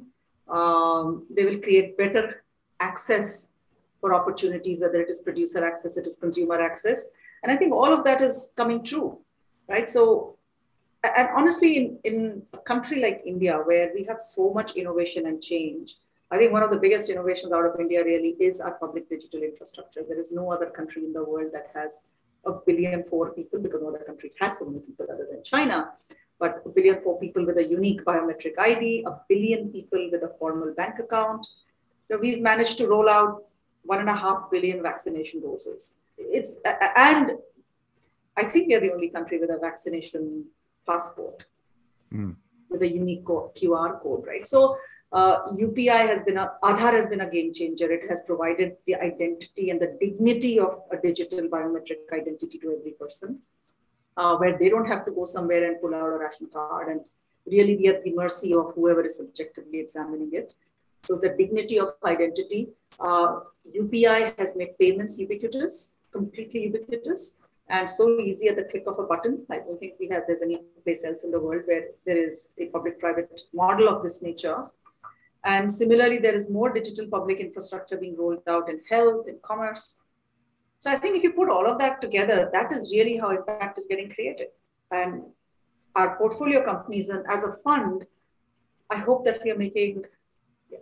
Um, 0.48 1.26
they 1.34 1.44
will 1.44 1.58
create 1.58 1.98
better 1.98 2.44
access 2.80 3.56
for 4.00 4.14
opportunities, 4.14 4.80
whether 4.80 5.00
it 5.00 5.10
is 5.10 5.20
producer 5.20 5.64
access, 5.64 5.96
it 5.96 6.06
is 6.06 6.16
consumer 6.18 6.60
access. 6.60 7.12
And 7.42 7.50
I 7.50 7.56
think 7.56 7.72
all 7.72 7.92
of 7.92 8.04
that 8.04 8.20
is 8.20 8.52
coming 8.56 8.82
true, 8.82 9.18
right? 9.68 9.88
So, 9.88 10.36
and 11.04 11.28
honestly, 11.36 11.76
in, 11.76 11.98
in 12.04 12.42
a 12.52 12.58
country 12.58 13.00
like 13.00 13.22
India, 13.24 13.60
where 13.64 13.92
we 13.94 14.04
have 14.04 14.20
so 14.20 14.52
much 14.52 14.76
innovation 14.76 15.26
and 15.26 15.42
change, 15.42 15.96
I 16.30 16.36
think 16.38 16.52
one 16.52 16.62
of 16.62 16.70
the 16.70 16.78
biggest 16.78 17.08
innovations 17.08 17.52
out 17.52 17.64
of 17.64 17.80
India 17.80 18.04
really 18.04 18.36
is 18.40 18.60
our 18.60 18.72
public 18.72 19.08
digital 19.08 19.42
infrastructure. 19.42 20.02
There 20.06 20.20
is 20.20 20.32
no 20.32 20.52
other 20.52 20.66
country 20.66 21.04
in 21.04 21.12
the 21.12 21.24
world 21.24 21.50
that 21.52 21.70
has 21.74 22.00
a 22.44 22.52
billion 22.52 23.04
four 23.04 23.32
people 23.32 23.58
because 23.60 23.80
no 23.82 23.88
other 23.88 24.04
country 24.04 24.32
has 24.40 24.58
so 24.58 24.66
many 24.66 24.80
people 24.80 25.06
other 25.12 25.26
than 25.30 25.42
China. 25.42 25.92
But 26.38 26.62
a 26.64 26.68
billion 26.68 27.02
four 27.02 27.18
people 27.18 27.44
with 27.46 27.56
a 27.56 27.64
unique 27.64 28.04
biometric 28.04 28.58
ID, 28.58 29.04
a 29.06 29.18
billion 29.28 29.70
people 29.70 30.08
with 30.12 30.22
a 30.22 30.32
formal 30.38 30.72
bank 30.74 30.98
account. 30.98 31.46
So 32.10 32.18
we've 32.18 32.40
managed 32.40 32.78
to 32.78 32.88
roll 32.88 33.08
out 33.08 33.44
one 33.82 34.00
and 34.00 34.08
a 34.08 34.14
half 34.14 34.50
billion 34.50 34.82
vaccination 34.82 35.40
doses. 35.40 36.02
It's 36.16 36.60
and 36.96 37.32
I 38.38 38.44
think 38.44 38.68
we 38.68 38.74
are 38.76 38.80
the 38.80 38.92
only 38.92 39.08
country 39.08 39.38
with 39.38 39.50
a 39.50 39.58
vaccination 39.58 40.44
passport 40.86 41.44
mm. 42.12 42.36
with 42.70 42.82
a 42.82 42.88
unique 42.88 43.24
QR 43.24 44.00
code, 44.02 44.24
right? 44.26 44.46
So 44.46 44.78
uh, 45.12 45.48
UPI 45.66 46.02
has 46.12 46.22
been 46.22 46.36
a 46.36 46.52
Aadhaar 46.62 46.92
has 46.92 47.06
been 47.06 47.22
a 47.22 47.30
game 47.30 47.52
changer. 47.52 47.90
It 47.90 48.08
has 48.10 48.22
provided 48.30 48.76
the 48.86 48.94
identity 48.94 49.70
and 49.70 49.80
the 49.80 49.96
dignity 50.00 50.58
of 50.60 50.82
a 50.92 50.96
digital 51.08 51.48
biometric 51.48 52.02
identity 52.12 52.58
to 52.58 52.76
every 52.78 52.92
person, 52.92 53.42
uh, 54.16 54.36
where 54.36 54.56
they 54.58 54.68
don't 54.68 54.86
have 54.86 55.04
to 55.06 55.10
go 55.10 55.24
somewhere 55.24 55.64
and 55.68 55.80
pull 55.80 55.94
out 55.94 56.06
a 56.06 56.18
ration 56.24 56.48
card 56.52 56.88
and 56.92 57.00
really 57.46 57.76
be 57.76 57.88
at 57.88 58.04
the 58.04 58.14
mercy 58.14 58.52
of 58.54 58.72
whoever 58.74 59.04
is 59.04 59.16
subjectively 59.16 59.80
examining 59.80 60.30
it. 60.32 60.54
So 61.04 61.16
the 61.16 61.30
dignity 61.30 61.80
of 61.80 61.94
identity. 62.04 62.68
Uh, 63.00 63.40
UPI 63.80 64.36
has 64.38 64.56
made 64.56 64.78
payments 64.78 65.18
ubiquitous, 65.18 66.00
completely 66.10 66.62
ubiquitous, 66.64 67.47
and 67.70 67.88
so 67.88 68.18
easy 68.20 68.48
at 68.48 68.56
the 68.56 68.64
click 68.64 68.84
of 68.86 68.98
a 68.98 69.02
button. 69.02 69.44
I 69.50 69.58
don't 69.58 69.78
think 69.78 69.94
we 70.00 70.08
have 70.08 70.22
there's 70.26 70.42
any 70.42 70.60
place 70.84 71.04
else 71.04 71.24
in 71.24 71.30
the 71.30 71.40
world 71.40 71.62
where 71.66 71.88
there 72.06 72.16
is 72.16 72.50
a 72.58 72.66
public-private 72.66 73.42
model 73.52 73.88
of 73.88 74.02
this 74.02 74.22
nature 74.22 74.66
and 75.44 75.72
similarly, 75.72 76.18
there 76.18 76.34
is 76.34 76.50
more 76.50 76.72
digital 76.72 77.06
public 77.06 77.40
infrastructure 77.40 77.96
being 77.96 78.16
rolled 78.16 78.42
out 78.48 78.68
in 78.68 78.80
health, 78.90 79.28
in 79.28 79.38
commerce. 79.42 80.02
So 80.78 80.90
I 80.90 80.96
think 80.96 81.16
if 81.16 81.22
you 81.22 81.32
put 81.32 81.48
all 81.48 81.66
of 81.66 81.78
that 81.78 82.00
together, 82.00 82.50
that 82.52 82.72
is 82.72 82.92
really 82.92 83.16
how 83.16 83.30
impact 83.30 83.78
is 83.78 83.86
getting 83.86 84.10
created. 84.10 84.48
And 84.90 85.22
our 85.94 86.16
portfolio 86.16 86.64
companies, 86.64 87.08
and 87.08 87.24
as 87.28 87.44
a 87.44 87.52
fund, 87.64 88.04
I 88.90 88.96
hope 88.96 89.24
that 89.24 89.40
we 89.44 89.50
are 89.50 89.58
making 89.58 90.04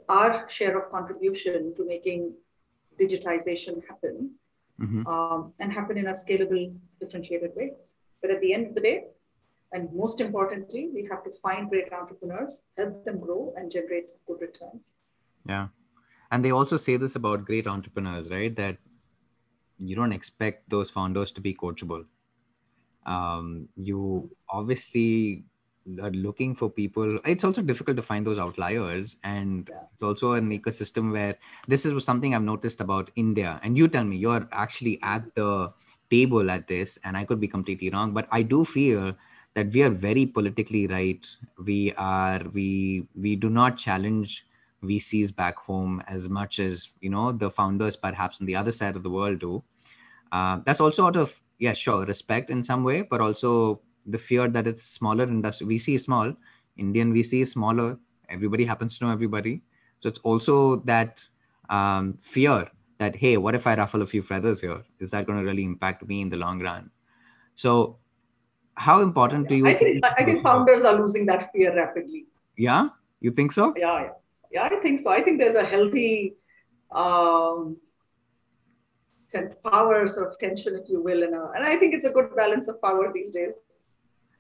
our 0.09 0.49
share 0.49 0.77
of 0.79 0.91
contribution 0.91 1.75
to 1.77 1.87
making 1.87 2.35
digitization 3.01 3.83
happen 3.89 4.33
mm-hmm. 4.81 5.07
um, 5.07 5.53
and 5.59 5.73
happen 5.73 5.99
in 5.99 6.07
a 6.07 6.13
scalable, 6.13 6.75
differentiated 7.01 7.53
way. 7.57 7.73
But 8.23 8.31
at 8.31 8.41
the 8.41 8.53
end 8.53 8.69
of 8.69 8.75
the 8.75 8.81
day, 8.81 9.05
and 9.73 9.93
most 9.93 10.21
importantly, 10.21 10.91
we 10.95 11.07
have 11.11 11.25
to 11.25 11.31
find 11.43 11.69
great 11.69 11.93
entrepreneurs, 11.93 12.69
help 12.77 13.05
them 13.05 13.19
grow, 13.19 13.53
and 13.57 13.71
generate 13.71 14.07
good 14.27 14.41
returns. 14.41 15.03
Yeah. 15.49 15.69
And 16.31 16.45
they 16.45 16.51
also 16.51 16.77
say 16.77 16.97
this 16.97 17.17
about 17.17 17.45
great 17.45 17.67
entrepreneurs, 17.67 18.31
right? 18.31 18.55
That 18.57 18.79
you 19.79 19.95
don't 19.95 20.13
expect 20.13 20.69
those 20.71 20.91
founders 20.91 21.33
to 21.33 21.41
be 21.41 21.55
coachable. 21.55 22.05
Um, 23.05 23.69
you 23.77 24.31
obviously 24.51 25.45
are 26.03 26.11
looking 26.11 26.55
for 26.55 26.71
people. 26.71 27.19
It's 27.25 27.45
also 27.45 27.63
difficult 27.63 27.97
to 27.97 28.03
find 28.03 28.27
those 28.27 28.39
outliers. 28.39 29.17
And 29.25 29.69
yeah. 29.71 29.83
it's 29.95 30.03
also 30.03 30.33
an 30.33 30.51
ecosystem 30.51 31.13
where 31.13 31.37
this 31.69 31.87
is 31.87 32.05
something 32.05 32.35
I've 32.35 32.43
noticed 32.43 32.81
about 32.81 33.11
India. 33.17 33.61
And 33.63 33.77
you 33.77 33.89
tell 33.89 34.05
me, 34.05 34.17
you're 34.17 34.49
actually 34.53 34.99
at 35.03 35.35
the 35.35 35.73
table 36.11 36.51
at 36.51 36.69
this, 36.69 36.99
and 37.05 37.17
I 37.17 37.25
could 37.25 37.41
be 37.41 37.49
completely 37.49 37.91
wrong, 37.91 38.13
but 38.13 38.29
I 38.31 38.43
do 38.43 38.65
feel 38.65 39.15
that 39.57 39.73
we 39.73 39.83
are 39.83 39.91
very 39.91 40.27
politically 40.27 40.87
right 40.87 41.27
we 41.65 41.91
are 41.97 42.43
we 42.53 43.09
we 43.15 43.35
do 43.35 43.49
not 43.49 43.79
challenge 43.79 44.47
vcs 44.85 45.35
back 45.35 45.57
home 45.57 46.03
as 46.07 46.29
much 46.29 46.59
as 46.59 46.93
you 47.01 47.09
know 47.09 47.33
the 47.33 47.51
founders 47.51 47.97
perhaps 47.97 48.39
on 48.41 48.47
the 48.47 48.55
other 48.55 48.71
side 48.71 48.95
of 48.95 49.03
the 49.03 49.11
world 49.11 49.39
do 49.39 49.63
uh, 50.31 50.61
that's 50.67 50.81
also 50.81 51.07
out 51.07 51.17
of 51.17 51.41
yeah 51.59 51.73
sure 51.73 52.05
respect 52.05 52.51
in 52.51 52.63
some 52.63 52.85
way 52.85 53.01
but 53.01 53.23
also 53.23 53.81
the 54.07 54.19
fear 54.19 54.49
that 54.49 54.67
it's 54.67 54.83
smaller 54.83 55.25
industry 55.25 55.67
vc 55.67 55.95
is 55.95 56.05
small 56.05 56.33
indian 56.77 57.13
vc 57.15 57.43
is 57.43 57.51
smaller 57.53 57.99
everybody 58.29 58.65
happens 58.65 58.99
to 58.99 59.05
know 59.05 59.13
everybody 59.13 59.63
so 60.01 60.09
it's 60.09 60.21
also 60.21 60.77
that 60.77 61.27
um, 61.71 62.15
fear 62.15 62.71
that 62.99 63.17
hey 63.17 63.37
what 63.37 63.55
if 63.55 63.67
i 63.67 63.75
ruffle 63.75 64.03
a 64.03 64.07
few 64.07 64.23
feathers 64.23 64.61
here 64.61 64.83
is 65.01 65.11
that 65.11 65.27
going 65.27 65.39
to 65.39 65.45
really 65.45 65.65
impact 65.65 66.07
me 66.07 66.21
in 66.21 66.29
the 66.29 66.37
long 66.37 66.61
run 66.61 66.91
so 67.55 67.99
how 68.77 69.01
important 69.01 69.49
do 69.49 69.55
you 69.57 69.67
I 69.67 69.75
think, 69.75 70.05
I 70.05 70.25
think 70.25 70.43
founders 70.43 70.85
are 70.85 70.99
losing 70.99 71.27
that 71.27 71.51
fear 71.53 71.75
rapidly. 71.75 72.27
Yeah, 72.57 72.89
you 73.21 73.31
think 73.31 73.53
so? 73.53 73.75
Yeah, 73.77 74.01
yeah, 74.01 74.11
yeah 74.53 74.65
I 74.65 74.77
think 74.81 75.01
so. 75.01 75.11
I 75.11 75.23
think 75.23 75.39
there's 75.39 75.55
a 75.55 75.65
healthy 75.65 76.35
um, 76.91 77.79
power 79.65 80.07
sort 80.07 80.29
of 80.29 80.39
tension, 80.39 80.77
if 80.77 80.89
you 80.89 81.03
will, 81.03 81.23
and, 81.23 81.35
and 81.35 81.67
I 81.67 81.77
think 81.77 81.95
it's 81.95 82.05
a 82.05 82.11
good 82.11 82.37
balance 82.37 82.69
of 82.69 82.81
power 82.81 83.11
these 83.13 83.31
days. 83.31 83.55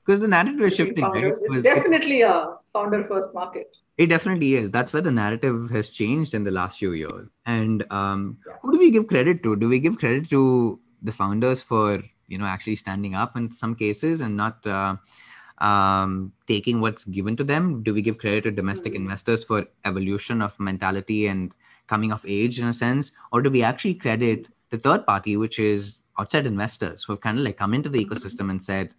Because 0.07 0.21
the 0.21 0.29
narrative 0.29 0.61
is 0.61 0.77
shifting. 0.77 1.05
Right? 1.05 1.25
It's 1.25 1.62
definitely 1.62 2.23
a 2.23 2.55
founder 2.73 3.05
first 3.05 3.35
market. 3.35 3.77
It 3.99 4.07
definitely 4.07 4.55
is. 4.55 4.71
That's 4.71 4.92
where 4.92 5.03
the 5.03 5.11
narrative 5.11 5.71
has 5.71 5.88
changed 5.88 6.35
in 6.35 6.45
the 6.45 6.51
last 6.51 6.79
few 6.79 6.92
years. 6.92 7.29
And 7.45 7.85
um, 7.90 8.38
yeah. 8.47 8.53
who 8.62 8.73
do 8.73 8.79
we 8.79 8.90
give 8.90 9.09
credit 9.09 9.42
to? 9.42 9.57
Do 9.57 9.69
we 9.69 9.81
give 9.81 9.99
credit 9.99 10.31
to 10.31 10.79
the 11.03 11.12
founders 11.12 11.62
for 11.62 12.03
you 12.29 12.38
know 12.38 12.45
actually 12.45 12.77
standing 12.77 13.14
up 13.14 13.37
in 13.37 13.51
some 13.51 13.75
cases 13.75 14.21
and 14.21 14.37
not 14.37 14.66
uh, 14.66 14.97
um, 15.59 16.33
taking 16.47 16.81
what's 16.81 17.05
given 17.05 17.37
to 17.37 17.45
them 17.45 17.83
do 17.83 17.95
we 17.95 18.03
give 18.03 18.19
credit 18.19 18.42
to 18.45 18.51
domestic 18.51 18.92
mm-hmm. 18.92 19.03
investors 19.03 19.45
for 19.45 19.66
evolution 19.85 20.42
of 20.42 20.59
mentality 20.61 21.27
and 21.29 21.53
coming 21.87 22.12
of 22.12 22.25
age 22.27 22.59
in 22.61 22.66
a 22.66 22.75
sense 22.75 23.12
or 23.33 23.40
do 23.40 23.51
we 23.51 23.62
actually 23.62 23.95
credit 23.95 24.47
the 24.71 24.79
third 24.79 25.07
party 25.07 25.37
which 25.37 25.59
is 25.59 25.99
outside 26.19 26.47
investors 26.47 27.05
who 27.05 27.12
have 27.12 27.21
kind 27.21 27.38
of 27.38 27.45
like 27.45 27.57
come 27.57 27.75
into 27.75 27.88
the 27.88 28.05
ecosystem 28.05 28.51
and 28.51 28.62
said 28.62 28.90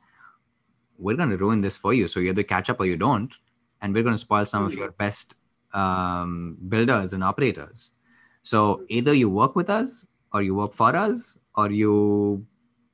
we're 0.97 1.15
going 1.15 1.29
to 1.29 1.37
ruin 1.37 1.61
this 1.61 1.77
for 1.77 1.93
you 1.93 2.07
so 2.07 2.19
you 2.19 2.29
either 2.29 2.43
catch 2.43 2.69
up 2.69 2.79
or 2.79 2.85
you 2.85 2.97
don't 2.97 3.33
and 3.81 3.93
we're 3.93 4.03
going 4.03 4.15
to 4.15 4.19
spoil 4.19 4.45
some 4.45 4.63
mm-hmm. 4.63 4.73
of 4.73 4.79
your 4.79 4.91
best 4.91 5.35
um, 5.73 6.57
builders 6.69 7.13
and 7.13 7.23
operators 7.23 7.91
so 8.43 8.83
either 8.87 9.13
you 9.13 9.29
work 9.29 9.55
with 9.55 9.69
us 9.69 10.05
or 10.33 10.41
you 10.41 10.55
work 10.55 10.73
for 10.73 10.95
us 10.95 11.37
or 11.55 11.71
you 11.71 12.45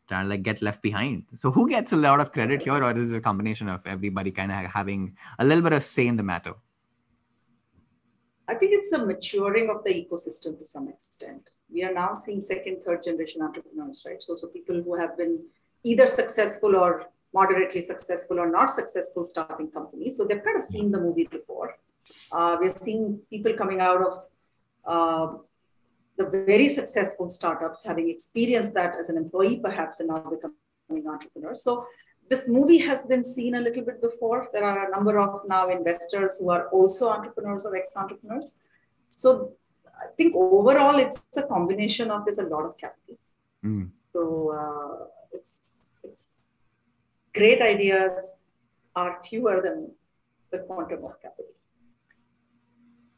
trying 0.08 0.26
to 0.26 0.30
like 0.30 0.44
get 0.44 0.62
left 0.62 0.82
behind. 0.82 1.26
So 1.36 1.52
who 1.52 1.70
gets 1.70 1.94
a 1.94 1.96
lot 1.96 2.20
of 2.20 2.32
credit 2.32 2.64
here, 2.64 2.84
or 2.84 2.98
is 2.98 3.12
it 3.12 3.18
a 3.18 3.22
combination 3.22 3.70
of 3.70 3.86
everybody 3.86 4.32
kind 4.32 4.52
of 4.52 4.66
having 4.66 5.16
a 5.40 5.46
little 5.46 5.64
bit 5.64 5.74
of 5.74 5.84
say 5.84 6.08
in 6.08 6.18
the 6.18 6.24
matter? 6.24 6.54
I 8.48 8.56
think 8.56 8.74
it's 8.74 8.90
the 8.90 9.06
maturing 9.06 9.70
of 9.70 9.84
the 9.86 9.92
ecosystem 9.92 10.60
to 10.60 10.68
some 10.68 10.90
extent. 10.90 11.50
We 11.72 11.84
are 11.84 11.94
now 11.94 12.14
seeing 12.14 12.42
second, 12.42 12.84
third 12.84 13.04
generation 13.04 13.42
entrepreneurs, 13.42 14.04
right? 14.06 14.22
So, 14.22 14.36
so 14.36 14.48
people 14.48 14.82
who 14.84 14.96
have 14.96 15.18
been 15.18 15.40
either 15.84 16.08
successful 16.08 16.76
or 16.76 17.06
moderately 17.34 17.82
successful 17.82 18.40
or 18.40 18.50
not 18.50 18.70
successful 18.70 19.26
starting 19.26 19.70
companies. 19.72 20.18
So 20.18 20.26
they've 20.26 20.44
kind 20.44 20.58
of 20.58 20.64
seen 20.64 20.92
the 20.92 21.00
movie 21.00 21.28
before. 21.28 21.76
Uh, 22.32 22.58
we're 22.60 22.70
seeing 22.70 23.20
people 23.30 23.54
coming 23.54 23.80
out 23.80 24.02
of 24.06 24.26
uh, 24.86 25.38
the 26.18 26.26
very 26.26 26.68
successful 26.68 27.28
startups 27.30 27.86
having 27.86 28.10
experienced 28.10 28.74
that 28.76 28.96
as 29.00 29.10
an 29.10 29.18
employee, 29.18 29.58
perhaps, 29.58 30.00
and 30.00 30.10
now 30.10 30.20
becoming 30.20 31.08
entrepreneurs. 31.08 31.64
So 31.64 31.86
this 32.30 32.48
movie 32.48 32.78
has 32.80 33.06
been 33.06 33.26
seen 33.26 33.56
a 33.56 33.62
little 33.62 33.84
bit 33.84 34.02
before. 34.02 34.50
There 34.54 34.64
are 34.64 34.88
a 34.88 34.92
number 34.92 35.20
of 35.20 35.42
now 35.48 35.70
investors 35.70 36.38
who 36.40 36.52
are 36.52 36.68
also 36.70 37.10
entrepreneurs 37.10 37.66
or 37.66 37.76
ex-entrepreneurs. 37.76 38.56
So 39.10 39.54
I 40.04 40.08
think 40.18 40.36
overall 40.36 40.98
it's 41.00 41.22
a 41.38 41.48
combination 41.48 42.12
of 42.12 42.26
there's 42.26 42.40
a 42.40 42.44
lot 42.44 42.66
of 42.66 42.78
capital. 42.78 43.18
Mm. 43.64 43.90
So 44.12 44.22
uh, 44.52 45.06
it's 45.32 45.60
it's 46.04 46.28
great 47.34 47.62
ideas 47.62 48.38
are 48.96 49.20
fewer 49.24 49.62
than 49.64 49.92
the 50.52 50.60
quantum 50.60 51.04
of 51.06 51.22
capital. 51.22 51.52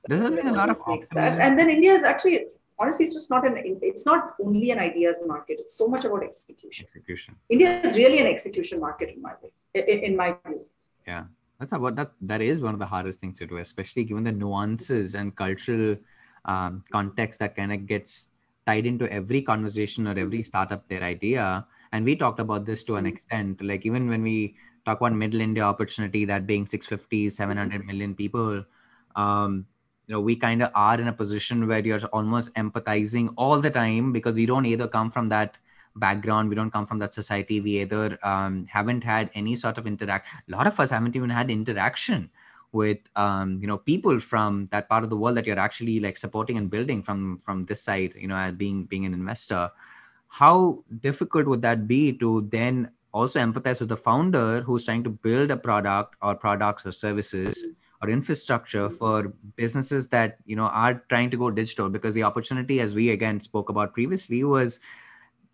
Does 0.08 0.22
that 0.22 0.34
mean 0.34 0.48
a 0.48 0.54
lot 0.54 0.70
of 0.70 0.80
that. 1.12 1.40
And 1.40 1.58
then 1.58 1.70
India 1.70 1.94
is 1.94 2.04
actually 2.04 2.46
honestly, 2.78 3.06
it's 3.06 3.16
just 3.16 3.30
not 3.30 3.46
an. 3.46 3.80
It's 3.82 4.06
not 4.06 4.36
only 4.44 4.72
an 4.72 4.80
ideas 4.80 5.24
market. 5.26 5.58
It's 5.60 5.78
so 5.78 5.88
much 5.88 6.06
about 6.06 6.24
execution. 6.24 6.86
Execution. 6.88 7.36
India 7.50 7.82
is 7.82 7.98
really 7.98 8.20
an 8.20 8.28
execution 8.28 8.80
market 8.80 9.10
in 9.16 9.22
my 9.22 9.34
way, 9.42 9.52
in, 9.74 10.00
in 10.04 10.16
my 10.16 10.36
view. 10.46 10.66
Yeah, 11.08 11.26
that's 11.60 11.72
about 11.72 11.96
that. 11.96 12.12
That 12.22 12.42
is 12.42 12.62
one 12.62 12.74
of 12.74 12.80
the 12.80 12.86
hardest 12.86 13.22
things 13.22 13.40
to 13.40 13.48
do, 13.48 13.58
especially 13.58 14.04
given 14.04 14.24
the 14.24 14.32
nuances 14.32 15.16
and 15.16 15.36
cultural 15.36 15.98
um, 16.46 16.84
context 16.92 17.40
that 17.40 17.56
kind 17.56 17.74
of 17.74 17.86
gets 17.86 18.30
tied 18.68 18.86
into 18.86 19.12
every 19.12 19.42
conversation 19.42 20.08
or 20.08 20.18
every 20.18 20.44
startup 20.44 20.88
their 20.88 21.04
idea. 21.04 21.66
And 21.96 22.04
we 22.04 22.16
talked 22.16 22.42
about 22.42 22.66
this 22.66 22.84
to 22.84 22.96
an 22.96 23.06
mm-hmm. 23.06 23.14
extent. 23.14 23.62
Like 23.64 23.86
even 23.86 24.10
when 24.10 24.22
we 24.22 24.56
talk 24.86 25.00
about 25.00 25.14
middle 25.14 25.40
India 25.40 25.64
opportunity, 25.64 26.26
that 26.26 26.46
being 26.46 26.66
650, 26.66 27.30
700 27.30 27.86
million 27.86 28.14
people. 28.14 28.64
Um, 29.16 29.66
you 30.08 30.14
know 30.14 30.22
we 30.22 30.36
kind 30.36 30.62
of 30.62 30.72
are 30.76 31.00
in 31.02 31.08
a 31.08 31.14
position 31.14 31.68
where 31.68 31.80
you're 31.80 32.06
almost 32.14 32.54
empathizing 32.56 33.34
all 33.38 33.60
the 33.60 33.72
time 33.72 34.12
because 34.12 34.36
we 34.36 34.46
don't 34.46 34.66
either 34.66 34.88
come 34.88 35.10
from 35.10 35.30
that 35.30 35.58
background 35.96 36.50
we 36.50 36.56
don't 36.56 36.70
come 36.70 36.86
from 36.86 37.00
that 37.00 37.14
society 37.14 37.60
we 37.60 37.82
either 37.82 38.20
um, 38.22 38.68
haven't 38.70 39.04
had 39.04 39.32
any 39.34 39.56
sort 39.56 39.80
of 39.80 39.88
interaction 39.88 40.38
a 40.48 40.52
lot 40.52 40.68
of 40.68 40.80
us 40.80 40.92
haven't 40.92 41.16
even 41.16 41.30
had 41.30 41.50
interaction 41.50 42.30
with 42.72 43.00
um, 43.16 43.58
you 43.62 43.68
know 43.68 43.78
people 43.78 44.20
from 44.20 44.66
that 44.68 44.88
part 44.90 45.04
of 45.04 45.10
the 45.10 45.18
world 45.18 45.36
that 45.38 45.48
you're 45.48 45.58
actually 45.58 46.00
like 46.00 46.18
supporting 46.18 46.58
and 46.58 46.70
building 46.70 47.02
from 47.02 47.38
from 47.40 47.64
this 47.64 47.82
side 47.82 48.14
you 48.16 48.28
know 48.28 48.36
as 48.36 48.54
being 48.54 48.86
being 48.86 49.06
an 49.06 49.14
investor 49.14 49.72
how 50.28 50.84
difficult 51.02 51.48
would 51.48 51.62
that 51.62 51.88
be 51.88 52.14
to 52.14 52.48
then 52.52 52.92
also 53.14 53.40
empathize 53.40 53.80
with 53.80 53.90
the 53.90 53.98
founder 53.98 54.62
who's 54.62 54.86
trying 54.86 55.04
to 55.04 55.10
build 55.10 55.50
a 55.50 55.58
product 55.58 56.16
or 56.22 56.36
products 56.36 56.86
or 56.86 56.92
services 56.92 57.66
or 58.02 58.10
infrastructure 58.10 58.90
for 58.90 59.34
businesses 59.56 60.10
that 60.10 60.38
you 60.46 60.56
know 60.56 60.66
are 60.66 61.04
trying 61.10 61.30
to 61.30 61.38
go 61.38 61.50
digital? 61.50 61.90
Because 61.90 62.14
the 62.14 62.24
opportunity 62.24 62.82
as 62.82 62.94
we 62.94 63.12
again 63.12 63.40
spoke 63.40 63.70
about 63.70 63.94
previously 63.94 64.44
was 64.44 64.80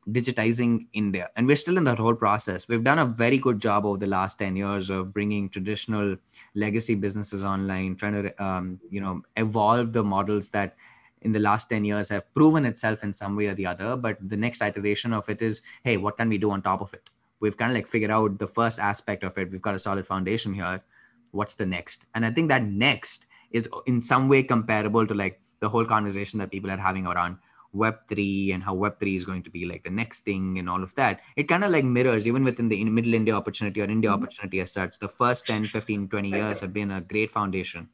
digitizing 0.10 0.88
india. 0.94 1.30
And 1.36 1.46
we're 1.46 1.56
still 1.56 1.78
in 1.78 1.84
that 1.84 2.00
whole 2.00 2.16
process. 2.16 2.68
We've 2.68 2.84
done 2.84 3.00
a 3.00 3.06
very 3.06 3.38
good 3.38 3.60
job 3.60 3.86
over 3.86 3.98
the 3.98 4.08
last 4.08 4.40
10 4.40 4.56
years 4.56 4.90
of 4.90 5.14
bringing 5.14 5.50
traditional 5.50 6.16
legacy 6.56 6.96
businesses 6.96 7.44
online 7.44 7.96
trying 7.96 8.24
to 8.24 8.44
um, 8.44 8.80
you 8.90 9.02
know 9.02 9.22
evolve 9.38 9.94
the 9.94 10.04
models 10.04 10.50
that 10.50 10.76
in 11.22 11.32
the 11.32 11.40
last 11.40 11.70
10 11.70 11.86
years 11.86 12.10
have 12.10 12.34
proven 12.34 12.66
itself 12.66 13.04
in 13.04 13.14
some 13.14 13.36
way 13.36 13.48
or 13.48 13.54
the 13.54 13.66
other 13.66 13.96
but 13.96 14.18
the 14.28 14.38
next 14.38 14.62
iteration 14.62 15.14
of 15.14 15.30
it 15.30 15.42
is 15.42 15.62
hey 15.84 15.98
what 15.98 16.18
can 16.18 16.30
we 16.30 16.38
do 16.38 16.52
on 16.52 16.62
top 16.62 16.82
of 16.82 16.94
it? 16.94 17.10
We've 17.40 17.58
kind 17.58 17.72
of 17.72 17.76
like 17.76 17.88
figured 17.88 18.12
out 18.12 18.38
the 18.38 18.48
first 18.48 18.78
aspect 18.78 19.24
of 19.24 19.36
it. 19.38 19.52
We've 19.52 19.62
got 19.62 19.74
a 19.74 19.80
solid 19.80 20.06
foundation 20.06 20.54
here. 20.54 20.84
What's 21.32 21.56
the 21.56 21.66
next? 21.66 22.06
And 22.16 22.26
i 22.26 22.32
think 22.32 22.50
that 22.50 22.64
next 22.64 23.28
is 23.52 23.68
in 23.86 24.02
some 24.02 24.30
way 24.30 24.44
comparable 24.44 25.06
to 25.06 25.14
like 25.14 25.42
the 25.60 25.70
whole 25.70 25.86
conversation 25.86 26.40
that 26.40 26.52
people 26.52 26.72
are 26.72 26.78
having 26.78 27.06
around 27.06 27.38
web3 27.76 28.54
and 28.54 28.64
how 28.64 28.76
web3 28.76 29.16
is 29.16 29.26
going 29.26 29.44
to 29.44 29.50
be 29.50 29.66
like 29.66 29.84
the 29.84 29.90
next 29.90 30.22
thing 30.22 30.60
and 30.60 30.70
all 30.70 30.84
of 30.84 30.94
that. 30.96 31.22
It 31.36 31.48
kind 31.48 31.64
of 31.64 31.72
like 31.72 31.86
mirrors 31.86 32.28
even 32.28 32.44
within 32.44 32.70
the 32.70 32.84
middle 32.84 33.14
india 33.14 33.34
opportunity 33.34 33.82
or 33.82 33.86
india 33.86 34.10
mm-hmm. 34.10 34.24
opportunity 34.24 34.60
as 34.60 34.72
such 34.72 35.00
the 35.00 35.08
first 35.08 35.48
10 35.48 35.68
15 35.68 36.10
20 36.10 36.30
years 36.30 36.60
have 36.62 36.74
been 36.74 36.92
a 36.92 37.02
great 37.02 37.32
foundation. 37.32 37.90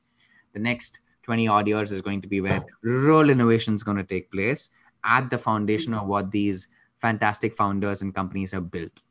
The 0.54 0.60
next 0.60 1.02
20 1.28 1.48
odd 1.48 1.68
years 1.68 1.92
is 1.92 2.02
going 2.02 2.22
to 2.22 2.28
be 2.28 2.42
where 2.42 2.66
real 2.82 3.30
innovation 3.30 3.76
is 3.76 3.84
going 3.84 3.98
to 3.98 4.04
take 4.04 4.32
place 4.32 4.70
at 5.04 5.30
the 5.30 5.38
foundation 5.38 5.94
of 5.94 6.08
what 6.08 6.32
these 6.32 6.68
fantastic 6.98 7.54
founders 7.54 8.02
and 8.02 8.16
companies 8.16 8.52
have 8.52 8.72
built 8.72 9.02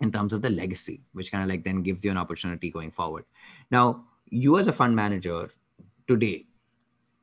in 0.00 0.10
terms 0.10 0.32
of 0.32 0.42
the 0.42 0.50
legacy, 0.50 1.00
which 1.12 1.30
kind 1.30 1.44
of 1.44 1.48
like 1.48 1.62
then 1.62 1.82
gives 1.82 2.04
you 2.04 2.10
an 2.10 2.16
opportunity 2.16 2.70
going 2.70 2.90
forward. 2.90 3.24
Now, 3.70 4.04
you 4.28 4.58
as 4.58 4.66
a 4.66 4.72
fund 4.72 4.96
manager 4.96 5.50
today 6.08 6.46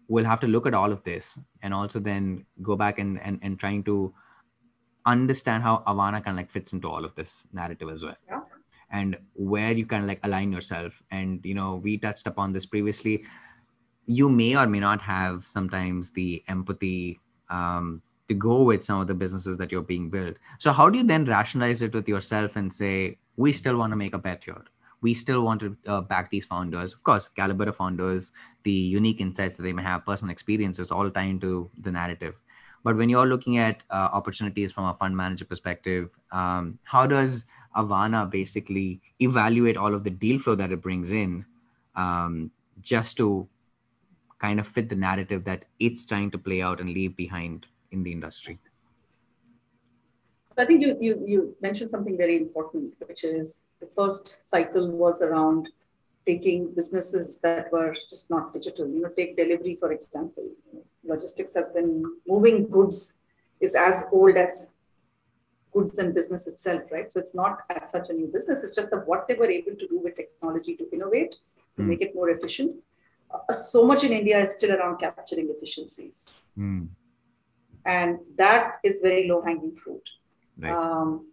will 0.07 0.25
have 0.25 0.39
to 0.39 0.47
look 0.47 0.65
at 0.65 0.73
all 0.73 0.91
of 0.91 1.03
this 1.03 1.37
and 1.61 1.73
also 1.73 1.99
then 1.99 2.45
go 2.61 2.75
back 2.75 2.99
and, 2.99 3.19
and, 3.21 3.39
and 3.41 3.59
trying 3.59 3.83
to 3.83 4.13
understand 5.05 5.63
how 5.63 5.83
Avaana 5.87 6.23
kind 6.23 6.29
of 6.29 6.37
like 6.37 6.49
fits 6.49 6.73
into 6.73 6.87
all 6.87 7.03
of 7.03 7.13
this 7.15 7.47
narrative 7.51 7.89
as 7.89 8.03
well. 8.03 8.15
Yeah. 8.27 8.41
And 8.91 9.17
where 9.33 9.71
you 9.71 9.85
kind 9.85 10.03
of 10.03 10.07
like 10.07 10.19
align 10.23 10.51
yourself. 10.51 11.01
And, 11.11 11.43
you 11.43 11.53
know, 11.53 11.75
we 11.75 11.97
touched 11.97 12.27
upon 12.27 12.53
this 12.53 12.65
previously. 12.65 13.25
You 14.09 14.27
may 14.27 14.55
or 14.55 14.65
may 14.65 14.79
not 14.79 15.01
have 15.01 15.45
sometimes 15.45 16.09
the 16.09 16.43
empathy 16.47 17.19
um, 17.51 18.01
to 18.27 18.33
go 18.33 18.63
with 18.63 18.83
some 18.83 18.99
of 18.99 19.07
the 19.07 19.13
businesses 19.13 19.55
that 19.57 19.71
you're 19.71 19.83
being 19.83 20.09
built. 20.09 20.37
So 20.57 20.71
how 20.71 20.89
do 20.89 20.97
you 20.97 21.03
then 21.03 21.25
rationalize 21.25 21.83
it 21.83 21.93
with 21.93 22.09
yourself 22.09 22.55
and 22.55 22.73
say, 22.73 23.19
we 23.37 23.53
still 23.53 23.77
want 23.77 23.91
to 23.91 23.97
make 23.97 24.15
a 24.15 24.17
bet 24.17 24.43
here? 24.43 24.63
We 25.01 25.13
still 25.13 25.43
want 25.43 25.61
to 25.61 25.77
uh, 25.85 26.01
back 26.01 26.31
these 26.31 26.45
founders. 26.45 26.91
Of 26.93 27.03
course, 27.03 27.29
caliber 27.29 27.69
of 27.69 27.75
founders, 27.75 28.31
the 28.63 28.71
unique 28.71 29.21
insights 29.21 29.55
that 29.57 29.61
they 29.61 29.73
may 29.73 29.83
have, 29.83 30.07
personal 30.07 30.31
experiences, 30.31 30.89
all 30.91 31.09
tie 31.11 31.23
into 31.23 31.69
the 31.79 31.91
narrative. 31.91 32.33
But 32.83 32.97
when 32.97 33.09
you're 33.09 33.27
looking 33.27 33.57
at 33.59 33.83
uh, 33.91 34.09
opportunities 34.11 34.71
from 34.71 34.85
a 34.85 34.95
fund 34.95 35.15
manager 35.15 35.45
perspective, 35.45 36.17
um, 36.31 36.79
how 36.83 37.05
does 37.05 37.45
Avaana 37.75 38.29
basically 38.29 39.01
evaluate 39.19 39.77
all 39.77 39.93
of 39.93 40.03
the 40.03 40.09
deal 40.09 40.39
flow 40.39 40.55
that 40.55 40.71
it 40.71 40.81
brings 40.81 41.11
in 41.11 41.45
um, 41.95 42.49
just 42.81 43.17
to 43.17 43.47
kind 44.39 44.59
of 44.59 44.67
fit 44.67 44.89
the 44.89 44.95
narrative 44.95 45.43
that 45.45 45.65
it's 45.79 46.05
trying 46.05 46.31
to 46.31 46.37
play 46.37 46.61
out 46.61 46.79
and 46.79 46.89
leave 46.89 47.15
behind 47.15 47.65
in 47.91 48.03
the 48.03 48.11
industry? 48.11 48.59
So 50.55 50.63
I 50.63 50.65
think 50.65 50.81
you, 50.81 50.97
you, 50.99 51.23
you 51.25 51.55
mentioned 51.61 51.91
something 51.91 52.17
very 52.17 52.37
important, 52.37 52.93
which 53.07 53.23
is 53.23 53.61
the 53.79 53.87
first 53.95 54.45
cycle 54.45 54.89
was 54.91 55.21
around 55.21 55.69
taking 56.25 56.73
businesses 56.73 57.39
that 57.41 57.71
were 57.71 57.95
just 58.09 58.29
not 58.29 58.53
digital. 58.53 58.87
You 58.87 59.01
know, 59.01 59.09
take 59.09 59.37
Delhivery, 59.37 59.75
for 59.75 59.91
example. 59.91 60.47
Logistics 61.03 61.55
has 61.55 61.71
been 61.71 62.03
moving 62.27 62.67
goods 62.67 63.21
is 63.59 63.75
as 63.75 64.05
old 64.11 64.37
as 64.37 64.69
goods 65.71 65.97
and 65.99 66.13
business 66.13 66.47
itself, 66.47 66.83
right? 66.91 67.11
So 67.11 67.19
it's 67.19 67.35
not 67.35 67.59
as 67.69 67.91
such 67.91 68.09
a 68.09 68.13
new 68.13 68.27
business. 68.27 68.63
It's 68.63 68.75
just 68.75 68.91
that 68.91 69.07
what 69.07 69.27
they 69.27 69.35
were 69.35 69.49
able 69.49 69.75
to 69.75 69.87
do 69.87 69.99
with 69.99 70.15
technology 70.15 70.75
to 70.75 70.89
innovate, 70.91 71.35
to 71.77 71.83
mm. 71.83 71.87
make 71.87 72.01
it 72.01 72.15
more 72.15 72.29
efficient. 72.29 72.75
Uh, 73.31 73.53
so 73.53 73.85
much 73.85 74.03
in 74.03 74.11
India 74.11 74.39
is 74.39 74.55
still 74.55 74.71
around 74.71 74.97
capturing 74.97 75.49
efficiencies. 75.49 76.31
Mm 76.57 76.89
and 77.85 78.19
that 78.37 78.77
is 78.83 79.01
very 79.01 79.27
low 79.27 79.41
hanging 79.41 79.75
fruit. 79.75 80.07
Right. 80.57 80.71
Um, 80.71 81.27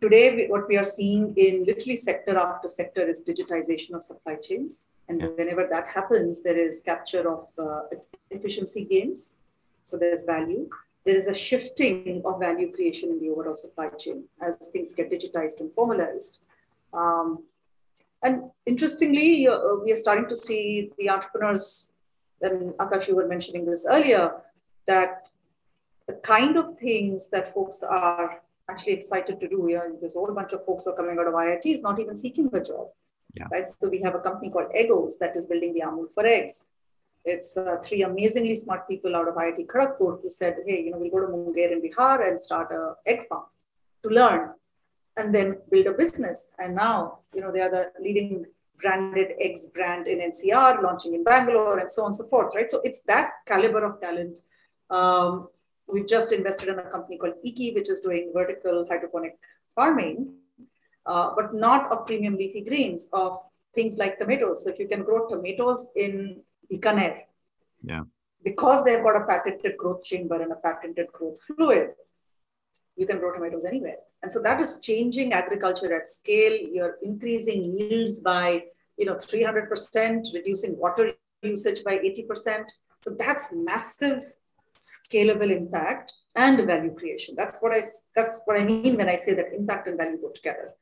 today, 0.00 0.34
we, 0.36 0.46
what 0.48 0.68
we 0.68 0.76
are 0.76 0.84
seeing 0.84 1.34
in 1.36 1.64
literally 1.64 1.96
sector 1.96 2.36
after 2.36 2.68
sector 2.68 3.08
is 3.08 3.22
digitization 3.22 3.94
of 3.94 4.02
supply 4.04 4.36
chains. 4.36 4.88
And 5.08 5.20
yeah. 5.20 5.28
whenever 5.28 5.66
that 5.70 5.86
happens, 5.88 6.42
there 6.42 6.58
is 6.58 6.80
capture 6.80 7.30
of 7.30 7.46
uh, 7.58 7.82
efficiency 8.30 8.84
gains. 8.84 9.40
So 9.82 9.98
there's 9.98 10.24
value. 10.24 10.68
There 11.04 11.16
is 11.16 11.26
a 11.26 11.34
shifting 11.34 12.22
of 12.24 12.40
value 12.40 12.72
creation 12.72 13.10
in 13.10 13.20
the 13.20 13.28
overall 13.28 13.56
supply 13.56 13.90
chain 13.98 14.24
as 14.40 14.70
things 14.72 14.94
get 14.94 15.10
digitized 15.10 15.60
and 15.60 15.70
formalized. 15.72 16.44
Um, 16.92 17.44
and 18.24 18.50
interestingly, 18.64 19.46
uh, 19.46 19.58
we 19.84 19.92
are 19.92 19.96
starting 19.96 20.28
to 20.28 20.36
see 20.36 20.90
the 20.98 21.10
entrepreneurs, 21.10 21.92
and 22.40 22.72
Akash, 22.74 23.06
you 23.06 23.16
were 23.16 23.28
mentioning 23.28 23.66
this 23.66 23.86
earlier, 23.88 24.32
that 24.86 25.28
the 26.06 26.14
kind 26.14 26.56
of 26.56 26.78
things 26.78 27.28
that 27.30 27.52
folks 27.54 27.82
are 27.82 28.40
actually 28.70 28.94
excited 28.94 29.38
to 29.40 29.48
do, 29.48 29.66
you 29.68 29.76
know, 29.76 29.96
there's 30.00 30.16
a 30.16 30.18
whole 30.18 30.34
bunch 30.34 30.52
of 30.52 30.64
folks 30.64 30.84
who 30.84 30.92
are 30.92 30.96
coming 30.96 31.18
out 31.18 31.28
of 31.28 31.34
IITs 31.34 31.82
not 31.82 32.00
even 32.00 32.16
seeking 32.16 32.48
a 32.52 32.60
job. 32.60 32.88
Yeah. 33.34 33.46
Right. 33.50 33.68
So 33.68 33.90
we 33.90 34.00
have 34.00 34.14
a 34.14 34.20
company 34.20 34.48
called 34.50 34.70
Eggoz 34.78 35.18
that 35.18 35.36
is 35.36 35.46
building 35.46 35.74
the 35.74 35.80
Amul 35.80 36.06
for 36.14 36.24
eggs. 36.24 36.66
It's 37.24 37.56
uh, 37.56 37.76
three 37.82 38.02
amazingly 38.02 38.54
smart 38.54 38.88
people 38.88 39.16
out 39.16 39.28
of 39.28 39.34
IIT 39.34 39.66
Kharagpur 39.66 40.22
who 40.22 40.30
said, 40.30 40.58
hey, 40.66 40.82
you 40.84 40.92
know, 40.92 40.98
we'll 40.98 41.10
go 41.10 41.20
to 41.20 41.28
Munger 41.28 41.72
in 41.72 41.82
Bihar 41.82 42.26
and 42.28 42.40
start 42.40 42.70
a 42.70 42.94
egg 43.06 43.26
farm 43.28 43.44
to 44.02 44.08
learn 44.08 44.50
and 45.16 45.34
then 45.34 45.58
build 45.70 45.86
a 45.86 45.92
business. 45.92 46.50
And 46.58 46.74
now, 46.74 47.20
you 47.34 47.40
know, 47.40 47.52
they 47.52 47.60
are 47.60 47.70
the 47.70 47.92
leading 48.00 48.46
branded 48.80 49.32
eggs 49.40 49.68
brand 49.68 50.06
in 50.06 50.18
NCR, 50.18 50.82
launching 50.82 51.14
in 51.14 51.24
Bangalore 51.24 51.78
and 51.78 51.90
so 51.90 52.02
on 52.02 52.08
and 52.08 52.14
so 52.14 52.26
forth, 52.26 52.54
right? 52.54 52.70
So 52.70 52.80
it's 52.84 53.00
that 53.02 53.30
caliber 53.46 53.84
of 53.84 54.00
talent 54.00 54.40
um, 54.90 55.48
we've 55.86 56.06
just 56.06 56.32
invested 56.32 56.68
in 56.68 56.78
a 56.78 56.82
company 56.82 57.18
called 57.18 57.34
Eeki, 57.46 57.74
which 57.74 57.88
is 57.88 58.00
doing 58.00 58.30
vertical 58.34 58.86
hydroponic 58.88 59.38
farming, 59.74 60.34
uh, 61.06 61.30
but 61.36 61.54
not 61.54 61.90
of 61.92 62.06
premium 62.06 62.36
leafy 62.36 62.62
greens, 62.62 63.08
of 63.12 63.38
things 63.74 63.98
like 63.98 64.18
tomatoes. 64.18 64.64
So 64.64 64.70
if 64.70 64.78
you 64.78 64.88
can 64.88 65.02
grow 65.02 65.28
tomatoes 65.28 65.90
in 65.96 66.40
Bikaner, 66.72 67.20
yeah. 67.82 68.02
because 68.42 68.84
they've 68.84 69.02
got 69.02 69.16
a 69.16 69.26
patented 69.26 69.76
growth 69.76 70.04
chamber 70.04 70.40
and 70.40 70.52
a 70.52 70.56
patented 70.56 71.08
growth 71.12 71.38
fluid, 71.42 71.90
you 72.96 73.06
can 73.06 73.18
grow 73.18 73.32
tomatoes 73.32 73.64
anywhere. 73.66 73.96
And 74.22 74.32
so 74.32 74.40
that 74.42 74.60
is 74.60 74.80
changing 74.80 75.32
agriculture 75.32 75.94
at 75.94 76.06
scale. 76.06 76.56
You're 76.72 76.96
increasing 77.02 77.76
yields 77.78 78.20
by 78.20 78.64
you 78.96 79.06
know 79.06 79.16
300%, 79.16 80.34
reducing 80.34 80.78
water 80.78 81.12
usage 81.42 81.84
by 81.84 81.98
80%. 81.98 82.64
So 83.04 83.14
that's 83.18 83.50
massive 83.52 84.22
scalable 84.80 85.50
impact 85.50 86.12
and 86.34 86.66
value 86.66 86.94
creation. 86.94 87.34
That's 87.36 87.58
what 87.60 87.72
I 87.72 87.82
that's 88.14 88.40
what 88.44 88.60
I 88.60 88.64
mean 88.64 88.96
when 88.96 89.08
I 89.08 89.16
say 89.16 89.34
that 89.34 89.52
impact 89.54 89.88
and 89.88 89.96
value 89.96 90.18
go 90.20 90.30
together. 90.30 90.74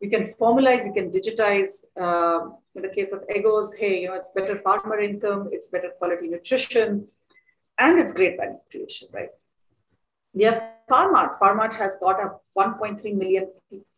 You 0.00 0.10
can 0.10 0.34
formalize, 0.40 0.84
you 0.84 0.92
can 0.92 1.10
digitize. 1.10 1.72
Um, 1.96 2.58
in 2.74 2.82
the 2.82 2.90
case 2.90 3.12
of 3.12 3.20
eggoz, 3.28 3.68
hey, 3.78 4.02
you 4.02 4.08
know, 4.08 4.14
it's 4.14 4.30
better 4.32 4.58
farmer 4.58 5.00
income, 5.00 5.48
it's 5.52 5.68
better 5.68 5.90
quality 5.98 6.28
nutrition, 6.28 7.08
and 7.78 7.98
it's 7.98 8.12
great 8.12 8.36
value 8.36 8.58
creation, 8.70 9.08
right? 9.12 9.30
We 10.36 10.44
have 10.44 10.62
Farmart. 10.88 11.38
Farmart 11.38 11.74
has 11.74 11.98
got 11.98 12.20
a 12.20 12.32
1.3 12.56 13.14
million 13.14 13.48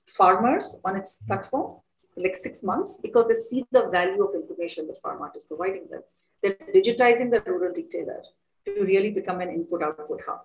farmers 0.07 0.81
on 0.85 0.97
its 0.97 1.23
platform 1.25 1.81
like 2.17 2.37
six 2.37 2.63
months 2.63 3.01
because 3.03 3.27
they 3.27 3.35
see 3.35 3.65
the 3.73 3.89
value 3.89 4.25
of 4.25 4.35
information 4.35 4.87
that 4.87 5.03
Farmart 5.03 5.37
is 5.37 5.43
providing 5.45 5.89
them. 5.91 6.03
They're 6.43 6.57
digitizing 6.75 7.31
the 7.33 7.43
rural 7.45 7.75
retailer 7.75 8.23
to 8.67 8.85
really 8.85 9.11
become 9.11 9.41
an 9.41 9.51
input 9.51 9.83
output 9.83 10.23
hub. 10.27 10.43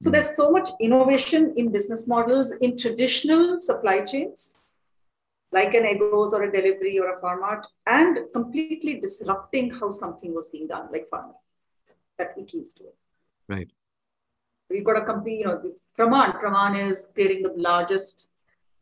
So 0.00 0.10
there's 0.10 0.36
so 0.36 0.50
much 0.50 0.68
innovation 0.80 1.54
in 1.56 1.72
business 1.72 2.06
models 2.06 2.52
in 2.60 2.78
traditional 2.78 3.60
supply 3.60 4.04
chains, 4.04 4.64
like 5.52 5.74
an 5.74 5.82
Eggoz 5.82 6.32
or 6.32 6.44
a 6.44 6.52
Delhivery 6.52 7.00
or 7.00 7.16
a 7.16 7.20
Farmart, 7.20 7.64
and 7.86 8.20
completely 8.32 9.00
disrupting 9.00 9.72
how 9.72 9.90
something 9.90 10.32
was 10.32 10.48
being 10.50 10.68
done, 10.68 10.88
like 10.92 11.08
farming, 11.10 11.34
that 12.16 12.38
Eeki 12.38 12.62
is 12.62 12.74
doing. 12.74 12.92
Right. 13.48 13.70
We've 14.70 14.84
got 14.84 14.96
a 14.96 15.04
company, 15.04 15.38
you 15.38 15.44
know, 15.44 15.72
Praman. 15.98 16.40
Praman 16.40 16.88
is 16.88 17.10
creating 17.14 17.42
the 17.42 17.54
largest 17.56 18.28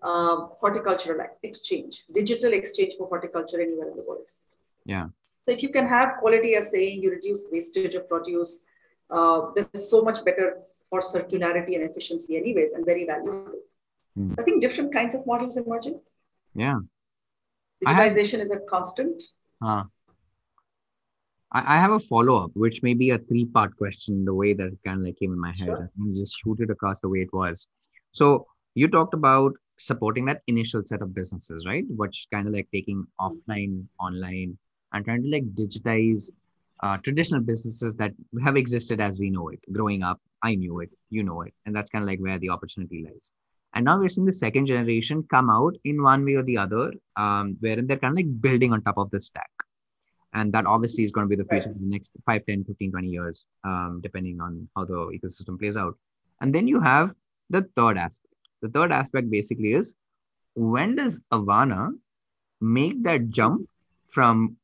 uh, 0.02 0.36
horticultural 0.60 1.26
exchange, 1.42 2.04
digital 2.12 2.52
exchange 2.52 2.94
for 2.98 3.06
horticulture 3.08 3.60
anywhere 3.60 3.90
in 3.90 3.96
the 3.96 4.02
world. 4.02 4.26
Yeah. 4.84 5.06
So 5.22 5.52
if 5.52 5.62
you 5.62 5.68
can 5.68 5.86
have 5.88 6.16
quality 6.18 6.54
as 6.56 6.70
saying 6.70 7.02
you 7.02 7.10
reduce 7.10 7.48
wastage 7.50 7.94
of 7.94 8.08
produce, 8.08 8.66
uh, 9.10 9.50
there's 9.54 9.88
so 9.88 10.02
much 10.02 10.24
better 10.24 10.58
for 10.88 11.00
circularity 11.00 11.74
and 11.74 11.84
efficiency 11.88 12.36
anyways 12.36 12.72
and 12.72 12.84
very 12.84 13.06
valuable. 13.06 13.52
Mm. 14.18 14.34
I 14.38 14.42
think 14.42 14.60
different 14.60 14.92
kinds 14.92 15.14
of 15.14 15.26
models 15.26 15.56
emerging. 15.56 16.00
Yeah. 16.54 16.80
Digitization 17.84 18.40
is 18.40 18.50
a 18.50 18.60
constant. 18.60 19.22
I, 21.52 21.76
I 21.76 21.78
have 21.78 21.92
a 21.92 22.00
follow-up, 22.00 22.50
which 22.54 22.82
may 22.82 22.94
be 22.94 23.10
a 23.10 23.18
three-part 23.18 23.76
question, 23.76 24.24
the 24.24 24.34
way 24.34 24.52
that 24.52 24.66
it 24.66 24.78
kind 24.84 24.98
of 24.98 25.04
like 25.04 25.18
came 25.18 25.32
in 25.32 25.40
my 25.40 25.52
head. 25.52 25.66
Sure. 25.66 25.90
I 26.00 26.14
just 26.14 26.36
shoot 26.42 26.60
it 26.60 26.70
across 26.70 27.00
the 27.00 27.08
way 27.08 27.20
it 27.20 27.32
was. 27.32 27.68
So 28.12 28.46
you 28.74 28.88
talked 28.88 29.14
about 29.14 29.52
supporting 29.78 30.24
that 30.26 30.42
initial 30.46 30.82
set 30.84 31.02
of 31.02 31.14
businesses, 31.14 31.64
right? 31.66 31.84
Which 31.88 32.26
kind 32.32 32.46
of 32.48 32.54
like 32.54 32.68
taking 32.72 33.06
offline, 33.20 33.84
online, 34.00 34.58
and 34.92 35.04
trying 35.04 35.22
to 35.22 35.28
like 35.28 35.44
digitize 35.54 36.30
uh, 36.82 36.96
traditional 36.98 37.40
businesses 37.40 37.94
that 37.96 38.12
have 38.44 38.56
existed 38.56 39.00
as 39.00 39.18
we 39.18 39.30
know 39.30 39.48
it 39.48 39.60
growing 39.72 40.02
up 40.02 40.20
i 40.42 40.54
knew 40.54 40.80
it 40.80 40.90
you 41.10 41.22
know 41.22 41.42
it 41.42 41.54
and 41.64 41.74
that's 41.74 41.90
kind 41.90 42.02
of 42.02 42.08
like 42.08 42.18
where 42.18 42.38
the 42.38 42.50
opportunity 42.50 43.04
lies 43.04 43.32
and 43.74 43.84
now 43.84 43.98
we're 43.98 44.08
seeing 44.08 44.26
the 44.26 44.32
second 44.32 44.66
generation 44.66 45.22
come 45.30 45.50
out 45.50 45.74
in 45.84 46.02
one 46.02 46.24
way 46.24 46.34
or 46.34 46.42
the 46.42 46.56
other 46.56 46.92
um, 47.16 47.56
wherein 47.60 47.86
they're 47.86 47.98
kind 47.98 48.12
of 48.12 48.16
like 48.16 48.40
building 48.40 48.72
on 48.72 48.82
top 48.82 48.98
of 48.98 49.10
the 49.10 49.20
stack 49.20 49.50
and 50.34 50.52
that 50.52 50.66
obviously 50.66 51.04
is 51.04 51.12
going 51.12 51.24
to 51.24 51.28
be 51.28 51.40
the 51.40 51.48
future 51.48 51.68
right. 51.68 51.76
for 51.76 51.82
the 51.82 51.90
next 51.90 52.12
5 52.26 52.46
10 52.46 52.64
15 52.64 52.90
20 52.90 53.08
years 53.08 53.44
um, 53.64 54.00
depending 54.02 54.40
on 54.40 54.68
how 54.76 54.84
the 54.84 54.94
ecosystem 55.16 55.58
plays 55.58 55.76
out. 55.76 55.94
And 56.40 56.54
then 56.54 56.68
you 56.68 56.80
have 56.80 57.12
the 57.50 57.62
third 57.76 57.96
aspect. 57.96 58.34
The 58.62 58.68
third 58.68 58.92
aspect 58.92 59.30
basically 59.30 59.74
is 59.74 59.94
when 60.54 60.96
does 60.96 61.20
avaana 61.32 61.90
make 62.60 63.02
that 63.04 63.28
jump 63.28 63.68
from 64.08 64.56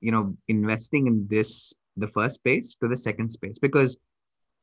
you 0.00 0.12
know 0.12 0.36
investing 0.48 1.06
in 1.06 1.26
this 1.28 1.74
the 1.96 2.08
first 2.08 2.36
space 2.36 2.74
to 2.80 2.88
the 2.88 2.96
second 2.96 3.30
space? 3.30 3.58
Because 3.58 3.98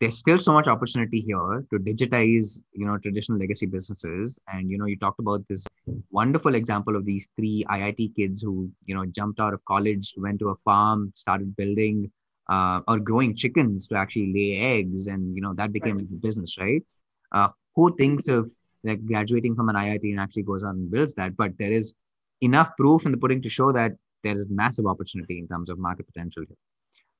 there's 0.02 0.18
still 0.18 0.40
so 0.40 0.52
much 0.52 0.68
opportunity 0.68 1.22
here 1.22 1.64
to 1.72 1.80
digitize 1.80 2.62
you 2.74 2.86
know 2.86 2.98
traditional 2.98 3.40
legacy 3.40 3.68
businesses 3.68 4.40
and 4.52 4.72
you 4.72 4.78
know 4.78 4.86
you 4.86 4.98
talked 4.98 5.20
about 5.20 5.48
this 5.48 5.66
wonderful 6.10 6.56
example 6.56 6.96
of 6.96 7.06
these 7.06 7.30
three 7.38 7.64
iit 7.70 8.16
kids 8.16 8.42
who 8.42 8.70
you 8.86 8.96
know 8.96 9.06
jumped 9.06 9.40
out 9.40 9.54
of 9.54 9.64
college 9.66 10.14
went 10.18 10.40
to 10.40 10.50
a 10.50 10.56
farm 10.68 11.12
started 11.16 11.56
building 11.56 12.12
uh, 12.50 12.82
or 12.88 13.00
growing 13.00 13.36
chickens 13.36 13.88
to 13.88 13.96
actually 13.96 14.34
lay 14.34 14.50
eggs 14.60 15.08
and 15.08 15.36
you 15.36 15.42
know 15.42 15.54
that 15.54 15.72
became 15.72 15.98
right. 15.98 16.08
a 16.12 16.24
business 16.28 16.58
right 16.58 16.84
uh, 17.32 17.50
who 17.76 17.96
thinks 17.96 18.28
of 18.28 18.50
like 18.84 19.06
graduating 19.06 19.56
from 19.56 19.70
an 19.70 19.76
iit 19.76 20.04
and 20.04 20.20
actually 20.20 20.44
goes 20.52 20.64
out 20.64 20.74
and 20.74 20.90
builds 20.90 21.14
that 21.14 21.38
but 21.38 21.52
there 21.60 21.72
is 21.72 21.94
enough 22.42 22.76
proof 22.76 23.06
in 23.06 23.12
the 23.12 23.18
pudding 23.18 23.42
to 23.42 23.50
show 23.50 23.72
that 23.72 23.92
there 24.24 24.34
is 24.34 24.48
massive 24.50 24.86
opportunity 24.86 25.40
in 25.40 25.48
terms 25.48 25.70
of 25.70 25.80
market 25.80 26.06
potential 26.08 26.44
here. 26.48 26.58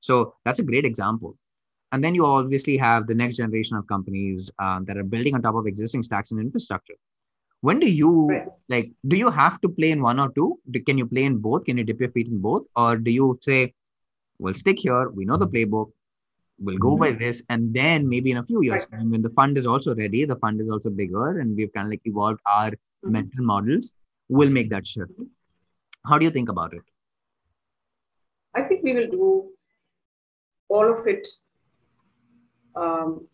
So 0.00 0.34
that's 0.44 0.58
a 0.58 0.64
great 0.64 0.84
example. 0.84 1.36
And 1.92 2.02
then 2.02 2.14
you 2.14 2.24
obviously 2.24 2.76
have 2.78 3.06
the 3.06 3.14
next 3.14 3.36
generation 3.36 3.76
of 3.76 3.86
companies 3.86 4.50
um, 4.58 4.84
that 4.86 4.96
are 4.96 5.04
building 5.04 5.34
on 5.34 5.42
top 5.42 5.54
of 5.54 5.66
existing 5.66 6.02
stacks 6.02 6.30
and 6.30 6.40
infrastructure. 6.40 6.94
When 7.60 7.78
do 7.78 7.88
you 7.88 8.28
right. 8.28 8.48
like? 8.68 8.90
Do 9.06 9.16
you 9.16 9.30
have 9.30 9.60
to 9.60 9.68
play 9.68 9.90
in 9.92 10.02
one 10.02 10.18
or 10.18 10.30
two? 10.32 10.58
Do, 10.70 10.80
can 10.82 10.98
you 10.98 11.06
play 11.06 11.24
in 11.24 11.36
both? 11.38 11.64
Can 11.64 11.78
you 11.78 11.84
dip 11.84 12.00
your 12.00 12.10
feet 12.10 12.26
in 12.26 12.40
both, 12.40 12.64
or 12.74 12.96
do 12.96 13.12
you 13.12 13.36
say, 13.40 13.72
"We'll 14.38 14.54
stick 14.54 14.80
here. 14.80 15.10
We 15.10 15.24
know 15.24 15.36
the 15.36 15.46
playbook. 15.46 15.92
We'll 16.58 16.78
go 16.78 16.92
mm-hmm. 16.92 17.04
by 17.04 17.12
this, 17.12 17.42
and 17.50 17.72
then 17.72 18.08
maybe 18.08 18.32
in 18.32 18.38
a 18.38 18.42
few 18.42 18.62
years, 18.62 18.88
right. 18.90 19.06
when 19.06 19.22
the 19.22 19.30
fund 19.30 19.56
is 19.56 19.66
also 19.66 19.94
ready, 19.94 20.24
the 20.24 20.36
fund 20.36 20.60
is 20.60 20.68
also 20.68 20.90
bigger, 20.90 21.38
and 21.38 21.56
we've 21.56 21.72
kind 21.72 21.86
of 21.86 21.90
like 21.90 22.02
evolved 22.04 22.40
our 22.46 22.70
mm-hmm. 22.70 23.12
mental 23.12 23.44
models, 23.44 23.92
we'll 24.28 24.50
make 24.50 24.68
that 24.70 24.84
shift." 24.84 25.12
How 26.04 26.18
do 26.18 26.24
you 26.24 26.32
think 26.32 26.48
about 26.48 26.74
it? 26.74 26.82
I 28.56 28.62
think 28.62 28.82
we 28.82 28.94
will 28.94 29.08
do 29.08 29.50
all 30.68 30.92
of 30.98 31.06
it 31.06 31.28
um, 32.74 33.26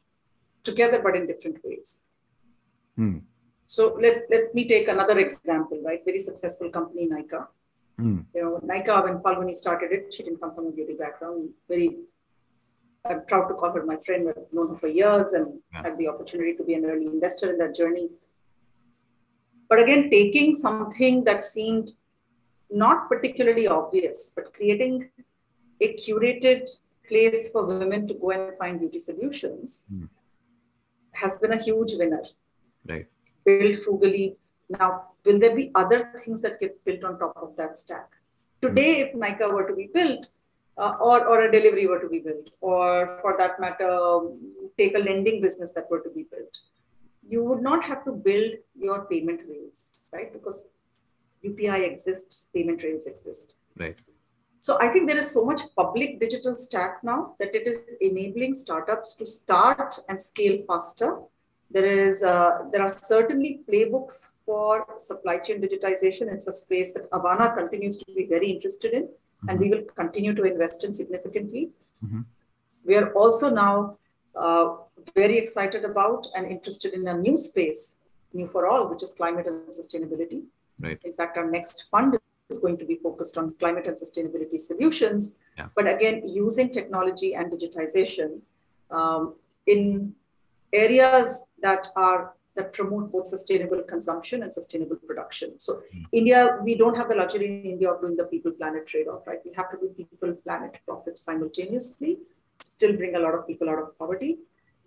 together, 0.63 1.01
but 1.03 1.17
in 1.17 1.27
different 1.27 1.59
ways. 1.65 2.13
Hmm. 2.97 3.19
So 3.67 3.99
let, 4.01 4.25
let 4.31 4.55
me 4.55 4.67
take 4.67 4.89
another 4.89 5.19
example, 5.19 5.81
right? 5.85 6.01
Very 6.05 6.19
successful 6.19 6.71
company, 6.71 7.09
Nykaa. 7.09 7.47
Hmm. 7.99 8.21
You 8.35 8.43
know, 8.43 8.61
Nykaa, 8.65 9.05
when 9.05 9.19
Falguni 9.19 9.55
started 9.55 9.93
it, 9.93 10.15
she 10.15 10.23
didn't 10.23 10.41
come 10.41 10.55
from 10.55 10.67
a 10.69 10.73
beauty 10.73 10.95
background. 10.95 11.51
Very, 11.69 11.97
I'm 13.09 13.25
proud 13.27 13.49
to 13.49 13.55
call 13.55 13.73
her 13.73 13.85
my 13.85 13.97
friend. 13.97 14.29
I've 14.29 14.53
known 14.53 14.71
her 14.71 14.77
for 14.77 14.89
years 14.89 15.33
and 15.33 15.61
yeah. 15.73 15.83
had 15.83 15.99
the 15.99 16.09
opportunity 16.09 16.55
to 16.55 16.65
be 16.65 16.75
an 16.75 16.85
early 16.85 17.07
investor 17.07 17.51
in 17.53 17.59
that 17.59 17.75
journey. 17.75 18.09
But 19.69 19.81
again, 19.81 20.09
taking 20.11 20.55
something 20.55 21.25
that 21.25 21.45
seemed 21.45 21.93
not 22.71 23.09
particularly 23.09 23.67
obvious, 23.67 24.33
but 24.35 24.55
creating 24.55 25.11
a 25.81 25.95
curated 25.95 26.69
place 27.09 27.51
for 27.51 27.65
women 27.67 28.07
to 28.09 28.15
go 28.15 28.31
and 28.31 28.57
find 28.59 28.81
beauty 28.81 28.99
solutions 28.99 29.93
mm. 29.93 30.09
has 31.15 31.37
been 31.37 31.53
a 31.53 31.63
huge 31.63 31.95
winner. 31.95 32.23
Right. 32.87 33.07
Build 33.45 33.79
frugally. 33.79 34.37
Now, 34.69 35.09
will 35.25 35.39
there 35.39 35.57
be 35.57 35.71
other 35.75 36.11
things 36.25 36.43
that 36.43 36.61
get 36.61 36.85
built 36.85 37.05
on 37.05 37.19
top 37.19 37.37
of 37.37 37.57
that 37.57 37.77
stack? 37.79 38.09
Today, 38.61 39.03
mm. 39.03 39.07
if 39.07 39.15
Nykaa 39.15 39.53
were 39.53 39.67
to 39.67 39.75
be 39.75 39.89
built, 39.93 40.27
uh, 40.77 40.95
or, 41.01 41.27
or 41.27 41.47
a 41.47 41.53
Delhivery 41.53 41.87
were 41.87 41.99
to 41.99 42.09
be 42.09 42.21
built, 42.21 42.51
or 42.61 43.19
for 43.23 43.37
that 43.37 43.59
matter, 43.61 44.21
take 44.77 44.95
a 44.95 44.99
lending 44.99 45.41
business 45.41 45.73
that 45.73 45.91
were 45.91 46.01
to 46.01 46.11
be 46.11 46.25
built, 46.31 46.61
you 47.29 47.43
would 47.45 47.63
not 47.63 47.85
have 47.85 48.05
to 48.05 48.13
build 48.13 48.53
your 48.75 49.05
payment 49.07 49.41
rails, 49.49 49.97
right? 50.13 50.33
Because 50.33 50.77
UPI 51.45 51.85
exists, 51.85 52.49
payment 52.55 52.83
rails 52.83 53.07
exist. 53.07 53.57
Right. 53.77 54.01
So 54.61 54.77
I 54.81 54.89
think 54.89 55.09
there 55.09 55.19
is 55.19 55.31
so 55.33 55.45
much 55.45 55.61
public 55.77 56.21
digital 56.21 56.57
stack 56.57 57.05
now 57.05 57.35
that 57.39 57.55
it 57.55 57.67
is 57.67 57.95
enabling 58.01 58.55
startups 58.55 59.15
to 59.17 59.27
start 59.27 59.95
and 60.09 60.21
scale 60.21 60.59
faster. 60.67 61.19
There 61.71 61.85
is 61.85 62.23
uh, 62.23 62.63
there 62.73 62.83
are 62.83 62.91
certainly 62.91 63.61
playbooks 63.69 64.29
for 64.45 64.87
supply 64.99 65.39
chain 65.39 65.61
digitization. 65.61 66.33
It's 66.33 66.49
a 66.49 66.53
space 66.53 66.95
that 66.95 67.11
Avaana 67.11 67.55
continues 67.57 67.99
to 67.99 68.13
be 68.15 68.27
very 68.27 68.51
interested 68.51 68.95
in, 68.95 69.05
mm-hmm. 69.05 69.49
and 69.49 69.61
we 69.61 69.69
will 69.71 69.85
continue 69.95 70.35
to 70.35 70.45
invest 70.45 70.85
in 70.85 70.93
significantly. 70.93 71.71
Mm-hmm. 72.05 72.21
We 72.85 72.97
are 72.97 73.13
also 73.13 73.51
now 73.51 73.99
uh, 74.35 74.77
very 75.15 75.37
excited 75.37 75.85
about 75.85 76.27
and 76.35 76.51
interested 76.51 76.95
in 76.95 77.07
a 77.07 77.17
new 77.17 77.37
space, 77.37 77.99
new 78.33 78.49
for 78.49 78.67
all, 78.67 78.89
which 78.89 79.03
is 79.03 79.13
climate 79.13 79.47
and 79.47 79.69
sustainability. 79.69 80.43
Right. 80.81 80.99
In 81.05 81.13
fact, 81.13 81.37
our 81.37 81.51
next 81.51 81.89
fund 81.91 82.17
is 82.51 82.59
going 82.61 82.79
to 82.79 82.85
be 82.85 82.97
focused 82.97 83.37
on 83.37 83.55
climate 83.59 83.87
and 83.87 83.97
sustainability 83.97 84.59
solutions. 84.59 85.39
Yeah. 85.57 85.67
But 85.77 85.87
again, 85.87 86.23
using 86.27 86.73
technology 86.73 87.35
and 87.35 87.53
digitization 87.53 88.41
um, 88.91 89.35
in 89.67 90.15
areas 90.73 91.51
that 91.63 91.89
are 91.97 92.35
that 92.57 92.73
promote 92.73 93.13
both 93.13 93.27
sustainable 93.27 93.83
consumption 93.83 94.43
and 94.43 94.53
sustainable 94.53 94.97
production. 94.97 95.61
So 95.61 95.75
mm. 95.75 96.05
India, 96.11 96.59
we 96.65 96.75
don't 96.75 96.97
have 96.97 97.09
the 97.09 97.15
luxury 97.15 97.47
in 97.47 97.71
India 97.75 97.89
of 97.93 98.01
doing 98.01 98.17
the 98.17 98.25
people-planet 98.25 98.85
trade-off, 98.85 99.29
right? 99.29 99.39
We 99.45 99.53
have 99.55 99.71
to 99.71 99.77
do 99.77 99.89
people-planet 99.97 100.81
profit 100.85 101.19
simultaneously, 101.19 102.19
still 102.59 102.95
bring 102.97 103.15
a 103.15 103.21
lot 103.21 103.35
of 103.37 103.47
people 103.47 103.71
out 103.71 103.79
of 103.79 103.97
poverty. 103.97 104.39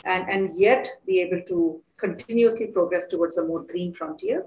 and, 0.06 0.30
and 0.30 0.58
yet 0.58 0.88
be 1.06 1.20
able 1.22 1.42
to 1.48 1.82
continuously 1.98 2.68
progress 2.68 3.08
towards 3.08 3.38
a 3.38 3.46
more 3.46 3.64
green 3.64 3.94
frontier. 3.94 4.46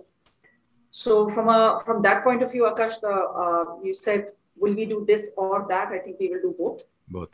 So 1.03 1.29
from 1.29 1.49
a 1.49 1.81
from 1.85 2.03
that 2.03 2.23
point 2.23 2.41
of 2.45 2.53
view, 2.53 2.65
Akash, 2.73 3.01
the, 3.01 3.15
uh, 3.45 3.65
you 3.83 3.93
said, 3.93 4.31
will 4.57 4.75
we 4.75 4.85
do 4.85 5.05
this 5.05 5.35
or 5.37 5.67
that? 5.69 5.89
I 5.89 5.99
think 5.99 6.21
we 6.21 6.29
will 6.29 6.41
do 6.41 6.55
both. 6.57 6.85
Both. 7.09 7.31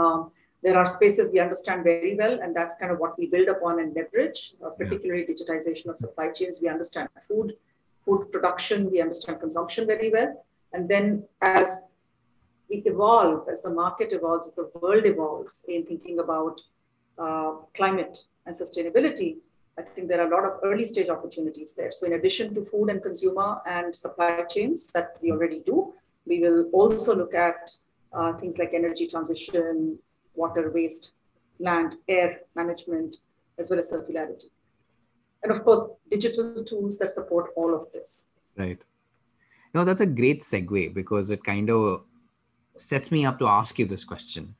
Um, 0.00 0.30
there 0.62 0.78
are 0.78 0.86
spaces 0.86 1.30
we 1.30 1.38
understand 1.38 1.84
very 1.84 2.16
well, 2.16 2.40
and 2.40 2.56
that's 2.56 2.74
kind 2.76 2.90
of 2.90 2.98
what 2.98 3.18
we 3.18 3.26
build 3.26 3.48
upon 3.48 3.80
and 3.80 3.94
leverage, 3.94 4.54
uh, 4.64 4.70
particularly 4.70 5.26
yeah. 5.28 5.34
digitization 5.34 5.88
of 5.88 5.98
supply 5.98 6.30
chains. 6.30 6.60
We 6.62 6.70
understand 6.70 7.10
food, 7.28 7.52
food 8.06 8.32
production, 8.32 8.90
we 8.90 9.02
understand 9.02 9.40
consumption 9.40 9.86
very 9.86 10.10
well. 10.10 10.46
And 10.72 10.88
then 10.88 11.24
as 11.42 11.88
we 12.70 12.76
evolve, 12.86 13.46
as 13.52 13.60
the 13.60 13.74
market 13.82 14.08
evolves, 14.12 14.48
as 14.48 14.54
the 14.54 14.70
world 14.80 15.04
evolves 15.04 15.66
in 15.68 15.84
thinking 15.84 16.18
about 16.18 16.62
uh, 17.18 17.56
climate 17.74 18.24
and 18.46 18.56
sustainability, 18.56 19.36
I 19.78 19.82
think 19.82 20.08
there 20.08 20.20
are 20.20 20.26
a 20.26 20.30
lot 20.30 20.44
of 20.44 20.60
early 20.64 20.84
stage 20.84 21.08
opportunities 21.08 21.74
there. 21.74 21.92
So 21.92 22.06
in 22.06 22.14
addition 22.14 22.54
to 22.54 22.64
food 22.64 22.88
and 22.88 23.02
consumer 23.02 23.60
and 23.66 23.94
supply 23.94 24.42
chains 24.48 24.86
that 24.92 25.16
we 25.20 25.30
already 25.30 25.60
do, 25.66 25.92
we 26.24 26.40
will 26.40 26.70
also 26.72 27.14
look 27.14 27.34
at 27.34 27.70
uh, 28.12 28.32
things 28.34 28.58
like 28.58 28.72
energy 28.72 29.06
transition, 29.06 29.98
water 30.34 30.70
waste, 30.72 31.12
land, 31.58 31.96
air 32.08 32.40
management, 32.54 33.16
as 33.58 33.70
well 33.70 33.78
as 33.78 33.92
circularity. 33.92 34.50
And 35.42 35.52
of 35.52 35.62
course, 35.62 35.90
digital 36.10 36.64
tools 36.64 36.98
that 36.98 37.12
support 37.12 37.50
all 37.54 37.74
of 37.74 37.92
this. 37.92 38.28
Right. 38.56 38.82
No, 39.74 39.84
that's 39.84 40.00
a 40.00 40.06
great 40.06 40.40
segue 40.40 40.94
because 40.94 41.30
it 41.30 41.44
kind 41.44 41.68
of 41.70 42.04
sets 42.78 43.10
me 43.10 43.26
up 43.26 43.38
to 43.38 43.46
ask 43.46 43.78
you 43.78 43.84
this 43.86 44.04
question. 44.04 44.54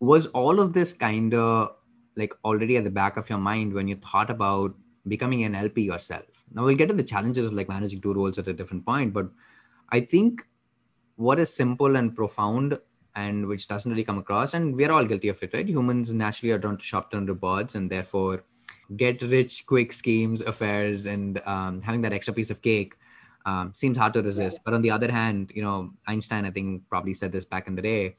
Was 0.00 0.26
all 0.28 0.60
of 0.60 0.74
this 0.74 0.92
kind 0.92 1.34
of 1.34 1.74
like 2.18 2.34
already 2.44 2.76
at 2.76 2.84
the 2.84 2.90
back 2.90 3.16
of 3.16 3.30
your 3.30 3.38
mind 3.38 3.72
when 3.72 3.88
you 3.88 3.96
thought 3.96 4.30
about 4.30 4.74
becoming 5.06 5.44
an 5.44 5.54
LP 5.54 5.82
yourself? 5.82 6.26
Now 6.52 6.64
we'll 6.64 6.76
get 6.76 6.88
to 6.88 6.94
the 6.94 7.04
challenges 7.04 7.46
of 7.46 7.52
like 7.52 7.68
managing 7.68 8.00
two 8.00 8.12
roles 8.12 8.38
at 8.38 8.48
a 8.48 8.52
different 8.52 8.84
point, 8.84 9.14
but 9.14 9.28
I 9.90 10.00
think 10.00 10.42
what 11.16 11.38
is 11.38 11.54
simple 11.54 11.96
and 11.96 12.14
profound 12.14 12.78
and 13.16 13.46
which 13.46 13.66
doesn't 13.66 13.90
really 13.90 14.04
come 14.04 14.18
across 14.18 14.54
and 14.54 14.74
we're 14.74 14.92
all 14.92 15.04
guilty 15.04 15.28
of 15.28 15.42
it 15.42 15.52
right? 15.54 15.68
Humans 15.68 16.12
naturally 16.12 16.52
are 16.52 16.58
drawn 16.58 16.76
to 16.76 16.84
short-term 16.84 17.26
rewards 17.26 17.74
and 17.74 17.90
therefore 17.90 18.44
get 18.96 19.20
rich 19.22 19.66
quick 19.66 19.92
schemes 19.92 20.40
affairs 20.42 21.06
and 21.06 21.42
um, 21.46 21.82
having 21.82 22.00
that 22.02 22.12
extra 22.12 22.32
piece 22.32 22.50
of 22.50 22.62
cake 22.62 22.94
um, 23.46 23.72
seems 23.74 23.96
hard 23.96 24.12
to 24.14 24.22
resist. 24.22 24.60
But 24.64 24.74
on 24.74 24.82
the 24.82 24.90
other 24.90 25.10
hand 25.10 25.50
you 25.54 25.62
know 25.62 25.90
einstein 26.06 26.44
i 26.44 26.50
think 26.50 26.82
probably 26.88 27.14
said 27.14 27.32
this 27.32 27.44
back 27.44 27.66
in 27.66 27.74
the 27.74 27.82
day 27.82 28.16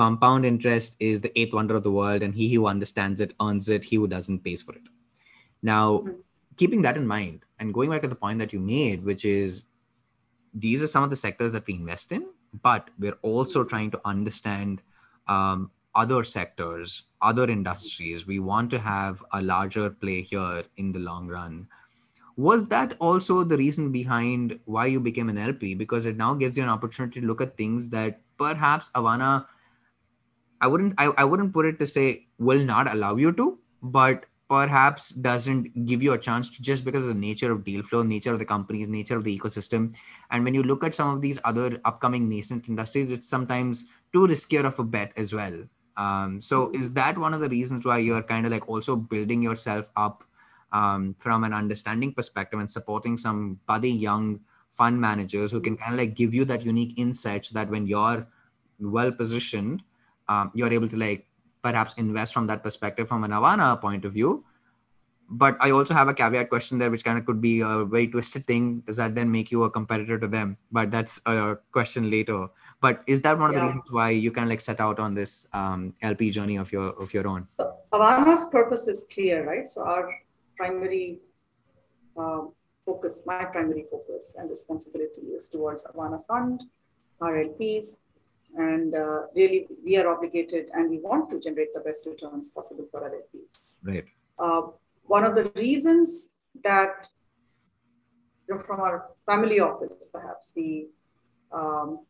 compound 0.00 0.46
interest 0.50 0.96
is 1.00 1.20
the 1.20 1.32
eighth 1.40 1.54
wonder 1.58 1.76
of 1.76 1.82
the 1.82 1.96
world 1.98 2.22
and 2.22 2.34
he 2.34 2.52
who 2.52 2.66
understands 2.72 3.20
it 3.20 3.34
earns 3.46 3.68
it 3.68 3.84
he 3.84 3.96
who 3.96 4.08
doesn't 4.14 4.44
pays 4.44 4.62
for 4.62 4.74
it 4.80 4.88
now 5.62 5.86
mm-hmm. 5.98 6.12
keeping 6.56 6.82
that 6.82 6.96
in 6.96 7.06
mind 7.06 7.44
and 7.58 7.74
going 7.74 7.90
back 7.90 8.02
to 8.02 8.12
the 8.12 8.22
point 8.24 8.38
that 8.38 8.52
you 8.52 8.60
made 8.60 9.04
which 9.04 9.24
is 9.24 9.64
these 10.54 10.82
are 10.82 10.92
some 10.94 11.04
of 11.04 11.10
the 11.10 11.22
sectors 11.24 11.52
that 11.52 11.66
we 11.66 11.74
invest 11.74 12.12
in 12.12 12.26
but 12.62 12.90
we're 12.98 13.18
also 13.22 13.64
trying 13.64 13.90
to 13.90 14.00
understand 14.04 14.82
um, 15.28 15.70
other 15.94 16.22
sectors, 16.24 17.04
other 17.22 17.50
industries. 17.50 18.26
We 18.26 18.38
want 18.38 18.70
to 18.70 18.78
have 18.78 19.22
a 19.32 19.42
larger 19.42 19.90
play 19.90 20.22
here 20.22 20.62
in 20.76 20.92
the 20.92 21.00
long 21.00 21.26
run. 21.26 21.66
Was 22.36 22.68
that 22.68 22.96
also 23.00 23.42
the 23.42 23.56
reason 23.56 23.90
behind 23.90 24.58
why 24.64 24.86
you 24.86 25.00
became 25.00 25.28
an 25.28 25.38
LP? 25.38 25.74
Because 25.74 26.06
it 26.06 26.16
now 26.16 26.34
gives 26.34 26.56
you 26.56 26.62
an 26.62 26.68
opportunity 26.68 27.20
to 27.20 27.26
look 27.26 27.40
at 27.40 27.56
things 27.56 27.88
that 27.88 28.20
perhaps 28.38 28.90
Avaana, 28.94 29.46
I 30.60 30.66
wouldn't, 30.66 30.94
I, 30.98 31.06
I 31.16 31.24
wouldn't 31.24 31.52
put 31.52 31.66
it 31.66 31.78
to 31.78 31.86
say 31.86 32.26
will 32.38 32.64
not 32.64 32.92
allow 32.92 33.16
you 33.16 33.32
to, 33.32 33.58
but 33.82 34.26
perhaps 34.48 35.10
doesn't 35.10 35.84
give 35.86 36.02
you 36.02 36.14
a 36.14 36.18
chance 36.18 36.48
just 36.48 36.84
because 36.84 37.02
of 37.02 37.08
the 37.08 37.14
nature 37.14 37.52
of 37.52 37.64
deal 37.64 37.82
flow, 37.82 38.02
nature 38.02 38.32
of 38.32 38.38
the 38.38 38.44
companies, 38.44 38.88
nature 38.88 39.16
of 39.16 39.24
the 39.24 39.38
ecosystem. 39.38 39.94
And 40.30 40.42
when 40.42 40.54
you 40.54 40.62
look 40.62 40.82
at 40.82 40.94
some 40.94 41.14
of 41.14 41.20
these 41.20 41.38
other 41.44 41.78
upcoming 41.84 42.28
nascent 42.28 42.68
industries, 42.68 43.12
it's 43.12 43.28
sometimes 43.28 43.84
too 44.12 44.26
riskier 44.26 44.64
of 44.64 44.78
a 44.78 44.84
bet 44.84 45.12
as 45.16 45.34
well. 45.34 45.64
Um, 45.96 46.40
so 46.40 46.70
is 46.70 46.92
that 46.92 47.18
one 47.18 47.34
of 47.34 47.40
the 47.40 47.48
reasons 47.48 47.84
why 47.84 47.98
you're 47.98 48.22
kind 48.22 48.46
of 48.46 48.52
like 48.52 48.68
also 48.68 48.96
building 48.96 49.42
yourself 49.42 49.90
up 49.96 50.24
um, 50.72 51.14
from 51.18 51.44
an 51.44 51.52
understanding 51.52 52.14
perspective 52.14 52.60
and 52.60 52.70
supporting 52.70 53.16
some 53.16 53.58
budding 53.66 53.98
young 53.98 54.40
fund 54.70 55.00
managers 55.00 55.50
who 55.50 55.60
can 55.60 55.76
kind 55.76 55.94
of 55.94 55.98
like 55.98 56.14
give 56.14 56.32
you 56.32 56.44
that 56.44 56.64
unique 56.64 56.98
insight 56.98 57.44
so 57.44 57.54
that 57.54 57.68
when 57.68 57.86
you're 57.86 58.26
well 58.78 59.10
positioned, 59.10 59.82
um, 60.28 60.50
you're 60.54 60.72
able 60.72 60.88
to 60.88 60.96
like 60.96 61.26
perhaps 61.62 61.94
invest 61.94 62.32
from 62.34 62.46
that 62.46 62.62
perspective 62.62 63.08
from 63.08 63.24
a 63.24 63.28
Avaana 63.28 63.80
point 63.80 64.04
of 64.04 64.12
view. 64.12 64.44
But 65.30 65.58
I 65.60 65.72
also 65.72 65.92
have 65.92 66.08
a 66.08 66.14
caveat 66.14 66.48
question 66.48 66.78
there, 66.78 66.90
which 66.90 67.04
kind 67.04 67.18
of 67.18 67.26
could 67.26 67.40
be 67.40 67.60
a 67.60 67.84
very 67.84 68.08
twisted 68.08 68.44
thing. 68.44 68.80
Does 68.86 68.96
that 68.96 69.14
then 69.14 69.30
make 69.30 69.50
you 69.50 69.64
a 69.64 69.70
competitor 69.70 70.18
to 70.18 70.26
them? 70.26 70.56
But 70.72 70.90
that's 70.90 71.20
a 71.26 71.58
question 71.70 72.10
later. 72.10 72.48
But 72.80 73.02
is 73.06 73.20
that 73.22 73.38
one 73.38 73.50
of 73.50 73.54
yeah. 73.54 73.60
the 73.60 73.66
reasons 73.66 73.92
why 73.92 74.10
you 74.10 74.32
kind 74.32 74.46
of 74.46 74.50
like 74.50 74.62
set 74.62 74.80
out 74.80 74.98
on 74.98 75.14
this 75.14 75.46
um, 75.52 75.92
LP 76.00 76.30
journey 76.30 76.56
of 76.56 76.72
your 76.72 76.90
of 77.02 77.12
your 77.12 77.28
own? 77.28 77.46
So 77.56 77.76
Avaana's 77.92 78.48
purpose 78.50 78.88
is 78.88 79.06
clear, 79.12 79.46
right? 79.46 79.68
So 79.68 79.84
our 79.84 80.08
primary 80.56 81.20
um, 82.16 82.52
focus, 82.86 83.24
my 83.26 83.44
primary 83.44 83.84
focus 83.90 84.36
and 84.38 84.48
responsibility 84.48 85.26
is 85.36 85.50
towards 85.50 85.86
Avaana 85.86 86.24
Fund, 86.26 86.62
our 87.20 87.34
LPs, 87.34 87.98
and 88.56 88.94
uh, 88.94 89.22
really 89.34 89.66
we 89.84 89.96
are 89.96 90.08
obligated 90.08 90.66
and 90.72 90.90
we 90.90 90.98
want 90.98 91.30
to 91.30 91.40
generate 91.40 91.72
the 91.74 91.80
best 91.80 92.06
returns 92.06 92.50
possible 92.50 92.86
for 92.90 93.04
our 93.04 93.10
LPs. 93.10 93.68
Right. 93.82 94.04
Uh, 94.38 94.62
one 95.04 95.24
of 95.24 95.34
the 95.34 95.50
reasons 95.54 96.40
that 96.64 97.08
you 98.48 98.54
know, 98.54 98.60
from 98.62 98.80
our 98.80 99.10
family 99.26 99.60
office, 99.60 100.08
perhaps 100.12 100.52
we 100.56 100.88
um, 101.52 102.00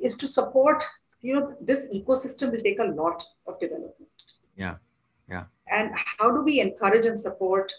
is 0.00 0.16
to 0.16 0.28
support. 0.28 0.84
You 1.20 1.34
know, 1.34 1.56
this 1.60 1.94
ecosystem 1.94 2.50
will 2.50 2.62
take 2.62 2.78
a 2.78 2.84
lot 2.84 3.22
of 3.46 3.60
development. 3.60 4.10
Yeah, 4.56 4.76
yeah. 5.28 5.44
And 5.70 5.92
how 5.94 6.34
do 6.34 6.42
we 6.42 6.60
encourage 6.60 7.04
and 7.04 7.18
support 7.18 7.72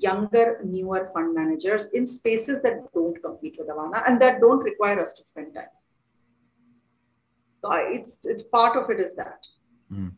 younger, 0.00 0.60
newer 0.64 1.10
fund 1.14 1.34
managers 1.34 1.92
in 1.92 2.06
spaces 2.06 2.60
that 2.62 2.92
don't 2.92 3.22
compete 3.22 3.56
with 3.58 3.68
Avaana 3.68 4.02
and 4.08 4.20
that 4.20 4.40
don't 4.40 4.58
require 4.58 5.00
us 5.00 5.14
to 5.14 5.22
spend 5.24 5.54
time? 5.54 5.66
It's 7.64 8.24
it's 8.24 8.42
part 8.44 8.76
of 8.76 8.90
it 8.90 9.00
is 9.00 9.14
that. 9.16 9.46
Mm. 9.92 10.12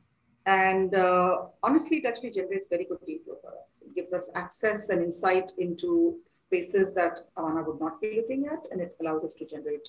And 0.46 0.94
uh, 0.94 1.46
honestly, 1.62 1.98
it 1.98 2.06
actually 2.06 2.30
generates 2.30 2.68
very 2.68 2.84
good 2.84 2.98
deal 3.06 3.18
flow 3.24 3.36
for 3.40 3.52
us. 3.58 3.82
It 3.84 3.94
gives 3.94 4.12
us 4.12 4.30
access 4.34 4.90
and 4.90 5.02
insight 5.02 5.52
into 5.56 6.18
spaces 6.26 6.94
that 6.94 7.20
Avaana 7.38 7.66
would 7.66 7.80
not 7.80 8.00
be 8.00 8.16
looking 8.16 8.46
at, 8.46 8.70
and 8.70 8.80
it 8.80 8.94
allows 9.00 9.24
us 9.24 9.34
to 9.34 9.46
generate 9.46 9.88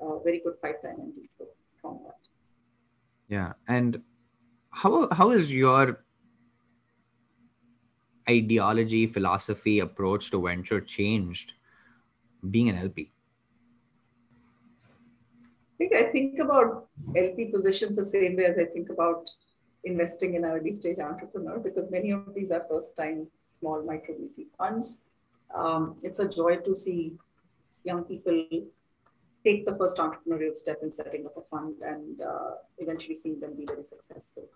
a 0.00 0.18
very 0.24 0.40
good 0.42 0.60
pipeline 0.62 0.96
and 0.98 1.14
deal 1.14 1.24
flow 1.36 1.46
from 1.82 2.00
that. 2.06 2.16
Yeah, 3.28 3.52
and 3.66 4.02
how 4.70 5.08
how 5.12 5.30
is 5.30 5.54
your 5.54 6.04
ideology, 8.28 9.06
philosophy, 9.06 9.80
approach 9.80 10.30
to 10.30 10.42
venture 10.42 10.80
changed 10.80 11.54
being 12.50 12.70
an 12.70 12.76
LP? 12.76 13.12
Think 15.78 15.94
I 15.94 16.04
think 16.04 16.38
about 16.40 16.86
LP 17.16 17.46
positions 17.46 17.96
the 17.96 18.04
same 18.04 18.36
way 18.36 18.44
as 18.44 18.58
I 18.58 18.64
think 18.64 18.90
about 18.90 19.30
investing 19.84 20.34
in 20.34 20.44
early 20.44 20.72
stage 20.72 20.98
entrepreneur 20.98 21.58
because 21.58 21.90
many 21.90 22.10
of 22.10 22.34
these 22.34 22.50
are 22.50 22.64
first 22.68 22.96
time 22.96 23.28
small 23.46 23.82
micro 23.82 24.14
VC 24.16 24.46
funds. 24.58 25.08
Um, 25.54 25.96
it's 26.02 26.18
a 26.18 26.28
joy 26.28 26.56
to 26.56 26.76
see 26.76 27.14
young 27.84 28.04
people 28.04 28.46
take 29.44 29.64
the 29.64 29.76
first 29.76 29.96
entrepreneurial 29.98 30.54
step 30.56 30.80
in 30.82 30.92
setting 30.92 31.24
up 31.24 31.36
a 31.36 31.42
fund 31.50 31.76
and 31.82 32.20
uh, 32.20 32.50
eventually 32.78 33.14
seeing 33.14 33.40
them 33.40 33.54
be 33.56 33.64
very 33.64 33.84
successful. 33.84 34.48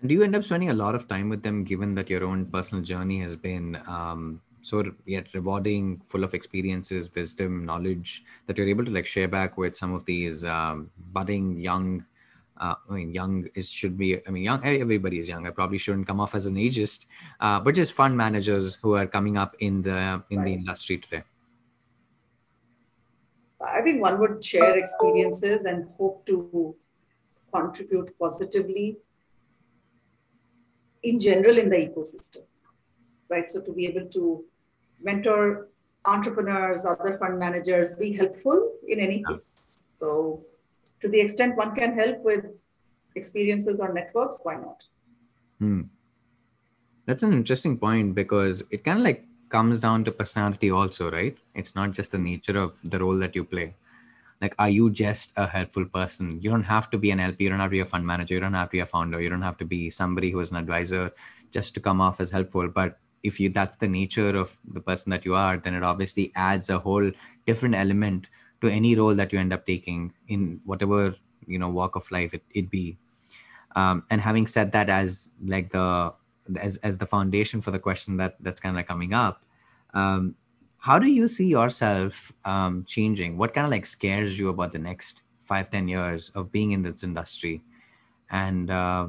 And 0.00 0.08
do 0.08 0.14
you 0.14 0.22
end 0.22 0.36
up 0.36 0.44
spending 0.44 0.70
a 0.70 0.74
lot 0.74 0.94
of 0.94 1.08
time 1.08 1.28
with 1.30 1.42
them 1.42 1.64
given 1.64 1.94
that 1.94 2.10
your 2.10 2.24
own 2.24 2.46
personal 2.46 2.82
journey 2.82 3.20
has 3.20 3.34
been 3.34 3.80
um, 3.86 4.42
so 4.60 4.84
yet 5.04 5.26
rewarding, 5.34 6.00
full 6.06 6.24
of 6.24 6.34
experiences, 6.34 7.10
wisdom, 7.14 7.64
knowledge 7.64 8.24
that 8.46 8.56
you're 8.56 8.68
able 8.68 8.84
to 8.84 8.90
like 8.90 9.06
share 9.06 9.28
back 9.28 9.56
with 9.56 9.76
some 9.76 9.94
of 9.94 10.04
these 10.04 10.44
um, 10.44 10.90
budding 11.12 11.60
young. 11.60 12.04
Uh, 12.58 12.74
I 12.88 12.94
mean, 12.94 13.12
young 13.12 13.48
is 13.54 13.70
should 13.70 13.98
be. 13.98 14.26
I 14.26 14.30
mean, 14.30 14.42
young. 14.42 14.64
Everybody 14.64 15.18
is 15.18 15.28
young. 15.28 15.46
I 15.46 15.50
probably 15.50 15.78
shouldn't 15.78 16.06
come 16.06 16.20
off 16.20 16.34
as 16.34 16.46
an 16.46 16.56
ageist, 16.56 17.06
uh, 17.40 17.60
but 17.60 17.74
just 17.74 17.92
fund 17.92 18.16
managers 18.16 18.76
who 18.76 18.94
are 18.94 19.06
coming 19.06 19.36
up 19.36 19.54
in 19.60 19.82
the 19.82 20.22
in 20.30 20.38
right. 20.38 20.44
the 20.46 20.52
industry 20.54 20.98
today. 20.98 21.22
I 23.60 23.82
think 23.82 24.02
one 24.02 24.18
would 24.20 24.44
share 24.44 24.76
experiences 24.76 25.64
and 25.64 25.88
hope 25.98 26.26
to 26.26 26.74
contribute 27.52 28.18
positively 28.18 28.98
in 31.02 31.18
general 31.20 31.58
in 31.58 31.68
the 31.70 31.76
ecosystem, 31.76 32.42
right? 33.28 33.50
So 33.50 33.60
to 33.60 33.72
be 33.72 33.86
able 33.86 34.06
to 34.08 34.44
mentor 35.02 35.68
entrepreneurs, 36.04 36.86
other 36.86 37.18
fund 37.18 37.38
managers, 37.38 37.94
be 37.96 38.12
helpful 38.12 38.72
in 38.86 39.00
any 39.00 39.22
case. 39.24 39.72
So, 39.88 40.44
to 41.00 41.08
the 41.08 41.20
extent 41.20 41.56
one 41.56 41.74
can 41.74 41.94
help 41.94 42.22
with 42.22 42.44
experiences 43.14 43.80
or 43.80 43.92
networks, 43.92 44.40
why 44.42 44.54
not? 44.54 44.84
Hmm. 45.58 45.82
That's 47.06 47.22
an 47.22 47.32
interesting 47.32 47.78
point 47.78 48.14
because 48.14 48.62
it 48.70 48.84
kind 48.84 48.98
of 48.98 49.04
like 49.04 49.24
comes 49.48 49.80
down 49.80 50.04
to 50.04 50.12
personality 50.12 50.70
also, 50.70 51.10
right? 51.10 51.36
It's 51.54 51.74
not 51.74 51.92
just 51.92 52.12
the 52.12 52.18
nature 52.18 52.58
of 52.58 52.80
the 52.82 52.98
role 52.98 53.18
that 53.18 53.34
you 53.34 53.44
play. 53.44 53.74
Like, 54.40 54.54
are 54.58 54.68
you 54.68 54.90
just 54.90 55.32
a 55.36 55.46
helpful 55.46 55.86
person? 55.86 56.40
You 56.42 56.50
don't 56.50 56.64
have 56.64 56.90
to 56.90 56.98
be 56.98 57.10
an 57.10 57.20
LP, 57.20 57.44
you 57.44 57.50
don't 57.50 57.58
have 57.58 57.70
to 57.70 57.78
be 57.78 57.80
a 57.80 57.86
fund 57.86 58.06
manager, 58.06 58.34
you 58.34 58.40
don't 58.40 58.52
have 58.52 58.68
to 58.68 58.72
be 58.72 58.80
a 58.80 58.86
founder, 58.86 59.20
you 59.20 59.30
don't 59.30 59.42
have 59.42 59.56
to 59.58 59.64
be 59.64 59.88
somebody 59.88 60.30
who 60.30 60.40
is 60.40 60.50
an 60.50 60.58
advisor 60.58 61.10
just 61.52 61.74
to 61.74 61.80
come 61.80 62.00
off 62.00 62.20
as 62.20 62.30
helpful. 62.30 62.68
But 62.68 62.98
if 63.22 63.40
you 63.40 63.48
that's 63.48 63.76
the 63.76 63.88
nature 63.88 64.36
of 64.36 64.58
the 64.72 64.80
person 64.80 65.10
that 65.10 65.24
you 65.24 65.34
are, 65.34 65.56
then 65.56 65.74
it 65.74 65.82
obviously 65.82 66.32
adds 66.36 66.70
a 66.70 66.78
whole 66.78 67.10
different 67.46 67.74
element 67.74 68.26
to 68.60 68.68
any 68.68 68.94
role 68.96 69.14
that 69.14 69.32
you 69.32 69.38
end 69.38 69.52
up 69.52 69.66
taking 69.66 70.12
in 70.28 70.60
whatever 70.64 71.14
you 71.46 71.58
know 71.58 71.68
walk 71.68 71.96
of 71.96 72.10
life 72.10 72.34
it, 72.34 72.42
it 72.52 72.70
be. 72.70 72.96
Um, 73.74 74.04
and 74.10 74.20
having 74.20 74.46
said 74.46 74.72
that 74.72 74.88
as 74.88 75.30
like 75.44 75.70
the 75.70 76.14
as, 76.60 76.76
as 76.78 76.98
the 76.98 77.06
foundation 77.06 77.60
for 77.60 77.70
the 77.70 77.78
question 77.78 78.16
that 78.18 78.36
that's 78.40 78.60
kind 78.60 78.74
of 78.74 78.76
like 78.76 78.88
coming 78.88 79.12
up 79.12 79.44
um, 79.94 80.34
how 80.78 80.98
do 80.98 81.08
you 81.08 81.28
see 81.28 81.46
yourself 81.46 82.32
um, 82.44 82.84
changing 82.86 83.36
what 83.36 83.52
kind 83.52 83.64
of 83.64 83.70
like 83.70 83.86
scares 83.86 84.38
you 84.38 84.48
about 84.48 84.72
the 84.72 84.78
next 84.78 85.22
five 85.42 85.70
ten 85.70 85.88
years 85.88 86.30
of 86.34 86.52
being 86.52 86.72
in 86.72 86.82
this 86.82 87.02
industry 87.02 87.62
and 88.30 88.70
uh, 88.70 89.06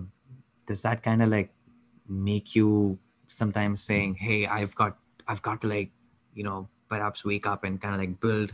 does 0.66 0.82
that 0.82 1.04
kind 1.04 1.22
of 1.22 1.30
like 1.30 1.52
make 2.08 2.56
you 2.56 2.98
sometimes 3.28 3.84
saying 3.84 4.16
hey 4.16 4.46
i've 4.48 4.74
got 4.76 4.98
i've 5.28 5.42
got 5.42 5.62
to 5.62 5.68
like 5.68 5.92
you 6.34 6.44
know 6.44 6.68
perhaps 6.90 7.26
wake 7.26 7.48
up 7.48 7.64
and 7.64 7.82
kind 7.82 7.94
of 7.94 8.00
like 8.00 8.20
build 8.22 8.54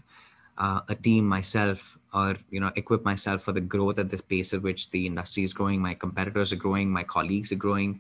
uh, 0.58 0.82
a 0.90 0.96
team 0.96 1.26
myself 1.26 1.98
or 2.14 2.36
you 2.52 2.60
know 2.60 2.72
equip 2.76 3.04
myself 3.04 3.42
for 3.42 3.52
the 3.52 3.62
growth 3.62 3.98
at 3.98 4.10
this 4.10 4.22
pace 4.22 4.54
at 4.54 4.62
which 4.62 4.90
the 4.92 5.06
industry 5.06 5.44
is 5.44 5.54
growing 5.54 5.82
my 5.82 5.94
competitors 5.94 6.54
are 6.54 6.58
growing 6.58 6.92
my 6.92 7.04
colleagues 7.04 7.52
are 7.52 7.56
growing 7.68 8.00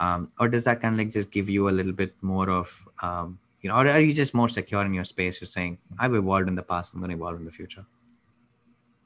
um, 0.00 0.32
or 0.40 0.48
does 0.48 0.64
that 0.64 0.80
kind 0.80 0.94
of 0.94 0.98
like 0.98 1.10
just 1.10 1.30
give 1.30 1.50
you 1.50 1.68
a 1.68 1.74
little 1.78 1.92
bit 1.92 2.14
more 2.22 2.48
of 2.48 2.88
um, 3.02 3.38
you 3.62 3.68
know 3.68 3.76
or 3.76 3.86
are 3.86 4.00
you 4.00 4.12
just 4.12 4.34
more 4.34 4.48
secure 4.48 4.84
in 4.84 4.94
your 4.94 5.04
space 5.04 5.40
you're 5.40 5.46
saying 5.46 5.78
i've 5.98 6.14
evolved 6.14 6.48
in 6.48 6.54
the 6.54 6.62
past 6.62 6.94
i'm 6.94 7.00
going 7.00 7.10
to 7.10 7.16
evolve 7.16 7.36
in 7.36 7.44
the 7.44 7.50
future 7.50 7.84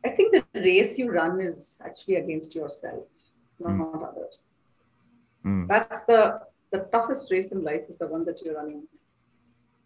i 0.05 0.09
think 0.09 0.33
the 0.33 0.61
race 0.61 0.99
you 0.99 1.11
run 1.11 1.41
is 1.41 1.81
actually 1.85 2.17
against 2.17 2.55
yourself 2.55 3.05
not, 3.59 3.73
mm. 3.73 4.09
others 4.09 4.47
mm. 5.45 5.67
that's 5.67 6.05
the 6.05 6.41
the 6.75 6.83
toughest 6.95 7.33
race 7.35 7.51
in 7.57 7.63
life 7.71 7.85
is 7.89 7.99
the 8.03 8.09
one 8.15 8.25
that 8.29 8.41
you're 8.43 8.59
running 8.61 8.83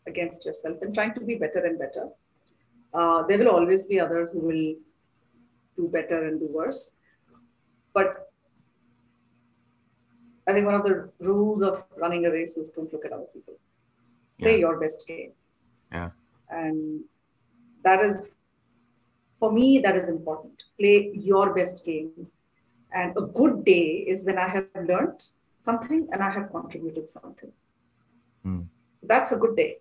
against 0.06 0.44
yourself 0.46 0.76
and 0.82 0.94
trying 0.94 1.14
to 1.18 1.24
be 1.30 1.34
better 1.44 1.64
and 1.68 1.78
better 1.84 2.06
uh, 2.94 3.18
there 3.26 3.38
will 3.40 3.54
always 3.56 3.86
be 3.86 3.98
others 4.06 4.32
who 4.32 4.42
will 4.50 4.68
do 5.80 5.88
better 5.96 6.20
and 6.28 6.40
do 6.44 6.48
worse 6.60 6.82
but 7.98 8.28
I 10.48 10.52
think 10.52 10.64
one 10.64 10.74
of 10.74 10.84
the 10.84 11.10
rules 11.18 11.62
of 11.62 11.84
running 11.96 12.24
a 12.24 12.30
race 12.30 12.56
is 12.56 12.70
don't 12.70 12.90
look 12.90 13.04
at 13.04 13.12
other 13.12 13.26
people. 13.34 13.54
Play 14.40 14.60
your 14.60 14.80
best 14.80 15.06
game. 15.06 15.32
Yeah. 15.92 16.10
And 16.48 17.04
that 17.84 18.02
is, 18.02 18.34
for 19.38 19.52
me, 19.52 19.78
that 19.80 19.94
is 19.94 20.08
important. 20.08 20.54
Play 20.80 21.10
your 21.12 21.54
best 21.54 21.84
game. 21.84 22.28
And 22.92 23.14
a 23.18 23.20
good 23.20 23.62
day 23.66 24.06
is 24.08 24.24
when 24.24 24.38
I 24.38 24.48
have 24.48 24.68
learned 24.74 25.22
something 25.58 26.08
and 26.12 26.22
I 26.22 26.30
have 26.30 26.50
contributed 26.50 27.08
something. 27.08 27.52
Mm. 28.46 28.66
So 28.96 29.06
that's 29.06 29.32
a 29.32 29.36
good 29.36 29.56
day. 29.56 29.78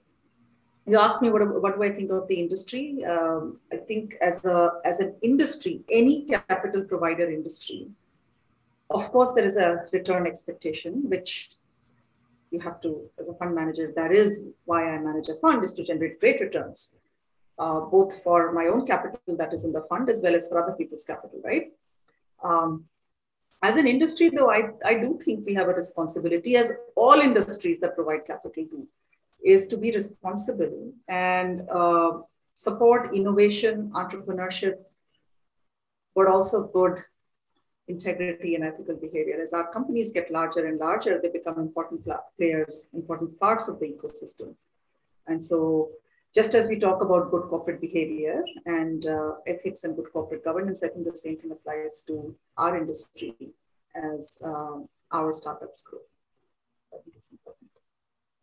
You 0.86 0.98
asked 1.00 1.22
me 1.22 1.30
what, 1.30 1.62
what 1.62 1.76
do 1.76 1.84
I 1.84 1.92
think 1.92 2.12
of 2.12 2.28
the 2.28 2.36
industry? 2.36 3.04
Um, 3.04 3.60
I 3.72 3.78
think 3.78 4.16
as 4.22 4.46
a 4.46 4.72
as 4.86 5.00
an 5.02 5.16
industry, 5.22 5.82
any 5.92 6.24
capital 6.24 6.84
provider 6.84 7.30
industry, 7.30 7.90
of 8.90 9.12
course, 9.12 9.34
there 9.34 9.46
is 9.46 9.58
a 9.58 9.86
return 9.92 10.26
expectation, 10.26 11.10
which 11.10 11.50
you 12.52 12.60
have 12.60 12.80
to, 12.82 13.10
as 13.20 13.28
a 13.28 13.34
fund 13.34 13.54
manager, 13.54 13.92
that 13.96 14.12
is 14.14 14.48
why 14.64 14.90
I 14.90 14.98
manage 15.00 15.28
a 15.28 15.36
fund, 15.36 15.64
is 15.64 15.74
to 15.74 15.84
generate 15.84 16.20
great 16.22 16.40
returns, 16.40 16.98
uh, 17.60 17.82
both 17.82 18.24
for 18.24 18.54
my 18.54 18.68
own 18.68 18.88
capital 18.88 19.20
that 19.28 19.54
is 19.54 19.66
in 19.66 19.74
the 19.74 19.82
fund 19.90 20.10
as 20.10 20.22
well 20.24 20.36
as 20.36 20.48
for 20.48 20.64
other 20.64 20.74
people's 20.74 21.04
capital, 21.04 21.42
right? 21.44 21.74
Um, 22.42 22.86
as 23.62 23.76
an 23.76 23.88
industry, 23.88 24.30
though, 24.30 24.51
I, 24.51 24.70
I 24.86 24.93
do 24.95 25.20
think 25.24 25.45
we 25.45 25.55
have 25.55 25.68
a 25.68 25.74
responsibility, 25.74 26.55
as 26.55 26.72
all 26.95 27.20
industries 27.20 27.80
that 27.80 27.95
provide 27.95 28.26
capital 28.26 28.66
do, 28.66 28.88
is 29.43 29.68
to 29.68 29.78
be 29.78 29.91
responsible 29.91 30.93
and 31.08 31.68
uh, 31.70 32.20
support 32.53 33.16
innovation, 33.16 33.91
entrepreneurship, 33.95 34.76
but 36.16 36.28
also 36.28 36.68
good 36.68 36.99
integrity 37.88 38.55
and 38.55 38.64
ethical 38.64 38.95
behavior. 38.95 39.39
As 39.41 39.53
our 39.53 39.72
companies 39.72 40.12
get 40.12 40.30
larger 40.32 40.66
and 40.66 40.80
larger, 40.80 41.20
they 41.22 41.30
become 41.30 41.58
important 41.60 42.05
players, 42.38 42.89
important 42.93 43.39
parts 43.39 43.68
of 43.68 43.80
the 43.80 43.88
ecosystem. 43.88 44.55
And 45.26 45.43
so, 45.43 45.89
just 46.38 46.54
as 46.54 46.68
we 46.72 46.78
talk 46.78 47.02
about 47.02 47.32
good 47.32 47.46
corporate 47.52 47.82
behavior 47.82 48.44
and 48.68 49.08
uh, 49.08 49.32
ethics 49.48 49.84
and 49.84 49.96
good 49.96 50.10
corporate 50.14 50.44
governance, 50.44 50.84
I 50.84 50.90
think 50.90 51.06
the 51.06 51.16
same 51.16 51.38
thing 51.38 51.52
applies 51.52 52.04
to 52.08 52.36
our 52.58 52.78
industry 52.78 53.34
as 53.96 54.40
um, 54.46 54.88
our 55.12 55.32
startups 55.32 55.82
grow. 55.82 56.04
I 56.94 56.98
think 57.02 57.16
it's 57.16 57.32
important. 57.32 57.72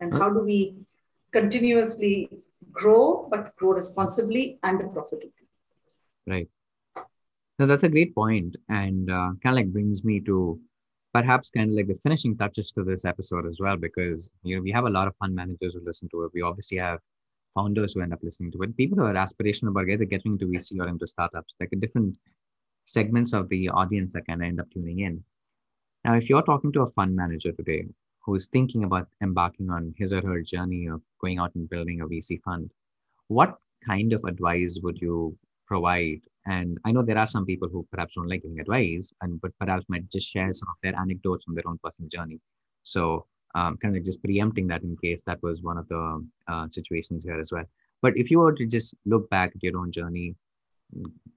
And 0.01 0.13
how 0.13 0.29
do 0.29 0.41
we 0.41 0.75
continuously 1.31 2.31
grow, 2.73 3.29
but 3.31 3.55
grow 3.55 3.71
responsibly 3.71 4.59
and 4.65 4.81
profitably? 4.93 5.47
Right. 6.27 6.49
No, 7.61 7.67
that's 7.67 7.85
a 7.85 7.89
great 7.89 8.13
point, 8.13 8.57
and 8.69 9.09
uh, 9.09 9.31
kind 9.41 9.53
of 9.53 9.59
like 9.61 9.73
brings 9.73 10.05
me 10.05 10.19
to 10.23 10.59
perhaps 11.13 11.49
kind 11.49 11.71
of 11.71 11.77
like 11.77 11.87
the 11.87 11.95
finishing 12.03 12.37
touches 12.37 12.73
to 12.73 12.83
this 12.83 13.05
episode 13.05 13.47
as 13.47 13.59
well, 13.61 13.77
because 13.77 14.33
you 14.43 14.57
know 14.57 14.63
we 14.63 14.73
have 14.73 14.87
a 14.87 14.91
lot 14.91 15.07
of 15.07 15.15
fund 15.21 15.37
managers 15.37 15.75
who 15.75 15.85
listen 15.85 16.09
to 16.09 16.25
it. 16.25 16.33
We 16.35 16.43
obviously 16.43 16.79
have 16.79 16.99
founders 17.55 17.95
who 17.95 18.01
end 18.01 18.13
up 18.13 18.21
listening 18.23 18.53
to 18.53 18.63
it. 18.63 18.77
People 18.77 18.99
who 18.99 19.05
are 19.05 19.15
aspirational 19.15 19.69
about 19.71 19.89
either 19.89 20.05
getting 20.05 20.33
into 20.33 20.47
VC 20.47 20.79
or 20.81 20.89
into 20.89 21.07
startups, 21.07 21.55
like 21.61 21.71
different 21.79 22.15
segments 22.85 23.33
of 23.33 23.49
the 23.49 23.69
audience 23.71 24.13
that 24.13 24.27
kind 24.27 24.43
of 24.43 24.47
end 24.47 24.61
up 24.61 24.71
tuning 24.73 25.01
in. 25.01 25.23
Now, 26.05 26.17
if 26.17 26.29
you're 26.29 26.43
talking 26.43 26.73
to 26.73 26.83
a 26.83 26.87
fund 26.87 27.17
manager 27.17 27.53
today 27.53 27.87
who 28.25 28.35
is 28.35 28.47
thinking 28.49 28.85
about 28.85 29.09
embarking 29.23 29.71
on 29.71 29.95
his 29.97 30.13
or 30.13 30.23
her 30.23 30.43
journey 30.43 30.87
of 30.87 31.01
going 31.21 31.39
out 31.39 31.55
and 31.55 31.69
building 31.69 32.01
a 32.01 32.07
VC 32.07 32.43
fund, 32.43 32.71
what 33.29 33.57
kind 33.87 34.13
of 34.13 34.25
advice 34.25 34.79
would 34.83 34.99
you 35.01 35.37
provide 35.67 36.21
and 36.47 36.79
I 36.85 36.93
know 36.93 37.03
there 37.03 37.19
are 37.19 37.27
some 37.27 37.47
people 37.47 37.69
who 37.69 37.87
perhaps 37.91 38.15
don't 38.17 38.29
like 38.29 38.43
giving 38.43 38.61
advice, 38.61 39.13
and 39.23 39.41
but 39.41 39.53
perhaps 39.59 39.85
might 39.89 40.11
just 40.11 40.29
share 40.29 40.53
some 40.53 40.69
of 40.69 40.77
their 40.83 40.99
anecdotes 41.01 41.45
from 41.45 41.55
their 41.55 41.67
own 41.67 41.79
personal 41.83 42.09
journey. 42.11 42.39
So 42.83 43.27
um, 43.55 43.77
kind 43.77 43.97
of 43.97 44.05
just 44.05 44.23
preempting 44.23 44.67
that 44.69 44.83
in 44.83 44.97
case 44.97 45.23
that 45.27 45.43
was 45.43 45.63
one 45.63 45.79
of 45.79 45.89
the 45.89 46.27
uh, 46.49 46.67
situations 46.71 47.25
here 47.25 47.39
as 47.39 47.51
well. 47.53 47.65
But 48.03 48.17
if 48.17 48.31
you 48.31 48.39
were 48.41 48.53
to 48.53 48.67
just 48.67 48.95
look 49.07 49.29
back 49.31 49.53
at 49.55 49.63
your 49.63 49.79
own 49.79 49.91
journey, 49.91 50.35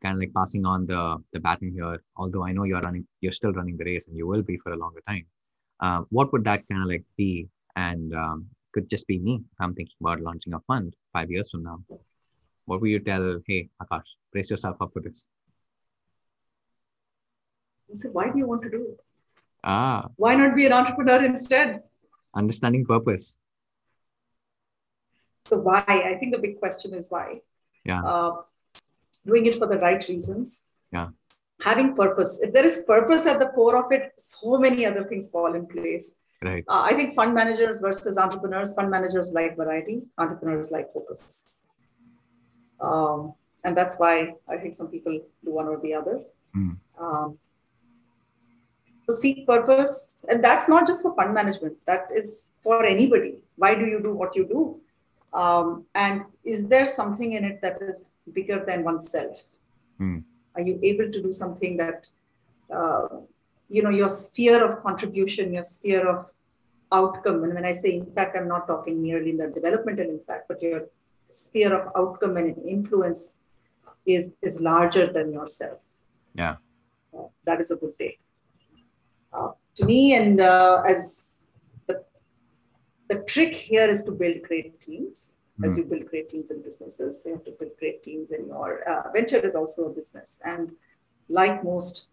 kind 0.02 0.16
of 0.16 0.20
like 0.20 0.34
passing 0.36 0.66
on 0.66 0.86
the 0.86 1.18
the 1.34 1.40
baton 1.40 1.72
here, 1.72 2.02
although 2.16 2.46
I 2.46 2.52
know 2.52 2.64
you're 2.64 2.82
running, 2.82 3.08
you're 3.22 3.32
still 3.32 3.54
running 3.54 3.78
the 3.78 3.86
race, 3.86 4.08
and 4.08 4.18
you 4.18 4.28
will 4.28 4.42
be 4.42 4.58
for 4.58 4.74
a 4.74 4.78
longer 4.78 5.02
time. 5.08 5.26
Uh, 5.80 6.02
what 6.10 6.32
would 6.34 6.44
that 6.44 6.68
kind 6.70 6.82
of 6.84 6.90
like 6.90 7.06
be? 7.16 7.48
And 7.76 8.14
um, 8.16 8.48
could 8.74 8.90
just 8.90 9.08
be 9.08 9.20
me 9.20 9.36
if 9.36 9.58
I'm 9.60 9.76
thinking 9.76 9.96
about 10.02 10.22
launching 10.22 10.54
a 10.54 10.60
fund 10.62 10.96
five 11.14 11.30
years 11.30 11.52
from 11.52 11.64
now 11.64 11.80
what 12.68 12.82
would 12.82 12.90
you 12.90 13.00
tell, 13.00 13.40
hey, 13.48 13.70
Akash, 13.82 14.04
brace 14.32 14.52
yourself 14.52 14.76
up 14.82 14.92
for 14.94 15.02
this? 15.02 15.30
So 17.96 18.10
why 18.10 18.30
do 18.30 18.38
you 18.38 18.46
want 18.46 18.62
to 18.64 18.70
do 18.70 18.82
it? 18.92 19.00
Ah. 19.64 20.08
Why 20.18 20.36
not 20.36 20.54
be 20.56 20.66
an 20.66 20.74
entrepreneur 20.74 21.24
instead? 21.24 21.84
Understanding 22.38 22.86
purpose. 22.86 23.40
So 25.46 25.58
why? 25.58 25.84
I 25.88 26.16
think 26.20 26.34
the 26.34 26.40
big 26.40 26.60
question 26.60 26.94
is 26.94 27.08
why. 27.10 27.42
Yeah. 27.84 28.04
Uh, 28.04 28.32
doing 29.26 29.46
it 29.46 29.56
for 29.56 29.68
the 29.68 29.78
right 29.78 30.08
reasons. 30.08 30.50
Yeah. 30.92 31.10
Having 31.62 31.96
purpose. 31.96 32.40
If 32.42 32.54
there 32.54 32.66
is 32.66 32.84
purpose 32.86 33.26
at 33.26 33.40
the 33.40 33.48
core 33.48 33.78
of 33.84 33.92
it, 33.92 34.14
so 34.18 34.58
many 34.58 34.86
other 34.86 35.04
things 35.06 35.30
fall 35.30 35.56
in 35.56 35.66
place. 35.66 36.20
Right. 36.44 36.64
Uh, 36.68 36.82
I 36.90 36.94
think 36.94 37.16
fund 37.16 37.34
managers 37.34 37.80
versus 37.82 38.18
entrepreneurs. 38.18 38.76
Fund 38.76 38.92
managers 38.92 39.34
like 39.34 39.58
variety. 39.58 40.04
Entrepreneurs 40.18 40.72
like 40.72 40.94
focus. 40.94 41.50
Um, 42.80 43.34
and 43.64 43.76
that's 43.76 43.98
why 43.98 44.34
I 44.48 44.58
think 44.58 44.76
some 44.76 44.90
people 44.90 45.20
do 45.44 45.52
one 45.52 45.68
or 45.68 45.80
the 45.82 45.94
other. 45.96 46.22
Mm. 46.56 46.78
Um, 47.00 47.40
so 49.08 49.18
seek 49.18 49.48
purpose, 49.48 50.26
and 50.30 50.44
that's 50.44 50.68
not 50.68 50.86
just 50.86 51.02
for 51.02 51.16
fund 51.16 51.34
management. 51.34 51.76
That 51.86 52.08
is 52.14 52.56
for 52.64 52.86
anybody. 52.86 53.36
Why 53.56 53.76
do 53.76 53.86
you 53.86 54.02
do 54.02 54.14
what 54.14 54.36
you 54.36 54.46
do? 54.46 54.82
Um, 55.34 55.86
and 55.96 56.24
is 56.44 56.68
there 56.68 56.86
something 56.86 57.34
in 57.34 57.44
it 57.46 57.62
that 57.62 57.82
is 57.82 58.10
bigger 58.34 58.64
than 58.66 58.84
oneself? 58.84 59.42
Mm. 60.00 60.24
Are 60.56 60.62
you 60.62 60.80
able 60.84 61.12
to 61.12 61.22
do 61.22 61.32
something 61.32 61.78
that, 61.78 62.10
uh, 62.74 63.08
you 63.70 63.82
know, 63.82 63.90
your 63.90 64.10
sphere 64.10 64.64
of 64.64 64.84
contribution, 64.84 65.54
your 65.54 65.64
sphere 65.64 66.08
of 66.08 66.28
outcome? 66.92 67.44
And 67.44 67.54
when 67.54 67.66
I 67.66 67.74
say 67.74 67.98
impact, 67.98 68.36
I'm 68.36 68.48
not 68.48 68.68
talking 68.68 69.02
merely 69.02 69.32
in 69.32 69.38
the 69.38 69.48
developmental 69.48 70.10
impact, 70.10 70.48
but 70.48 70.62
your 70.62 70.88
sphere 71.30 71.74
of 71.74 71.92
outcome 71.96 72.38
and 72.38 72.58
influence 72.68 73.36
is 74.06 74.34
is 74.42 74.62
larger 74.62 75.12
than 75.12 75.32
yourself 75.32 75.80
yeah 76.34 76.56
uh, 77.18 77.28
that 77.46 77.60
is 77.60 77.72
a 77.72 77.76
good 77.76 77.98
day 77.98 78.18
uh, 79.34 79.52
to 79.76 79.86
me, 79.86 80.16
and 80.16 80.42
uh, 80.42 80.84
as 80.88 81.46
the, 81.88 82.04
the 83.10 83.20
trick 83.24 83.54
here 83.54 83.90
is 83.90 84.04
to 84.06 84.12
build 84.12 84.42
great 84.44 84.80
teams. 84.82 85.40
Mm. 85.60 85.66
As 85.66 85.74
hmm. 85.74 85.82
you 85.82 85.86
build 85.88 86.06
great 86.10 86.30
teams 86.30 86.52
in 86.52 86.62
businesses, 86.62 87.24
you 87.26 87.34
have 87.34 87.44
to 87.46 87.52
build 87.52 87.72
great 87.80 88.04
teams 88.04 88.32
in 88.32 88.46
your 88.46 88.88
uh, 88.88 89.12
venture 89.12 89.40
is 89.40 89.56
also 89.56 89.86
a 89.86 89.90
business. 89.90 90.40
And 90.46 90.74
like 91.30 91.64
most 91.64 92.10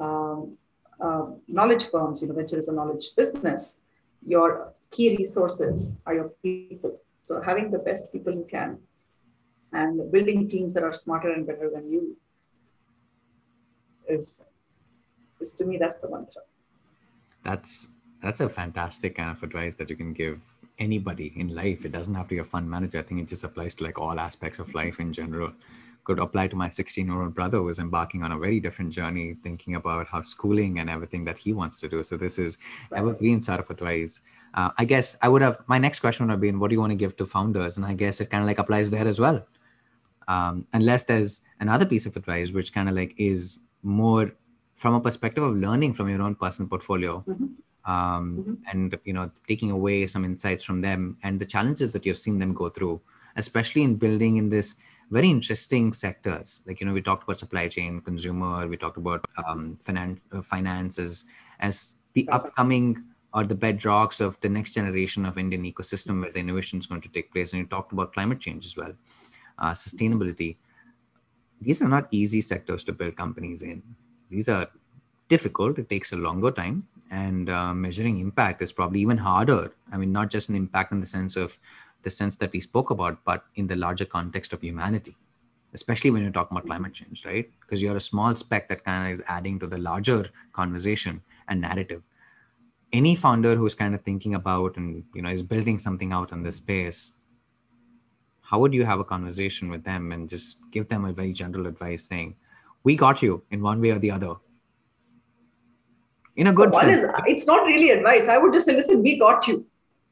um, 0.00 0.56
uh, 1.00 1.26
knowledge 1.46 1.84
firms, 1.84 2.22
you 2.22 2.28
know, 2.28 2.34
venture 2.34 2.58
is 2.58 2.68
a 2.68 2.74
knowledge 2.74 3.14
business. 3.16 3.84
Your 4.26 4.74
key 4.90 5.16
resources 5.16 6.02
are 6.06 6.14
your 6.14 6.32
people. 6.42 7.00
So 7.22 7.40
having 7.40 7.70
the 7.70 7.78
best 7.78 8.12
people 8.12 8.34
you 8.34 8.46
can 8.50 8.78
and 9.72 10.10
building 10.10 10.48
teams 10.48 10.74
that 10.74 10.82
are 10.82 10.92
smarter 10.92 11.30
and 11.32 11.46
better 11.46 11.70
than 11.72 11.90
you 11.92 12.16
is, 14.08 14.46
is 15.40 15.52
to 15.54 15.64
me 15.64 15.76
that's 15.78 15.98
the 15.98 16.08
mantra. 16.10 16.42
That's 17.42 17.90
that's 18.22 18.40
a 18.40 18.48
fantastic 18.48 19.16
kind 19.16 19.30
of 19.30 19.42
advice 19.42 19.74
that 19.76 19.90
you 19.90 19.96
can 19.96 20.12
give 20.12 20.40
anybody 20.78 21.32
in 21.36 21.54
life. 21.54 21.84
It 21.84 21.92
doesn't 21.92 22.14
have 22.14 22.28
to 22.28 22.34
be 22.34 22.38
a 22.38 22.44
fund 22.44 22.68
manager. 22.68 22.98
I 22.98 23.02
think 23.02 23.20
it 23.20 23.28
just 23.28 23.44
applies 23.44 23.74
to 23.76 23.84
like 23.84 23.98
all 23.98 24.18
aspects 24.18 24.58
of 24.58 24.74
life 24.74 25.00
in 25.00 25.12
general. 25.12 25.52
Could 26.04 26.18
apply 26.18 26.48
to 26.48 26.56
my 26.56 26.70
16 26.70 27.06
year 27.06 27.22
old 27.22 27.34
brother 27.34 27.58
who 27.58 27.68
is 27.68 27.78
embarking 27.78 28.22
on 28.22 28.32
a 28.32 28.38
very 28.38 28.60
different 28.60 28.92
journey 28.92 29.36
thinking 29.42 29.74
about 29.74 30.06
how 30.06 30.22
schooling 30.22 30.78
and 30.78 30.88
everything 30.88 31.24
that 31.24 31.36
he 31.36 31.52
wants 31.52 31.80
to 31.80 31.88
do. 31.88 32.02
So 32.02 32.16
this 32.16 32.38
is 32.38 32.58
evergreen 32.94 33.40
sort 33.40 33.60
of 33.60 33.70
advice. 33.70 34.20
Uh, 34.54 34.70
i 34.78 34.84
guess 34.84 35.14
i 35.20 35.28
would 35.28 35.42
have 35.42 35.58
my 35.66 35.76
next 35.76 36.00
question 36.00 36.24
would 36.24 36.32
have 36.32 36.40
been 36.40 36.58
what 36.58 36.68
do 36.68 36.74
you 36.74 36.80
want 36.80 36.90
to 36.90 36.96
give 36.96 37.14
to 37.18 37.26
founders? 37.26 37.76
And 37.76 37.84
i 37.84 37.92
guess 37.92 38.20
it 38.22 38.30
kind 38.30 38.42
of 38.42 38.46
like 38.46 38.58
applies 38.58 38.90
there 38.90 39.06
as 39.06 39.20
well. 39.20 39.46
Um, 40.26 40.66
unless 40.72 41.04
there's 41.04 41.40
another 41.60 41.86
piece 41.86 42.06
of 42.06 42.16
advice 42.16 42.50
which 42.50 42.72
kind 42.72 42.88
of 42.88 42.94
like 42.94 43.14
is 43.18 43.60
more 43.82 44.32
from 44.78 44.94
a 44.94 45.00
perspective 45.00 45.42
of 45.42 45.56
learning 45.56 45.92
from 45.92 46.08
your 46.08 46.22
own 46.22 46.34
personal 46.34 46.68
portfolio 46.68 47.24
mm-hmm. 47.28 47.46
Um, 47.84 48.36
mm-hmm. 48.38 48.54
and 48.70 48.98
you 49.04 49.14
know 49.14 49.30
taking 49.46 49.70
away 49.70 50.06
some 50.06 50.24
insights 50.24 50.62
from 50.62 50.80
them 50.80 51.16
and 51.22 51.40
the 51.40 51.46
challenges 51.46 51.92
that 51.94 52.04
you've 52.04 52.18
seen 52.18 52.38
them 52.38 52.52
go 52.52 52.68
through 52.68 53.00
especially 53.36 53.82
in 53.82 53.96
building 53.96 54.36
in 54.36 54.50
this 54.50 54.76
very 55.10 55.30
interesting 55.30 55.92
sectors. 55.92 56.62
Like 56.66 56.80
you 56.80 56.86
know 56.86 56.92
we 56.92 57.00
talked 57.00 57.22
about 57.22 57.38
supply 57.38 57.68
chain 57.68 58.00
consumer 58.00 58.66
we 58.66 58.76
talked 58.76 58.98
about 58.98 59.24
um, 59.46 59.78
finan- 59.82 60.20
uh, 60.32 60.42
finances 60.42 61.24
as 61.60 61.96
the 62.12 62.28
upcoming 62.28 63.02
or 63.32 63.44
the 63.44 63.54
bedrocks 63.54 64.20
of 64.20 64.38
the 64.40 64.48
next 64.48 64.72
generation 64.72 65.24
of 65.26 65.38
indian 65.38 65.62
ecosystem 65.64 66.20
where 66.20 66.32
the 66.32 66.40
innovation 66.40 66.78
is 66.78 66.86
going 66.86 67.00
to 67.00 67.08
take 67.08 67.32
place. 67.32 67.52
And 67.52 67.60
you 67.60 67.66
talked 67.66 67.92
about 67.92 68.12
climate 68.12 68.40
change 68.40 68.66
as 68.66 68.76
well 68.76 68.92
uh, 69.58 69.72
sustainability. 69.72 70.56
These 71.60 71.82
are 71.82 71.88
not 71.88 72.08
easy 72.10 72.40
sectors 72.40 72.84
to 72.84 72.92
build 72.92 73.16
companies 73.16 73.62
in 73.62 73.82
these 74.30 74.48
are 74.48 74.68
difficult. 75.28 75.78
It 75.78 75.88
takes 75.88 76.12
a 76.12 76.16
longer 76.16 76.50
time. 76.50 76.88
And 77.10 77.48
uh, 77.48 77.72
measuring 77.74 78.18
impact 78.18 78.60
is 78.62 78.72
probably 78.72 79.00
even 79.00 79.16
harder. 79.16 79.72
I 79.90 79.96
mean 79.96 80.12
not 80.12 80.30
just 80.30 80.48
an 80.50 80.56
impact 80.56 80.92
in 80.92 81.00
the 81.00 81.06
sense 81.06 81.36
of 81.36 81.58
the 82.02 82.10
sense 82.10 82.36
that 82.36 82.52
we 82.52 82.60
spoke 82.60 82.90
about 82.90 83.24
but 83.24 83.44
in 83.56 83.66
the 83.66 83.76
larger 83.76 84.04
context 84.04 84.52
of 84.52 84.60
humanity 84.62 85.16
especially 85.74 86.10
when 86.10 86.22
you're 86.22 86.30
talking 86.30 86.56
about 86.56 86.66
climate 86.66 86.94
change 86.94 87.26
right? 87.26 87.50
Because 87.60 87.82
you're 87.82 87.96
a 87.96 88.00
small 88.00 88.34
speck 88.36 88.68
that 88.68 88.84
kind 88.84 89.06
of 89.06 89.12
is 89.12 89.22
adding 89.26 89.58
to 89.58 89.66
the 89.66 89.78
larger 89.78 90.30
conversation 90.52 91.22
and 91.48 91.60
narrative. 91.60 92.02
Any 92.92 93.16
founder 93.16 93.56
who's 93.56 93.74
kind 93.74 93.94
of 93.94 94.02
thinking 94.02 94.34
about 94.34 94.76
and 94.76 95.04
you 95.14 95.22
know 95.22 95.30
is 95.30 95.42
building 95.42 95.78
something 95.78 96.12
out 96.12 96.32
in 96.32 96.42
this 96.42 96.56
space 96.56 97.12
how 98.40 98.58
would 98.58 98.72
you 98.72 98.84
have 98.84 98.98
a 98.98 99.04
conversation 99.04 99.70
with 99.70 99.84
them 99.84 100.10
and 100.10 100.30
just 100.30 100.56
give 100.70 100.88
them 100.88 101.04
a 101.04 101.12
very 101.12 101.32
general 101.32 101.66
advice 101.66 102.04
saying 102.04 102.34
we 102.88 102.96
got 103.06 103.22
you 103.22 103.42
in 103.50 103.62
one 103.70 103.80
way 103.80 103.90
or 103.96 103.98
the 103.98 104.10
other. 104.18 104.34
In 106.36 106.46
a 106.52 106.52
good 106.60 106.70
one 106.72 106.86
sense. 106.86 107.02
is 107.02 107.22
it's 107.32 107.46
not 107.46 107.66
really 107.70 107.90
advice. 107.90 108.28
I 108.34 108.38
would 108.38 108.52
just 108.52 108.66
say 108.66 108.76
listen 108.80 109.02
we 109.08 109.18
got 109.18 109.48
you 109.48 109.58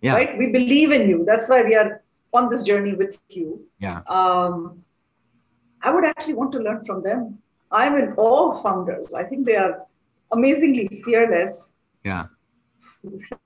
yeah. 0.00 0.14
right? 0.14 0.38
We 0.38 0.46
believe 0.46 0.92
in 0.92 1.08
you. 1.08 1.24
That's 1.24 1.48
why 1.48 1.62
we 1.62 1.74
are 1.74 2.02
on 2.32 2.48
this 2.48 2.62
journey 2.62 2.94
with 2.94 3.20
you. 3.30 3.66
Yeah. 3.78 4.00
Um, 4.08 4.82
i 5.82 5.90
would 5.94 6.04
actually 6.04 6.34
want 6.34 6.52
to 6.52 6.58
learn 6.58 6.84
from 6.84 7.02
them. 7.02 7.38
I'm 7.70 7.96
in 7.96 8.14
awe 8.16 8.52
of 8.52 8.62
founders. 8.62 9.14
I 9.14 9.24
think 9.24 9.46
they 9.46 9.56
are 9.56 9.86
amazingly 10.32 11.02
fearless. 11.04 11.76
Yeah. 12.04 12.26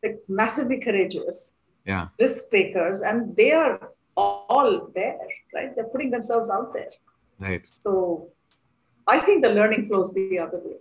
Like 0.02 0.18
massively 0.28 0.78
courageous. 0.78 1.56
Yeah. 1.84 2.08
Risk 2.18 2.50
takers. 2.50 3.02
And 3.02 3.36
they 3.36 3.52
are 3.52 3.90
all 4.16 4.90
there, 4.94 5.18
right? 5.54 5.74
They're 5.74 5.92
putting 5.94 6.10
themselves 6.10 6.50
out 6.50 6.72
there. 6.72 6.90
Right. 7.38 7.66
So 7.80 8.28
I 9.06 9.18
think 9.20 9.42
the 9.42 9.50
learning 9.50 9.88
flows 9.88 10.14
the 10.14 10.38
other 10.38 10.58
way. 10.58 10.76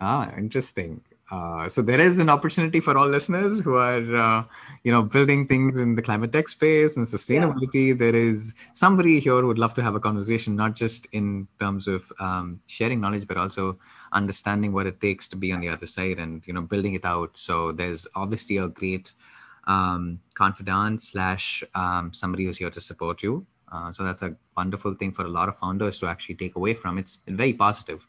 Ah, 0.00 0.32
interesting. 0.36 1.00
Uh, 1.28 1.68
so 1.68 1.82
there 1.82 1.98
is 1.98 2.20
an 2.20 2.28
opportunity 2.28 2.78
for 2.78 2.96
all 2.96 3.08
listeners 3.08 3.60
who 3.60 3.74
are, 3.74 4.16
uh, 4.16 4.44
you 4.84 4.92
know, 4.92 5.02
building 5.02 5.46
things 5.46 5.76
in 5.76 5.96
the 5.96 6.02
climate 6.02 6.32
tech 6.32 6.48
space 6.48 6.96
and 6.96 7.04
sustainability. 7.04 7.88
Yeah. 7.88 7.94
There 7.94 8.14
is 8.14 8.54
somebody 8.74 9.18
here 9.18 9.40
who 9.40 9.48
would 9.48 9.58
love 9.58 9.74
to 9.74 9.82
have 9.82 9.96
a 9.96 10.00
conversation, 10.00 10.54
not 10.54 10.76
just 10.76 11.06
in 11.12 11.48
terms 11.58 11.88
of 11.88 12.12
um, 12.20 12.60
sharing 12.66 13.00
knowledge, 13.00 13.26
but 13.26 13.38
also 13.38 13.76
understanding 14.12 14.72
what 14.72 14.86
it 14.86 15.00
takes 15.00 15.26
to 15.28 15.36
be 15.36 15.52
on 15.52 15.60
the 15.60 15.68
other 15.68 15.86
side 15.86 16.18
and 16.18 16.42
you 16.46 16.52
know 16.52 16.62
building 16.62 16.94
it 16.94 17.04
out. 17.04 17.36
So 17.36 17.72
there's 17.72 18.06
obviously 18.14 18.58
a 18.58 18.68
great 18.68 19.12
um, 19.66 20.20
confidant 20.34 21.02
slash 21.02 21.64
um, 21.74 22.12
somebody 22.12 22.44
who's 22.44 22.58
here 22.58 22.70
to 22.70 22.80
support 22.80 23.22
you. 23.22 23.44
Uh, 23.70 23.92
so 23.92 24.04
that's 24.04 24.22
a 24.22 24.34
wonderful 24.56 24.94
thing 24.94 25.12
for 25.12 25.24
a 25.24 25.28
lot 25.28 25.48
of 25.48 25.56
founders 25.56 25.98
to 25.98 26.06
actually 26.06 26.34
take 26.36 26.56
away 26.56 26.74
from. 26.74 26.98
It's 26.98 27.18
very 27.26 27.52
positive, 27.52 28.06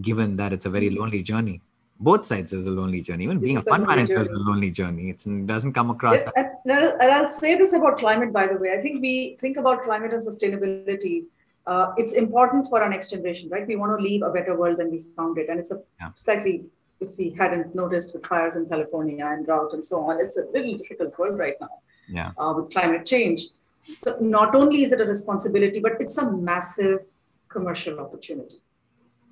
given 0.00 0.36
that 0.36 0.52
it's 0.52 0.66
a 0.66 0.70
very 0.70 0.90
lonely 0.90 1.22
journey. 1.22 1.60
Both 1.98 2.26
sides 2.26 2.52
is 2.52 2.66
a 2.66 2.70
lonely 2.70 3.00
journey. 3.00 3.24
Even 3.24 3.38
being 3.38 3.56
it's 3.56 3.66
a 3.66 3.70
fund 3.70 3.86
manager 3.86 4.14
journey. 4.14 4.26
is 4.26 4.32
a 4.32 4.38
lonely 4.38 4.70
journey. 4.70 5.10
It's, 5.10 5.26
it 5.26 5.46
doesn't 5.46 5.72
come 5.72 5.90
across. 5.90 6.20
and, 6.36 6.48
and 6.64 7.10
I'll 7.12 7.30
say 7.30 7.56
this 7.56 7.72
about 7.72 7.98
climate, 7.98 8.32
by 8.32 8.48
the 8.48 8.56
way. 8.56 8.72
I 8.72 8.82
think 8.82 9.00
we 9.00 9.36
think 9.40 9.56
about 9.56 9.82
climate 9.82 10.12
and 10.12 10.22
sustainability. 10.22 11.24
Uh, 11.64 11.92
it's 11.96 12.12
important 12.12 12.66
for 12.68 12.82
our 12.82 12.88
next 12.88 13.10
generation, 13.10 13.48
right? 13.50 13.66
We 13.66 13.76
want 13.76 13.96
to 13.96 14.02
leave 14.02 14.22
a 14.22 14.30
better 14.30 14.56
world 14.56 14.78
than 14.78 14.90
we 14.90 15.04
found 15.16 15.38
it, 15.38 15.48
and 15.48 15.60
it's 15.60 15.70
a 15.70 15.80
yeah. 16.00 16.08
slightly 16.16 16.64
if 17.00 17.16
we 17.18 17.30
hadn't 17.38 17.74
noticed 17.74 18.14
with 18.14 18.26
fires 18.26 18.56
in 18.56 18.66
California 18.68 19.24
and 19.24 19.44
drought 19.44 19.72
and 19.72 19.84
so 19.84 20.04
on. 20.08 20.20
It's 20.20 20.36
a 20.36 20.44
little 20.52 20.76
difficult 20.78 21.16
world 21.18 21.38
right 21.38 21.54
now 21.60 21.82
yeah. 22.08 22.30
uh, 22.38 22.52
with 22.56 22.70
climate 22.70 23.06
change. 23.06 23.48
So 23.82 24.16
not 24.20 24.54
only 24.54 24.84
is 24.84 24.92
it 24.92 25.00
a 25.00 25.04
responsibility, 25.04 25.80
but 25.80 25.92
it's 26.00 26.18
a 26.18 26.30
massive 26.30 27.00
commercial 27.48 28.00
opportunity. 28.00 28.56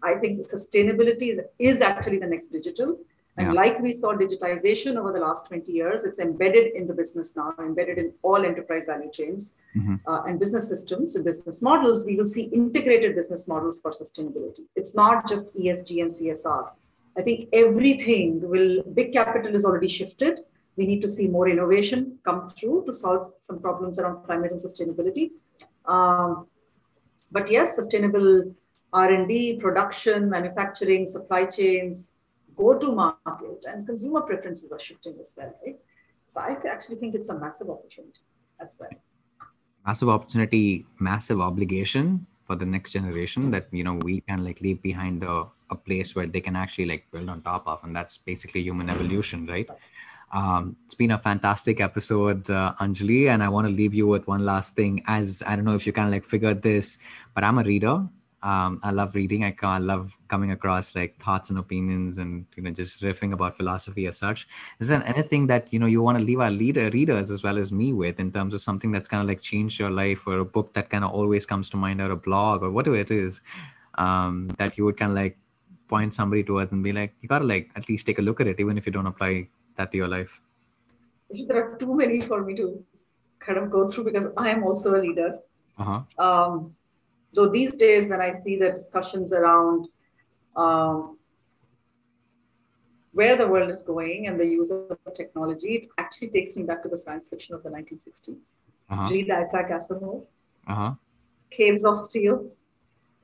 I 0.02 0.14
think 0.14 0.40
sustainability 0.40 1.30
is, 1.30 1.40
is 1.58 1.80
actually 1.80 2.18
the 2.18 2.26
next 2.26 2.48
digital. 2.48 2.98
And 3.36 3.48
yeah. 3.48 3.52
like 3.52 3.78
we 3.80 3.92
saw 3.92 4.12
digitization 4.14 4.96
over 4.96 5.12
the 5.12 5.20
last 5.20 5.46
20 5.48 5.70
years, 5.70 6.04
it's 6.04 6.18
embedded 6.18 6.74
in 6.74 6.86
the 6.86 6.92
business 6.92 7.36
now, 7.36 7.54
embedded 7.58 7.96
in 7.98 8.12
all 8.22 8.44
enterprise 8.44 8.86
value 8.86 9.10
chains 9.10 9.54
mm-hmm. 9.76 9.96
uh, 10.06 10.22
and 10.24 10.40
business 10.40 10.68
systems 10.68 11.16
and 11.16 11.24
business 11.24 11.62
models. 11.62 12.04
We 12.04 12.16
will 12.16 12.26
see 12.26 12.44
integrated 12.44 13.14
business 13.14 13.46
models 13.46 13.80
for 13.80 13.92
sustainability. 13.92 14.64
It's 14.74 14.94
not 14.94 15.28
just 15.28 15.56
ESG 15.56 16.02
and 16.02 16.10
CSR. 16.10 16.70
I 17.16 17.22
think 17.22 17.48
everything 17.52 18.40
will, 18.42 18.82
big 18.82 19.12
capital 19.12 19.54
is 19.54 19.64
already 19.64 19.88
shifted. 19.88 20.40
We 20.80 20.86
need 20.86 21.02
to 21.06 21.10
see 21.16 21.26
more 21.28 21.46
innovation 21.54 21.98
come 22.24 22.48
through 22.48 22.84
to 22.86 22.92
solve 22.94 23.24
some 23.42 23.58
problems 23.66 23.98
around 23.98 24.24
climate 24.24 24.52
and 24.54 24.60
sustainability. 24.68 25.26
Um, 25.84 26.46
but 27.36 27.50
yes, 27.50 27.76
sustainable 27.76 28.54
R&D, 28.92 29.58
production, 29.64 30.30
manufacturing, 30.30 31.06
supply 31.06 31.44
chains, 31.56 32.14
go-to-market, 32.56 33.60
and 33.68 33.86
consumer 33.86 34.22
preferences 34.22 34.72
are 34.72 34.80
shifting 34.80 35.16
as 35.20 35.34
well, 35.36 35.54
right? 35.64 35.78
So 36.28 36.40
I 36.40 36.56
actually 36.74 36.96
think 36.96 37.14
it's 37.14 37.28
a 37.28 37.38
massive 37.38 37.68
opportunity 37.68 38.22
as 38.58 38.78
well. 38.80 38.90
Massive 39.86 40.08
opportunity, 40.08 40.86
massive 40.98 41.40
obligation 41.42 42.26
for 42.46 42.56
the 42.56 42.66
next 42.66 42.92
generation 42.92 43.50
that 43.50 43.66
you 43.70 43.84
know 43.84 43.96
we 44.08 44.22
can 44.22 44.44
like 44.44 44.60
leave 44.60 44.80
behind 44.82 45.20
the 45.20 45.46
a 45.70 45.76
place 45.76 46.16
where 46.16 46.26
they 46.26 46.40
can 46.40 46.56
actually 46.56 46.86
like 46.92 47.06
build 47.12 47.28
on 47.28 47.40
top 47.42 47.66
of 47.66 47.82
and 47.84 47.94
that's 47.94 48.18
basically 48.18 48.62
human 48.62 48.90
evolution 48.90 49.46
right 49.46 49.68
um, 50.32 50.76
it's 50.84 50.94
been 50.94 51.10
a 51.10 51.18
fantastic 51.18 51.80
episode 51.80 52.48
uh, 52.50 52.74
anjali 52.80 53.28
and 53.28 53.42
i 53.42 53.48
want 53.48 53.66
to 53.66 53.72
leave 53.72 53.94
you 53.94 54.06
with 54.06 54.26
one 54.26 54.44
last 54.44 54.76
thing 54.76 55.02
as 55.06 55.42
i 55.46 55.56
don't 55.56 55.64
know 55.64 55.74
if 55.74 55.86
you 55.86 55.92
can 55.92 56.10
like 56.10 56.24
figure 56.24 56.54
this 56.54 56.98
but 57.34 57.44
i'm 57.44 57.58
a 57.58 57.62
reader 57.64 58.06
um, 58.42 58.80
I 58.82 58.90
love 58.90 59.14
reading. 59.14 59.44
I, 59.44 59.54
I 59.62 59.78
love 59.78 60.16
coming 60.28 60.50
across 60.50 60.94
like 60.94 61.18
thoughts 61.18 61.50
and 61.50 61.58
opinions 61.58 62.16
and 62.16 62.46
you 62.56 62.62
know 62.62 62.70
just 62.70 63.02
riffing 63.02 63.32
about 63.32 63.56
philosophy 63.56 64.06
as 64.06 64.16
such. 64.16 64.48
Is 64.78 64.88
there 64.88 65.02
anything 65.06 65.46
that 65.48 65.68
you 65.70 65.78
know 65.78 65.86
you 65.86 66.00
want 66.00 66.18
to 66.18 66.24
leave 66.24 66.40
our 66.40 66.50
leader 66.50 66.88
readers 66.90 67.30
as 67.30 67.42
well 67.42 67.58
as 67.58 67.70
me 67.70 67.92
with 67.92 68.18
in 68.18 68.32
terms 68.32 68.54
of 68.54 68.62
something 68.62 68.92
that's 68.92 69.08
kind 69.08 69.22
of 69.22 69.28
like 69.28 69.42
changed 69.42 69.78
your 69.78 69.90
life 69.90 70.26
or 70.26 70.38
a 70.38 70.44
book 70.44 70.72
that 70.72 70.88
kind 70.88 71.04
of 71.04 71.10
always 71.10 71.44
comes 71.44 71.68
to 71.70 71.76
mind 71.76 72.00
or 72.00 72.10
a 72.10 72.16
blog 72.16 72.62
or 72.62 72.70
whatever 72.70 72.96
it 72.96 73.10
is 73.10 73.42
um, 73.98 74.48
that 74.56 74.78
you 74.78 74.84
would 74.86 74.96
kind 74.96 75.10
of 75.10 75.16
like 75.16 75.36
point 75.88 76.14
somebody 76.14 76.42
towards 76.42 76.72
and 76.72 76.82
be 76.82 76.92
like, 76.92 77.12
you 77.20 77.28
gotta 77.28 77.44
like 77.44 77.70
at 77.76 77.88
least 77.88 78.06
take 78.06 78.18
a 78.18 78.22
look 78.22 78.40
at 78.40 78.46
it, 78.46 78.58
even 78.58 78.78
if 78.78 78.86
you 78.86 78.92
don't 78.92 79.06
apply 79.06 79.46
that 79.80 79.90
to 79.92 79.98
your 80.02 80.08
life? 80.08 80.40
There 81.48 81.58
are 81.62 81.78
too 81.78 81.94
many 82.02 82.20
for 82.20 82.44
me 82.44 82.54
to 82.60 82.66
kind 83.46 83.58
of 83.58 83.70
go 83.70 83.88
through 83.88 84.04
because 84.10 84.28
I 84.36 84.50
am 84.50 84.64
also 84.64 84.98
a 84.98 85.00
leader. 85.06 85.30
Uh-huh. 85.78 86.00
Um, 86.26 86.74
so 87.32 87.48
these 87.48 87.76
days, 87.76 88.08
when 88.10 88.20
I 88.20 88.32
see 88.32 88.56
the 88.56 88.70
discussions 88.70 89.32
around 89.32 89.88
um, 90.56 91.18
where 93.12 93.36
the 93.36 93.46
world 93.46 93.70
is 93.70 93.82
going 93.82 94.26
and 94.26 94.38
the 94.38 94.46
use 94.46 94.70
of 94.70 94.98
technology, 95.14 95.70
it 95.78 95.88
actually 95.98 96.30
takes 96.36 96.56
me 96.56 96.64
back 96.64 96.82
to 96.82 96.88
the 96.88 96.98
science 96.98 97.28
fiction 97.28 97.54
of 97.54 97.62
the 97.62 97.70
1960s. 97.70 98.56
Uh-huh. 98.90 99.08
Read 99.10 99.30
Isaac 99.30 99.68
Asimov, 99.68 100.26
uh-huh. 100.66 100.94
Caves 101.50 101.84
of 101.84 101.96
Steel, 101.98 102.50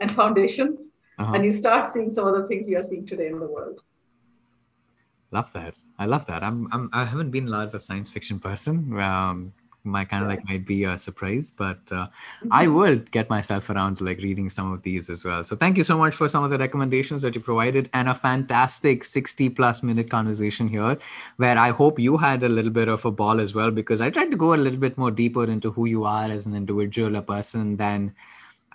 and 0.00 0.10
Foundation, 0.12 0.68
uh-huh. 1.18 1.32
and 1.34 1.44
you 1.44 1.50
start 1.50 1.86
seeing 1.86 2.10
some 2.10 2.26
of 2.26 2.34
the 2.40 2.46
things 2.46 2.68
we 2.68 2.76
are 2.76 2.82
seeing 2.82 3.06
today 3.06 3.28
in 3.34 3.40
the 3.40 3.50
world. 3.56 3.80
Love 5.30 5.52
that. 5.52 5.76
I 5.98 6.06
love 6.06 6.26
that. 6.26 6.42
I'm, 6.44 6.68
I'm 6.72 6.88
I 6.92 7.04
haven't 7.04 7.30
been 7.30 7.48
a 7.48 7.50
lot 7.50 7.68
of 7.68 7.74
a 7.74 7.80
science 7.80 8.10
fiction 8.10 8.38
person. 8.38 8.98
Um, 8.98 9.52
my 9.86 10.04
kind 10.04 10.22
of 10.22 10.28
like 10.28 10.44
might 10.46 10.66
be 10.66 10.84
a 10.84 10.98
surprise 10.98 11.50
but 11.50 11.78
uh, 11.90 12.06
i 12.50 12.66
will 12.76 12.96
get 13.12 13.30
myself 13.30 13.70
around 13.70 13.96
to 13.96 14.04
like 14.04 14.18
reading 14.18 14.50
some 14.50 14.72
of 14.72 14.82
these 14.82 15.08
as 15.08 15.24
well 15.24 15.42
so 15.44 15.56
thank 15.56 15.76
you 15.76 15.84
so 15.84 15.96
much 15.96 16.14
for 16.14 16.28
some 16.28 16.44
of 16.44 16.50
the 16.50 16.58
recommendations 16.58 17.22
that 17.22 17.34
you 17.34 17.40
provided 17.40 17.88
and 17.94 18.08
a 18.08 18.14
fantastic 18.14 19.04
60 19.04 19.50
plus 19.50 19.82
minute 19.82 20.10
conversation 20.10 20.68
here 20.68 20.98
where 21.36 21.56
i 21.56 21.70
hope 21.70 21.98
you 21.98 22.16
had 22.16 22.42
a 22.42 22.48
little 22.48 22.70
bit 22.70 22.88
of 22.88 23.04
a 23.04 23.10
ball 23.10 23.40
as 23.40 23.54
well 23.54 23.70
because 23.70 24.00
i 24.00 24.10
tried 24.10 24.30
to 24.30 24.36
go 24.36 24.54
a 24.54 24.56
little 24.56 24.80
bit 24.80 24.98
more 24.98 25.10
deeper 25.10 25.44
into 25.44 25.70
who 25.70 25.86
you 25.86 26.04
are 26.04 26.28
as 26.30 26.46
an 26.46 26.54
individual 26.54 27.16
a 27.16 27.22
person 27.22 27.76
than 27.76 28.12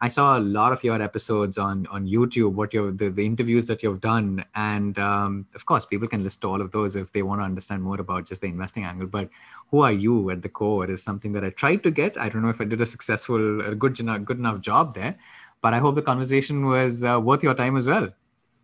I 0.04 0.08
saw 0.08 0.38
a 0.38 0.39
lot 0.39 0.72
of 0.72 0.84
your 0.84 0.99
episodes 0.99 1.60
on 1.60 1.86
on 1.88 2.08
YouTube, 2.08 2.54
what 2.54 2.74
your 2.74 2.91
the, 2.91 3.10
the 3.10 3.24
interviews 3.24 3.68
that 3.68 3.84
you've 3.84 4.02
done, 4.02 4.43
and 4.56 4.97
um, 4.97 5.45
of 5.54 5.68
course, 5.68 5.86
people 5.86 6.08
can 6.08 6.24
list 6.24 6.43
all 6.43 6.60
of 6.60 6.72
those 6.72 6.95
if 6.95 7.12
they 7.14 7.22
want 7.22 7.39
to 7.41 7.45
understand 7.45 7.84
more 7.84 8.02
about 8.02 8.26
just 8.26 8.41
the 8.41 8.47
investing 8.47 8.84
angle. 8.84 9.06
But 9.06 9.30
who 9.70 9.82
are 9.82 9.91
you 9.91 10.32
at 10.32 10.41
the 10.41 10.49
core 10.49 10.89
is 10.89 11.04
something 11.04 11.34
that 11.34 11.43
I 11.43 11.52
tried 11.52 11.84
to 11.84 11.91
get. 11.91 12.20
I 12.20 12.30
don't 12.30 12.41
know 12.41 12.49
if 12.49 12.60
I 12.60 12.64
did 12.64 12.82
a 12.82 12.86
successful, 12.88 13.62
a 13.62 13.76
good 13.76 13.95
good 14.26 14.39
enough 14.39 14.60
job 14.62 14.95
there, 14.95 15.16
but 15.62 15.76
I 15.76 15.78
hope 15.78 15.93
the 15.93 16.02
conversation 16.02 16.66
was 16.66 17.04
uh, 17.04 17.20
worth 17.22 17.43
your 17.43 17.54
time 17.54 17.78
as 17.78 17.86
well. 17.86 18.06
It 18.06 18.14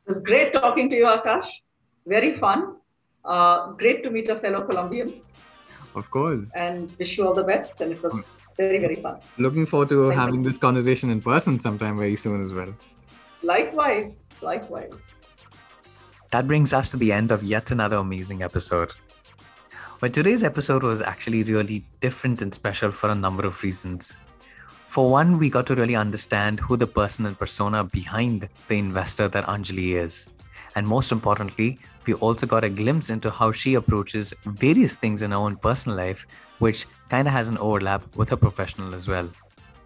was 0.07 0.19
great 0.23 0.53
talking 0.53 0.89
to 0.89 0.95
you, 0.95 1.05
Akash. 1.05 1.49
Very 2.07 2.33
fun. 2.33 2.77
Uh, 3.23 3.71
great 3.71 4.03
to 4.03 4.09
meet 4.09 4.27
a 4.29 4.39
fellow 4.39 4.65
Colombian. 4.65 5.21
Of 5.93 6.09
course. 6.09 6.51
And 6.55 6.91
wish 6.97 7.17
you 7.17 7.27
all 7.27 7.33
the 7.35 7.43
best. 7.43 7.81
And 7.81 7.91
it 7.91 8.01
was 8.01 8.29
very, 8.57 8.79
very 8.79 8.95
fun. 8.95 9.19
Looking 9.37 9.65
forward 9.65 9.89
to 9.89 10.09
Thank 10.09 10.19
having 10.19 10.43
you. 10.43 10.49
this 10.49 10.57
conversation 10.57 11.09
in 11.09 11.21
person 11.21 11.59
sometime 11.59 11.97
very 11.97 12.15
soon 12.15 12.41
as 12.41 12.53
well. 12.53 12.73
Likewise. 13.43 14.23
Likewise. 14.41 14.93
That 16.31 16.47
brings 16.47 16.73
us 16.73 16.89
to 16.89 16.97
the 16.97 17.11
end 17.11 17.31
of 17.31 17.43
yet 17.43 17.71
another 17.71 17.97
amazing 17.97 18.43
episode. 18.43 18.93
But 19.99 20.13
today's 20.13 20.43
episode 20.43 20.83
was 20.83 21.01
actually 21.01 21.43
really 21.43 21.85
different 22.01 22.41
and 22.41 22.53
special 22.53 22.91
for 22.91 23.09
a 23.09 23.15
number 23.15 23.47
of 23.47 23.63
reasons. 23.63 24.17
For 24.89 25.09
one, 25.09 25.37
we 25.37 25.49
got 25.49 25.67
to 25.67 25.75
really 25.75 25.95
understand 25.95 26.59
who 26.59 26.77
the 26.77 26.87
person 26.87 27.25
and 27.25 27.37
persona 27.37 27.83
behind 27.83 28.47
the 28.67 28.77
investor 28.77 29.27
that 29.27 29.45
Anjali 29.45 30.01
is. 30.01 30.27
And 30.75 30.87
most 30.87 31.11
importantly, 31.11 31.79
we 32.05 32.13
also 32.13 32.45
got 32.45 32.63
a 32.63 32.69
glimpse 32.69 33.09
into 33.09 33.31
how 33.31 33.51
she 33.51 33.73
approaches 33.73 34.33
various 34.45 34.95
things 34.95 35.21
in 35.21 35.31
her 35.31 35.37
own 35.37 35.57
personal 35.57 35.97
life, 35.97 36.27
which 36.59 36.85
kind 37.09 37.27
of 37.27 37.33
has 37.33 37.47
an 37.47 37.57
overlap 37.57 38.03
with 38.15 38.29
her 38.29 38.37
professional 38.37 38.93
as 38.93 39.07
well. 39.07 39.29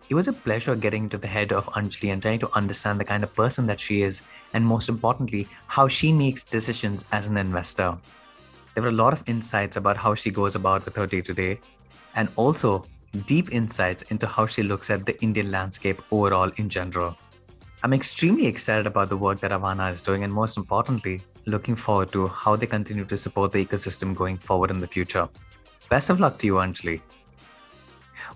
It 0.10 0.16
was 0.16 0.28
a 0.28 0.34
pleasure 0.34 0.76
getting 0.76 1.08
to 1.10 1.18
the 1.18 1.28
head 1.28 1.54
of 1.54 1.68
Anjali 1.68 2.12
and 2.12 2.22
trying 2.22 2.40
to 2.40 2.54
understand 2.54 3.00
the 3.00 3.06
kind 3.06 3.24
of 3.24 3.34
person 3.34 3.66
that 3.68 3.80
she 3.80 4.02
is, 4.02 4.22
and 4.54 4.66
most 4.66 4.90
importantly, 4.90 5.48
how 5.68 5.88
she 5.88 6.12
makes 6.12 6.44
decisions 6.44 7.06
as 7.14 7.28
an 7.28 7.38
investor. 7.38 7.98
There 8.74 8.84
were 8.84 8.90
a 8.90 9.04
lot 9.04 9.14
of 9.14 9.24
insights 9.28 9.78
about 9.78 9.98
how 9.98 10.16
she 10.16 10.30
goes 10.30 10.56
about 10.56 10.84
with 10.84 10.96
her 10.96 11.08
day 11.08 11.22
to 11.22 11.34
day, 11.34 11.60
and 12.16 12.28
also 12.36 12.86
deep 13.26 13.54
insights 13.54 14.04
into 14.04 14.28
how 14.28 14.48
she 14.48 14.64
looks 14.64 14.90
at 14.90 15.06
the 15.06 15.22
Indian 15.22 15.52
landscape 15.52 16.02
overall 16.12 16.52
in 16.58 16.70
general. 16.70 17.18
I'm 17.84 17.94
extremely 17.94 18.48
excited 18.48 18.86
about 18.88 19.10
the 19.10 19.18
work 19.18 19.40
that 19.40 19.52
Avaana 19.52 19.92
is 19.92 20.02
doing, 20.02 20.24
and 20.24 20.32
most 20.32 20.58
importantly, 20.58 21.22
looking 21.46 21.76
forward 21.76 22.12
to 22.12 22.28
how 22.28 22.56
they 22.56 22.68
continue 22.68 23.06
to 23.06 23.18
support 23.18 23.52
the 23.52 23.66
ecosystem 23.66 24.14
going 24.14 24.38
forward 24.38 24.72
in 24.72 24.80
the 24.80 24.88
future. 24.88 25.28
Best 25.92 26.10
of 26.10 26.22
luck 26.22 26.38
to 26.38 26.48
you, 26.48 26.54
Anjali. 26.54 27.02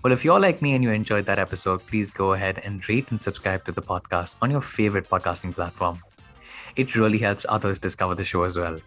Well, 0.02 0.12
if 0.12 0.26
you're 0.26 0.38
like 0.38 0.60
me 0.60 0.74
and 0.74 0.84
you 0.84 0.90
enjoyed 0.90 1.24
that 1.24 1.38
episode, 1.38 1.80
please 1.86 2.10
go 2.10 2.34
ahead 2.34 2.60
and 2.66 2.86
rate 2.86 3.10
and 3.10 3.22
subscribe 3.22 3.64
to 3.64 3.72
the 3.72 3.80
podcast 3.80 4.36
on 4.42 4.50
your 4.50 4.60
favorite 4.60 5.08
podcasting 5.08 5.54
platform. 5.54 5.98
It 6.76 6.94
really 6.94 7.16
helps 7.16 7.46
others 7.48 7.78
discover 7.78 8.14
the 8.14 8.24
show 8.24 8.42
as 8.42 8.58
well. 8.58 8.78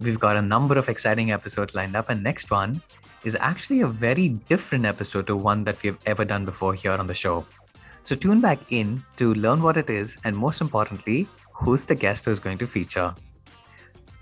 We've 0.00 0.18
got 0.18 0.36
a 0.36 0.40
number 0.40 0.78
of 0.78 0.88
exciting 0.88 1.30
episodes 1.30 1.74
lined 1.74 1.94
up, 1.94 2.08
and 2.08 2.22
next 2.22 2.50
one 2.50 2.80
is 3.22 3.36
actually 3.38 3.82
a 3.82 3.86
very 3.86 4.30
different 4.48 4.86
episode 4.86 5.26
to 5.26 5.36
one 5.36 5.62
that 5.64 5.82
we've 5.82 5.98
ever 6.06 6.24
done 6.24 6.46
before 6.46 6.72
here 6.72 6.92
on 6.92 7.06
the 7.06 7.14
show. 7.14 7.44
So 8.02 8.14
tune 8.16 8.40
back 8.40 8.60
in 8.70 9.04
to 9.18 9.34
learn 9.34 9.60
what 9.62 9.76
it 9.76 9.90
is 9.90 10.16
and 10.24 10.34
most 10.34 10.62
importantly, 10.62 11.28
who's 11.52 11.84
the 11.84 11.94
guest 11.94 12.24
who's 12.24 12.40
going 12.40 12.56
to 12.64 12.66
feature. 12.66 13.14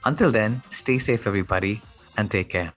Until 0.04 0.32
then, 0.32 0.64
stay 0.68 0.98
safe, 0.98 1.28
everybody, 1.28 1.80
and 2.16 2.28
take 2.28 2.48
care. 2.48 2.72